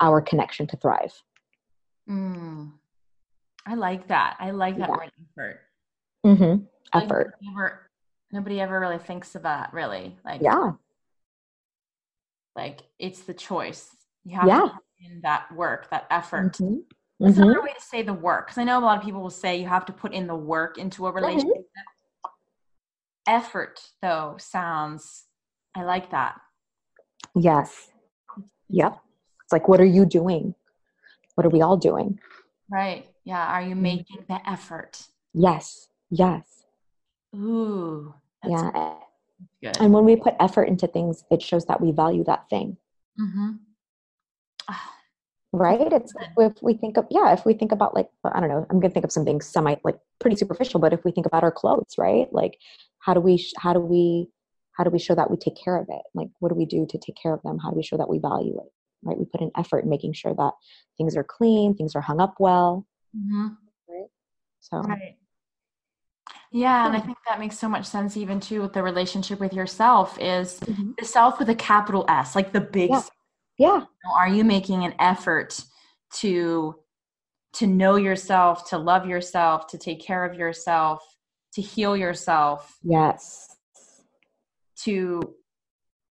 our 0.00 0.22
connection 0.22 0.66
to 0.68 0.76
thrive. 0.76 1.22
Mm. 2.08 2.72
I 3.66 3.74
like 3.74 4.08
that. 4.08 4.36
I 4.38 4.52
like 4.52 4.78
that 4.78 4.88
yeah. 4.88 4.96
word 4.96 5.10
effort. 5.32 5.60
Mm-hmm. 6.24 6.64
Effort. 6.94 7.34
Like 7.34 7.42
nobody, 7.42 7.50
ever, 7.50 7.90
nobody 8.32 8.60
ever 8.60 8.80
really 8.80 8.98
thinks 8.98 9.34
of 9.34 9.42
that, 9.42 9.72
really. 9.72 10.16
Like, 10.24 10.40
yeah. 10.40 10.72
Like 12.54 12.82
it's 12.98 13.22
the 13.22 13.34
choice. 13.34 13.90
You 14.24 14.36
have 14.36 14.46
yeah. 14.46 14.60
to 14.60 14.68
put 14.68 15.10
in 15.10 15.20
that 15.22 15.52
work, 15.54 15.90
that 15.90 16.06
effort. 16.10 16.54
Mm-hmm. 16.54 16.76
That's 17.20 17.34
mm-hmm. 17.34 17.42
another 17.42 17.62
way 17.62 17.72
to 17.72 17.80
say 17.80 18.02
the 18.02 18.14
work. 18.14 18.46
Because 18.46 18.58
I 18.58 18.64
know 18.64 18.78
a 18.78 18.80
lot 18.80 18.98
of 18.98 19.04
people 19.04 19.20
will 19.20 19.30
say 19.30 19.56
you 19.56 19.66
have 19.66 19.86
to 19.86 19.92
put 19.92 20.14
in 20.14 20.26
the 20.26 20.34
work 20.34 20.78
into 20.78 21.06
a 21.06 21.12
mm-hmm. 21.12 21.50
Effort, 23.26 23.80
though, 24.02 24.36
sounds 24.38 25.24
I 25.74 25.82
like 25.82 26.10
that. 26.10 26.40
Yes. 27.34 27.90
Yep. 28.68 28.98
It's 29.44 29.52
like, 29.52 29.68
what 29.68 29.80
are 29.80 29.84
you 29.84 30.06
doing? 30.06 30.54
What 31.34 31.46
are 31.46 31.50
we 31.50 31.60
all 31.60 31.76
doing? 31.76 32.18
Right. 32.70 33.06
Yeah. 33.24 33.46
Are 33.46 33.62
you 33.62 33.74
mm-hmm. 33.74 33.82
making 33.82 34.24
the 34.28 34.40
effort? 34.48 35.02
Yes. 35.34 35.88
Yes. 36.10 36.64
Ooh. 37.34 38.14
yeah. 38.44 38.94
Good. 39.62 39.76
And 39.80 39.92
when 39.92 40.04
we 40.04 40.16
put 40.16 40.34
effort 40.40 40.64
into 40.64 40.86
things, 40.86 41.24
it 41.30 41.42
shows 41.42 41.66
that 41.66 41.80
we 41.80 41.92
value 41.92 42.24
that 42.24 42.48
thing. 42.48 42.78
Mm-hmm. 43.20 43.50
Right? 45.52 45.92
It's 45.92 46.12
if 46.38 46.52
we 46.62 46.74
think 46.74 46.96
of 46.96 47.06
yeah, 47.10 47.32
if 47.32 47.44
we 47.44 47.54
think 47.54 47.72
about 47.72 47.94
like 47.94 48.08
I 48.24 48.40
don't 48.40 48.48
know, 48.48 48.66
I'm 48.70 48.80
gonna 48.80 48.92
think 48.92 49.04
of 49.04 49.12
something 49.12 49.40
semi 49.40 49.76
like 49.84 49.98
pretty 50.20 50.36
superficial, 50.36 50.80
but 50.80 50.92
if 50.92 51.04
we 51.04 51.12
think 51.12 51.26
about 51.26 51.42
our 51.42 51.52
clothes, 51.52 51.94
right? 51.98 52.26
Like 52.32 52.58
how 53.06 53.14
do 53.14 53.20
we 53.20 53.44
how 53.58 53.72
do 53.72 53.80
we 53.80 54.28
how 54.76 54.84
do 54.84 54.90
we 54.90 54.98
show 54.98 55.14
that 55.14 55.30
we 55.30 55.36
take 55.36 55.56
care 55.56 55.76
of 55.76 55.86
it 55.88 56.02
like 56.14 56.28
what 56.40 56.50
do 56.50 56.54
we 56.54 56.66
do 56.66 56.86
to 56.90 56.98
take 56.98 57.16
care 57.20 57.32
of 57.32 57.40
them 57.42 57.58
how 57.58 57.70
do 57.70 57.76
we 57.76 57.82
show 57.82 57.96
that 57.96 58.08
we 58.08 58.18
value 58.18 58.58
it 58.58 58.70
right 59.04 59.16
we 59.16 59.24
put 59.24 59.40
an 59.40 59.50
effort 59.56 59.84
in 59.84 59.88
making 59.88 60.12
sure 60.12 60.34
that 60.34 60.52
things 60.98 61.16
are 61.16 61.24
clean 61.24 61.74
things 61.74 61.94
are 61.94 62.00
hung 62.00 62.20
up 62.20 62.34
well 62.38 62.86
mm-hmm. 63.16 63.48
right 63.88 64.08
so 64.60 64.78
right. 64.78 65.16
Yeah, 66.52 66.86
and 66.86 66.96
I 66.96 67.00
think 67.00 67.18
that 67.28 67.40
makes 67.40 67.58
so 67.58 67.68
much 67.68 67.84
sense 67.84 68.16
even 68.16 68.40
too 68.40 68.62
with 68.62 68.72
the 68.72 68.82
relationship 68.82 69.40
with 69.40 69.52
yourself 69.52 70.16
is 70.20 70.60
mm-hmm. 70.60 70.92
the 70.96 71.04
self 71.04 71.38
with 71.38 71.50
a 71.50 71.54
capital 71.54 72.04
S, 72.08 72.34
like 72.34 72.52
the 72.52 72.60
big 72.60 72.90
yeah. 72.90 73.02
Yeah. 73.58 73.84
Are 74.14 74.28
you 74.28 74.44
making 74.44 74.84
an 74.84 74.94
effort 74.98 75.60
to 76.18 76.76
to 77.54 77.66
know 77.66 77.96
yourself, 77.96 78.68
to 78.68 78.78
love 78.78 79.06
yourself, 79.06 79.66
to 79.68 79.78
take 79.78 80.00
care 80.04 80.24
of 80.24 80.34
yourself, 80.34 81.02
to 81.54 81.62
heal 81.62 81.96
yourself? 81.96 82.78
Yes 82.82 83.56
to 84.76 85.34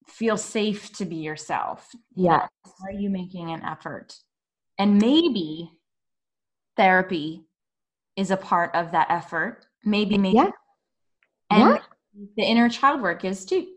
feel 0.08 0.38
safe 0.38 0.92
to 0.94 1.06
be 1.06 1.18
yourself. 1.18 1.90
yes 2.16 2.48
Are 2.84 2.92
you 2.92 3.10
making 3.10 3.52
an 3.52 3.64
effort? 3.64 4.16
And 4.78 4.98
maybe 4.98 5.72
therapy 6.78 7.44
is 8.16 8.32
a 8.32 8.38
part 8.38 8.74
of 8.76 8.92
that 8.92 9.08
effort. 9.10 9.66
Maybe, 9.86 10.18
maybe. 10.18 10.36
Yeah. 10.36 10.52
And 11.50 11.62
yeah. 11.70 11.80
the 12.38 12.44
inner 12.44 12.70
child 12.70 13.02
work 13.02 13.26
is 13.26 13.46
too. 13.46 13.68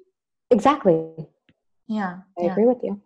Exactly. 0.51 1.11
Yeah. 1.89 2.19
I 2.39 2.45
yeah. 2.45 2.53
agree 2.53 2.67
with 2.67 2.79
you. 2.83 3.01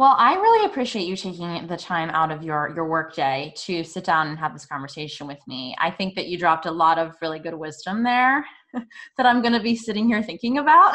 Well, 0.00 0.16
I 0.16 0.32
really 0.32 0.64
appreciate 0.64 1.06
you 1.06 1.14
taking 1.14 1.66
the 1.66 1.76
time 1.76 2.08
out 2.08 2.32
of 2.32 2.42
your 2.42 2.72
your 2.74 2.88
workday 2.88 3.52
to 3.66 3.84
sit 3.84 4.02
down 4.02 4.28
and 4.28 4.38
have 4.38 4.54
this 4.54 4.64
conversation 4.64 5.26
with 5.26 5.46
me. 5.46 5.76
I 5.78 5.90
think 5.90 6.14
that 6.14 6.26
you 6.26 6.38
dropped 6.38 6.64
a 6.64 6.70
lot 6.70 6.98
of 6.98 7.16
really 7.20 7.38
good 7.38 7.52
wisdom 7.52 8.02
there 8.02 8.46
that 8.72 9.26
I'm 9.26 9.42
going 9.42 9.52
to 9.52 9.60
be 9.60 9.76
sitting 9.76 10.08
here 10.08 10.22
thinking 10.22 10.56
about. 10.56 10.94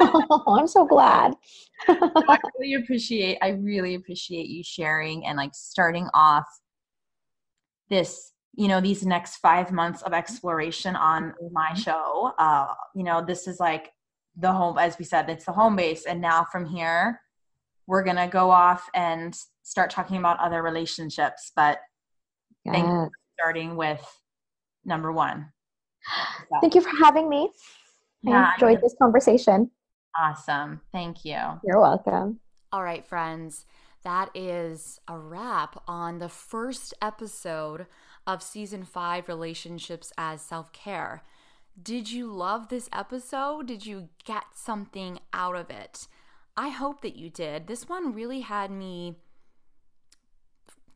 oh, 0.00 0.44
I'm 0.58 0.66
so 0.66 0.86
glad. 0.86 1.34
I 1.88 2.38
really 2.58 2.82
appreciate 2.82 3.36
I 3.42 3.48
really 3.50 3.96
appreciate 3.96 4.46
you 4.46 4.64
sharing 4.64 5.26
and 5.26 5.36
like 5.36 5.54
starting 5.54 6.08
off 6.14 6.46
this 7.90 8.32
you 8.54 8.68
know 8.68 8.80
these 8.80 9.04
next 9.04 9.36
five 9.40 9.72
months 9.72 10.00
of 10.00 10.14
exploration 10.14 10.96
on 10.96 11.34
my 11.52 11.66
mm-hmm. 11.72 11.80
show 11.80 12.32
uh 12.38 12.68
you 12.94 13.04
know 13.04 13.22
this 13.22 13.46
is 13.46 13.60
like 13.60 13.90
the 14.38 14.50
home 14.50 14.78
as 14.78 14.98
we 14.98 15.04
said 15.04 15.28
it's 15.28 15.44
the 15.44 15.52
home 15.52 15.76
base 15.76 16.06
and 16.06 16.18
now 16.18 16.46
from 16.50 16.64
here 16.64 17.20
we're 17.88 18.04
going 18.04 18.16
to 18.16 18.28
go 18.28 18.50
off 18.50 18.88
and 18.94 19.34
start 19.62 19.90
talking 19.90 20.18
about 20.18 20.38
other 20.38 20.62
relationships. 20.62 21.50
But 21.56 21.78
yes. 22.64 22.74
thank 22.74 22.86
you 22.86 23.10
starting 23.36 23.76
with 23.76 24.04
number 24.84 25.10
one. 25.10 25.50
So. 26.50 26.60
Thank 26.60 26.74
you 26.74 26.80
for 26.80 26.90
having 27.02 27.28
me. 27.28 27.50
Yeah, 28.22 28.50
I 28.50 28.54
enjoyed 28.54 28.80
this 28.82 28.94
conversation. 29.00 29.70
Awesome. 30.18 30.80
Thank 30.92 31.24
you. 31.24 31.38
You're 31.64 31.80
welcome. 31.80 32.40
All 32.72 32.82
right, 32.82 33.06
friends. 33.06 33.66
That 34.04 34.30
is 34.34 35.00
a 35.08 35.18
wrap 35.18 35.82
on 35.86 36.18
the 36.18 36.28
first 36.28 36.94
episode 37.02 37.86
of 38.26 38.42
season 38.42 38.84
five 38.84 39.28
Relationships 39.28 40.12
as 40.16 40.40
Self 40.40 40.72
Care. 40.72 41.22
Did 41.80 42.10
you 42.10 42.32
love 42.32 42.68
this 42.68 42.88
episode? 42.92 43.66
Did 43.66 43.86
you 43.86 44.08
get 44.24 44.44
something 44.54 45.20
out 45.32 45.56
of 45.56 45.70
it? 45.70 46.06
I 46.58 46.70
hope 46.70 47.02
that 47.02 47.14
you 47.14 47.30
did. 47.30 47.68
This 47.68 47.88
one 47.88 48.12
really 48.12 48.40
had 48.40 48.68
me 48.72 49.14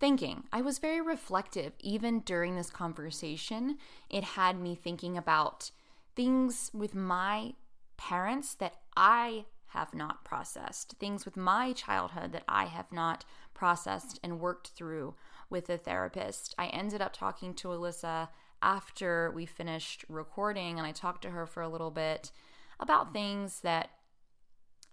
thinking. 0.00 0.42
I 0.52 0.60
was 0.60 0.80
very 0.80 1.00
reflective 1.00 1.74
even 1.78 2.18
during 2.18 2.56
this 2.56 2.68
conversation. 2.68 3.78
It 4.10 4.24
had 4.24 4.58
me 4.58 4.74
thinking 4.74 5.16
about 5.16 5.70
things 6.16 6.72
with 6.74 6.96
my 6.96 7.52
parents 7.96 8.56
that 8.56 8.74
I 8.96 9.44
have 9.66 9.94
not 9.94 10.24
processed, 10.24 10.96
things 10.98 11.24
with 11.24 11.36
my 11.36 11.72
childhood 11.72 12.32
that 12.32 12.42
I 12.48 12.64
have 12.64 12.90
not 12.90 13.24
processed 13.54 14.18
and 14.20 14.40
worked 14.40 14.70
through 14.70 15.14
with 15.48 15.70
a 15.70 15.78
therapist. 15.78 16.56
I 16.58 16.66
ended 16.66 17.00
up 17.00 17.12
talking 17.12 17.54
to 17.54 17.68
Alyssa 17.68 18.30
after 18.60 19.30
we 19.30 19.46
finished 19.46 20.04
recording, 20.08 20.78
and 20.78 20.86
I 20.88 20.90
talked 20.90 21.22
to 21.22 21.30
her 21.30 21.46
for 21.46 21.62
a 21.62 21.68
little 21.68 21.92
bit 21.92 22.32
about 22.80 23.12
things 23.12 23.60
that 23.60 23.90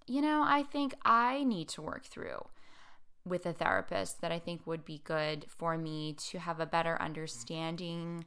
you 0.10 0.22
know, 0.22 0.44
I 0.44 0.64
think 0.64 0.96
I 1.06 1.44
need 1.44 1.70
to 1.70 1.84
work 1.84 2.06
through 2.06 2.48
with 3.26 3.46
a 3.46 3.54
therapist 3.54 4.22
that 4.22 4.32
I 4.32 4.40
think 4.40 4.66
would 4.66 4.84
be 4.84 5.02
good 5.04 5.46
for 5.48 5.78
me 5.78 6.16
to 6.30 6.40
have 6.40 6.60
a 6.60 6.66
better 6.66 6.94
mm-hmm. 6.96 7.06
understanding 7.06 8.26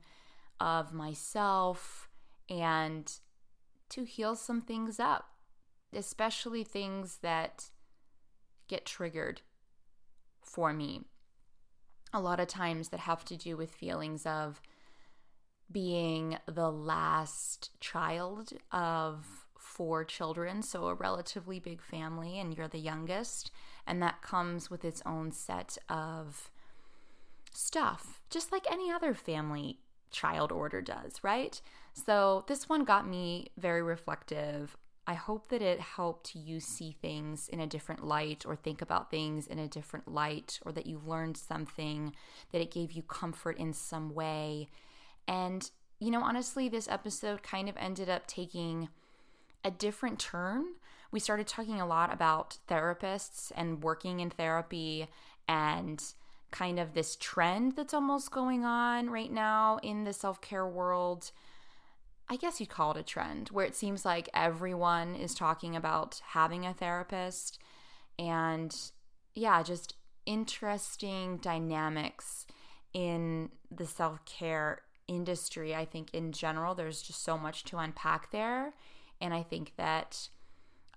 of 0.60 0.92
myself 0.92 2.08
and 2.48 3.12
to 3.88 4.04
heal 4.04 4.36
some 4.36 4.60
things 4.60 5.00
up, 5.00 5.30
especially 5.92 6.62
things 6.62 7.18
that 7.22 7.70
get 8.68 8.86
triggered 8.86 9.42
for 10.40 10.72
me. 10.72 11.02
A 12.12 12.20
lot 12.20 12.38
of 12.38 12.46
times 12.46 12.90
that 12.90 13.00
have 13.00 13.24
to 13.24 13.36
do 13.36 13.56
with 13.56 13.72
feelings 13.72 14.24
of 14.24 14.62
being 15.70 16.38
the 16.46 16.70
last 16.70 17.70
child 17.80 18.52
of 18.70 19.41
four 19.74 20.04
children, 20.04 20.62
so 20.62 20.86
a 20.86 20.94
relatively 20.94 21.58
big 21.58 21.80
family, 21.80 22.38
and 22.38 22.54
you're 22.56 22.68
the 22.68 22.78
youngest. 22.78 23.50
And 23.86 24.02
that 24.02 24.22
comes 24.22 24.70
with 24.70 24.84
its 24.84 25.02
own 25.06 25.32
set 25.32 25.78
of 25.88 26.50
stuff, 27.52 28.20
just 28.30 28.52
like 28.52 28.70
any 28.70 28.90
other 28.90 29.14
family 29.14 29.78
child 30.10 30.52
order 30.52 30.80
does, 30.80 31.14
right? 31.22 31.60
So 31.94 32.44
this 32.48 32.68
one 32.68 32.84
got 32.84 33.08
me 33.08 33.48
very 33.56 33.82
reflective. 33.82 34.76
I 35.06 35.14
hope 35.14 35.48
that 35.48 35.62
it 35.62 35.80
helped 35.80 36.34
you 36.34 36.60
see 36.60 36.96
things 37.02 37.48
in 37.48 37.58
a 37.58 37.66
different 37.66 38.04
light 38.04 38.44
or 38.46 38.54
think 38.54 38.82
about 38.82 39.10
things 39.10 39.46
in 39.46 39.58
a 39.58 39.66
different 39.66 40.06
light 40.06 40.60
or 40.64 40.72
that 40.72 40.86
you 40.86 41.00
learned 41.04 41.36
something, 41.36 42.14
that 42.52 42.60
it 42.60 42.70
gave 42.70 42.92
you 42.92 43.02
comfort 43.02 43.58
in 43.58 43.72
some 43.72 44.14
way. 44.14 44.68
And, 45.26 45.68
you 45.98 46.10
know, 46.10 46.22
honestly, 46.22 46.68
this 46.68 46.88
episode 46.88 47.42
kind 47.42 47.68
of 47.68 47.76
ended 47.78 48.08
up 48.08 48.26
taking 48.26 48.90
a 49.64 49.70
different 49.70 50.18
turn. 50.18 50.64
We 51.10 51.20
started 51.20 51.46
talking 51.46 51.80
a 51.80 51.86
lot 51.86 52.12
about 52.12 52.58
therapists 52.68 53.52
and 53.54 53.82
working 53.82 54.20
in 54.20 54.30
therapy 54.30 55.08
and 55.46 56.02
kind 56.50 56.78
of 56.78 56.94
this 56.94 57.16
trend 57.16 57.76
that's 57.76 57.94
almost 57.94 58.30
going 58.30 58.64
on 58.64 59.10
right 59.10 59.32
now 59.32 59.78
in 59.82 60.04
the 60.04 60.12
self 60.12 60.40
care 60.40 60.66
world. 60.66 61.32
I 62.28 62.36
guess 62.36 62.60
you'd 62.60 62.70
call 62.70 62.92
it 62.92 62.96
a 62.96 63.02
trend 63.02 63.48
where 63.48 63.66
it 63.66 63.74
seems 63.74 64.04
like 64.04 64.28
everyone 64.32 65.14
is 65.16 65.34
talking 65.34 65.76
about 65.76 66.20
having 66.28 66.64
a 66.64 66.72
therapist 66.72 67.58
and, 68.18 68.74
yeah, 69.34 69.62
just 69.62 69.94
interesting 70.24 71.38
dynamics 71.38 72.46
in 72.94 73.50
the 73.70 73.86
self 73.86 74.24
care 74.24 74.82
industry. 75.08 75.74
I 75.74 75.84
think 75.84 76.10
in 76.12 76.32
general, 76.32 76.74
there's 76.74 77.02
just 77.02 77.22
so 77.22 77.36
much 77.36 77.64
to 77.64 77.78
unpack 77.78 78.30
there. 78.30 78.74
And 79.22 79.32
I 79.32 79.42
think 79.42 79.72
that 79.76 80.28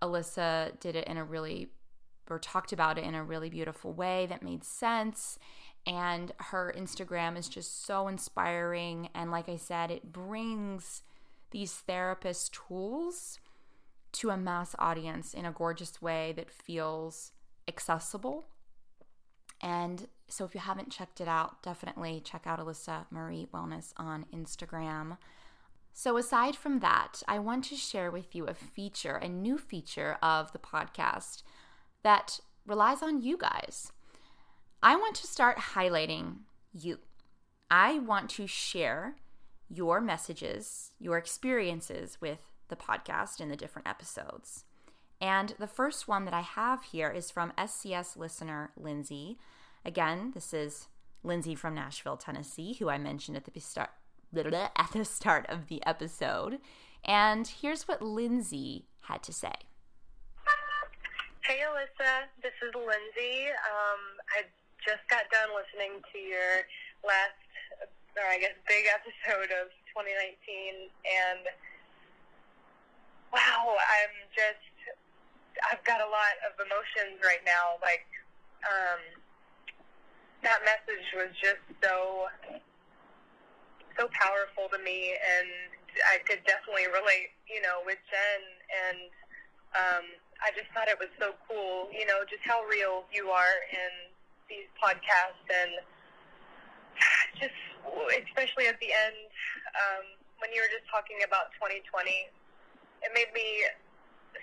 Alyssa 0.02 0.78
did 0.80 0.96
it 0.96 1.08
in 1.08 1.16
a 1.16 1.24
really, 1.24 1.70
or 2.30 2.40
talked 2.40 2.74
about 2.74 2.98
it 2.98 3.04
in 3.04 3.14
a 3.16 3.24
really 3.24 3.50
beautiful 3.50 3.94
way 3.94 4.26
that 4.26 4.44
made 4.44 4.64
sense. 4.64 5.38
And 5.86 6.32
her 6.40 6.74
Instagram 6.76 7.38
is 7.38 7.48
just 7.48 7.86
so 7.86 8.08
inspiring. 8.08 9.10
And 9.14 9.30
like 9.30 9.48
I 9.48 9.58
said, 9.58 9.92
it 9.92 10.12
brings 10.12 11.04
these 11.52 11.72
therapist 11.72 12.54
tools 12.68 13.40
to 14.14 14.32
a 14.32 14.38
mass 14.38 14.76
audience 14.80 15.34
in 15.34 15.46
a 15.46 15.52
gorgeous 15.52 16.02
way 16.02 16.34
that 16.36 16.50
feels 16.50 17.32
accessible. 17.68 18.48
And 19.62 20.08
so 20.28 20.46
if 20.46 20.56
you 20.56 20.62
haven't 20.62 20.92
checked 20.92 21.22
it 21.22 21.28
out, 21.28 21.62
definitely 21.62 22.22
check 22.26 22.48
out 22.48 22.60
Alyssa 22.60 23.06
Marie 23.12 23.48
Wellness 23.54 23.94
on 23.98 24.26
Instagram. 24.34 25.18
So, 25.98 26.18
aside 26.18 26.58
from 26.58 26.80
that, 26.80 27.24
I 27.26 27.40
want 27.40 27.64
to 27.66 27.78
share 27.78 28.12
with 28.12 28.36
you 28.36 28.48
a 28.48 28.54
feature, 28.54 29.16
a 29.16 29.30
new 29.30 29.58
feature 29.58 30.18
of 30.22 30.52
the 30.52 30.60
podcast 30.60 31.42
that 32.04 32.42
relies 32.68 33.02
on 33.02 33.22
you 33.22 33.38
guys. 33.38 33.94
I 34.84 34.98
want 34.98 35.16
to 35.16 35.26
start 35.26 35.58
highlighting 35.74 36.40
you. 36.74 37.00
I 37.72 38.00
want 38.00 38.30
to 38.32 38.46
share 38.46 39.16
your 39.70 40.02
messages, 40.02 40.92
your 41.00 41.18
experiences 41.18 42.18
with 42.20 42.40
the 42.68 42.76
podcast 42.76 43.40
in 43.40 43.48
the 43.48 43.56
different 43.56 43.88
episodes. 43.88 44.66
And 45.22 45.56
the 45.58 45.66
first 45.66 46.10
one 46.10 46.26
that 46.26 46.34
I 46.34 46.42
have 46.42 46.84
here 46.84 47.10
is 47.10 47.32
from 47.32 47.54
SCS 47.58 48.18
listener 48.18 48.72
Lindsay. 48.76 49.38
Again, 49.86 50.32
this 50.34 50.54
is 50.54 50.90
Lindsay 51.24 51.56
from 51.56 51.74
Nashville, 51.74 52.18
Tennessee, 52.18 52.74
who 52.74 52.90
I 52.90 52.98
mentioned 52.98 53.38
at 53.38 53.46
the 53.46 53.52
at 54.38 54.92
the 54.92 55.06
start 55.06 55.46
of 55.48 55.68
the 55.68 55.86
episode. 55.86 56.60
And 57.04 57.48
here's 57.48 57.88
what 57.88 58.02
Lindsay 58.02 58.86
had 59.02 59.24
to 59.24 59.34
say. 59.34 59.54
Hey, 61.46 61.62
Alyssa. 61.62 62.26
This 62.42 62.58
is 62.66 62.74
Lindsay. 62.74 63.54
Um, 63.54 64.02
I 64.34 64.44
just 64.84 65.06
got 65.10 65.30
done 65.30 65.54
listening 65.54 66.02
to 66.02 66.18
your 66.18 66.66
last, 67.06 67.38
or 68.18 68.26
I 68.26 68.42
guess, 68.42 68.58
big 68.68 68.90
episode 68.90 69.54
of 69.54 69.70
2019. 69.94 70.90
And 71.06 71.46
wow, 73.32 73.78
I'm 73.78 74.16
just, 74.34 74.74
I've 75.70 75.84
got 75.86 76.02
a 76.02 76.10
lot 76.10 76.36
of 76.50 76.58
emotions 76.58 77.22
right 77.22 77.46
now. 77.46 77.78
Like, 77.78 78.10
um, 78.66 79.22
that 80.42 80.66
message 80.66 81.06
was 81.14 81.30
just 81.38 81.62
so 81.78 82.26
so 83.98 84.08
powerful 84.12 84.68
to 84.72 84.80
me, 84.84 85.16
and 85.16 85.50
I 86.12 86.20
could 86.24 86.44
definitely 86.44 86.88
relate, 86.92 87.32
you 87.48 87.62
know, 87.64 87.84
with 87.88 88.00
Jen. 88.12 88.42
And 88.70 89.00
um, 89.76 90.06
I 90.44 90.52
just 90.56 90.68
thought 90.76 90.88
it 90.88 91.00
was 91.00 91.12
so 91.20 91.36
cool, 91.48 91.90
you 91.92 92.06
know, 92.08 92.24
just 92.28 92.44
how 92.44 92.64
real 92.68 93.08
you 93.12 93.32
are 93.32 93.58
in 93.72 93.92
these 94.48 94.70
podcasts, 94.78 95.48
and 95.50 95.72
just 97.40 97.56
especially 98.28 98.68
at 98.68 98.80
the 98.80 98.92
end 98.92 99.20
um, 99.76 100.06
when 100.40 100.52
you 100.52 100.60
were 100.62 100.72
just 100.72 100.88
talking 100.92 101.22
about 101.24 101.54
2020, 101.60 101.84
it 103.04 103.12
made 103.14 103.32
me 103.36 103.66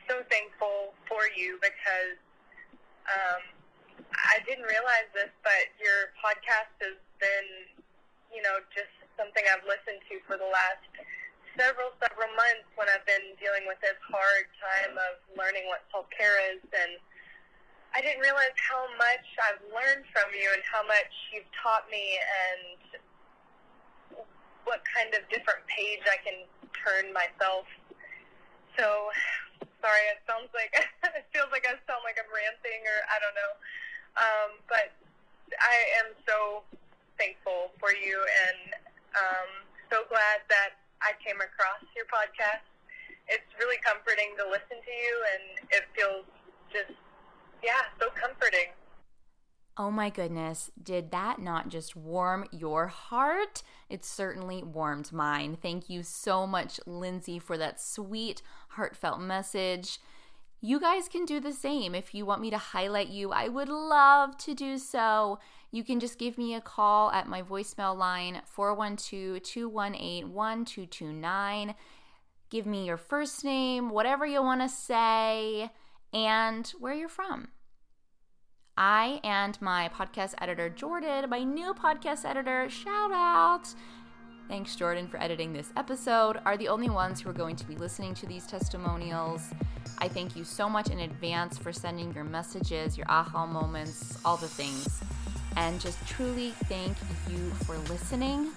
so 0.08 0.20
thankful 0.28 0.96
for 1.08 1.28
you 1.36 1.58
because. 1.60 2.16
Um, 3.08 3.42
I 4.12 4.40
didn't 4.44 4.68
realize 4.68 5.08
this, 5.16 5.32
but 5.42 5.72
your 5.80 6.12
podcast 6.20 6.72
has 6.84 6.96
been, 7.20 7.48
you 8.32 8.42
know, 8.44 8.60
just 8.72 8.92
something 9.16 9.44
I've 9.48 9.64
listened 9.64 10.00
to 10.08 10.14
for 10.28 10.36
the 10.36 10.41
last 10.52 10.84
several 11.56 11.92
several 12.00 12.30
months 12.36 12.68
when 12.76 12.88
I've 12.88 13.04
been 13.04 13.36
dealing 13.40 13.64
with 13.68 13.80
this 13.80 13.98
hard 14.08 14.48
time 14.60 14.96
of 14.96 15.20
learning 15.36 15.68
what 15.68 15.84
self 15.92 16.08
care 16.12 16.36
is 16.52 16.60
and 16.72 17.00
I 17.92 18.00
didn't 18.00 18.24
realize 18.24 18.56
how 18.56 18.88
much 18.96 19.26
I've 19.36 19.60
learned 19.68 20.08
from 20.16 20.32
you 20.32 20.48
and 20.48 20.64
how 20.64 20.80
much 20.80 21.12
you've 21.28 21.48
taught 21.52 21.84
me 21.92 22.16
and 22.16 22.96
what 24.64 24.80
kind 24.88 25.12
of 25.12 25.28
different 25.28 25.60
page 25.68 26.00
I 26.08 26.16
can 26.24 26.48
turn 26.72 27.12
myself. 27.12 27.68
So 28.80 29.12
sorry, 29.84 30.04
it 30.08 30.24
sounds 30.24 30.48
like 30.56 30.72
it 31.20 31.28
feels 31.36 31.52
like 31.52 31.68
I 31.68 31.76
sound 31.84 32.00
like 32.00 32.16
I'm 32.16 32.32
ranting 32.32 32.80
or 32.80 32.98
I 33.12 33.16
don't 33.20 33.36
know. 33.36 33.52
Um, 34.16 34.50
but 34.72 34.88
I 35.60 35.76
am 36.00 36.16
so 36.24 36.64
thankful 37.20 37.76
for 37.76 37.92
you 37.92 38.16
and 38.48 38.72
um, 39.20 39.50
so 39.92 40.08
glad 40.08 40.40
that 40.48 40.80
I 41.02 41.12
came 41.20 41.36
across 41.36 41.84
your 41.94 42.06
podcast. 42.08 42.64
It's 43.28 43.44
really 43.60 43.76
comforting 43.84 44.32
to 44.38 44.44
listen 44.48 44.80
to 44.80 44.90
you, 44.90 45.14
and 45.36 45.68
it 45.70 45.84
feels 45.94 46.24
just, 46.72 46.96
yeah, 47.62 47.92
so 48.00 48.08
comforting. 48.16 48.72
Oh 49.76 49.90
my 49.90 50.08
goodness, 50.08 50.70
did 50.82 51.10
that 51.10 51.38
not 51.40 51.68
just 51.68 51.94
warm 51.94 52.46
your 52.50 52.86
heart? 52.86 53.62
It 53.90 54.04
certainly 54.04 54.62
warmed 54.62 55.12
mine. 55.12 55.58
Thank 55.60 55.90
you 55.90 56.02
so 56.02 56.46
much, 56.46 56.80
Lindsay, 56.86 57.38
for 57.38 57.58
that 57.58 57.80
sweet, 57.80 58.40
heartfelt 58.70 59.20
message. 59.20 59.98
You 60.62 60.80
guys 60.80 61.08
can 61.08 61.26
do 61.26 61.38
the 61.38 61.52
same. 61.52 61.94
If 61.94 62.14
you 62.14 62.24
want 62.24 62.40
me 62.40 62.50
to 62.50 62.58
highlight 62.58 63.08
you, 63.08 63.30
I 63.32 63.48
would 63.48 63.68
love 63.68 64.38
to 64.38 64.54
do 64.54 64.78
so. 64.78 65.38
You 65.74 65.82
can 65.82 66.00
just 66.00 66.18
give 66.18 66.36
me 66.36 66.54
a 66.54 66.60
call 66.60 67.10
at 67.12 67.26
my 67.26 67.40
voicemail 67.40 67.96
line 67.96 68.42
412 68.44 69.42
218 69.42 70.30
1229. 70.30 71.74
Give 72.50 72.66
me 72.66 72.84
your 72.84 72.98
first 72.98 73.42
name, 73.42 73.88
whatever 73.88 74.26
you 74.26 74.42
want 74.42 74.60
to 74.60 74.68
say, 74.68 75.70
and 76.12 76.66
where 76.78 76.92
you're 76.92 77.08
from. 77.08 77.48
I 78.76 79.20
and 79.24 79.60
my 79.62 79.90
podcast 79.94 80.34
editor, 80.42 80.68
Jordan, 80.68 81.30
my 81.30 81.42
new 81.42 81.72
podcast 81.72 82.26
editor, 82.26 82.68
shout 82.68 83.10
out. 83.10 83.68
Thanks, 84.48 84.76
Jordan, 84.76 85.08
for 85.08 85.22
editing 85.22 85.54
this 85.54 85.72
episode, 85.78 86.38
are 86.44 86.58
the 86.58 86.68
only 86.68 86.90
ones 86.90 87.20
who 87.20 87.30
are 87.30 87.34
going 87.34 87.56
to 87.56 87.66
be 87.66 87.76
listening 87.76 88.12
to 88.16 88.26
these 88.26 88.46
testimonials. 88.46 89.40
I 89.96 90.08
thank 90.08 90.36
you 90.36 90.44
so 90.44 90.68
much 90.68 90.90
in 90.90 91.00
advance 91.00 91.56
for 91.56 91.72
sending 91.72 92.12
your 92.12 92.24
messages, 92.24 92.98
your 92.98 93.06
aha 93.08 93.46
moments, 93.46 94.18
all 94.24 94.36
the 94.36 94.48
things. 94.48 95.00
And 95.56 95.80
just 95.80 96.04
truly 96.06 96.50
thank 96.64 96.96
you 97.28 97.50
for 97.64 97.76
listening 97.92 98.50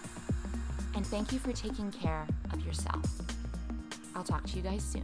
and 0.95 1.05
thank 1.05 1.31
you 1.31 1.39
for 1.39 1.51
taking 1.51 1.91
care 1.91 2.25
of 2.53 2.65
yourself. 2.65 3.05
I'll 4.15 4.23
talk 4.23 4.45
to 4.45 4.55
you 4.57 4.61
guys 4.61 4.83
soon. 4.83 5.03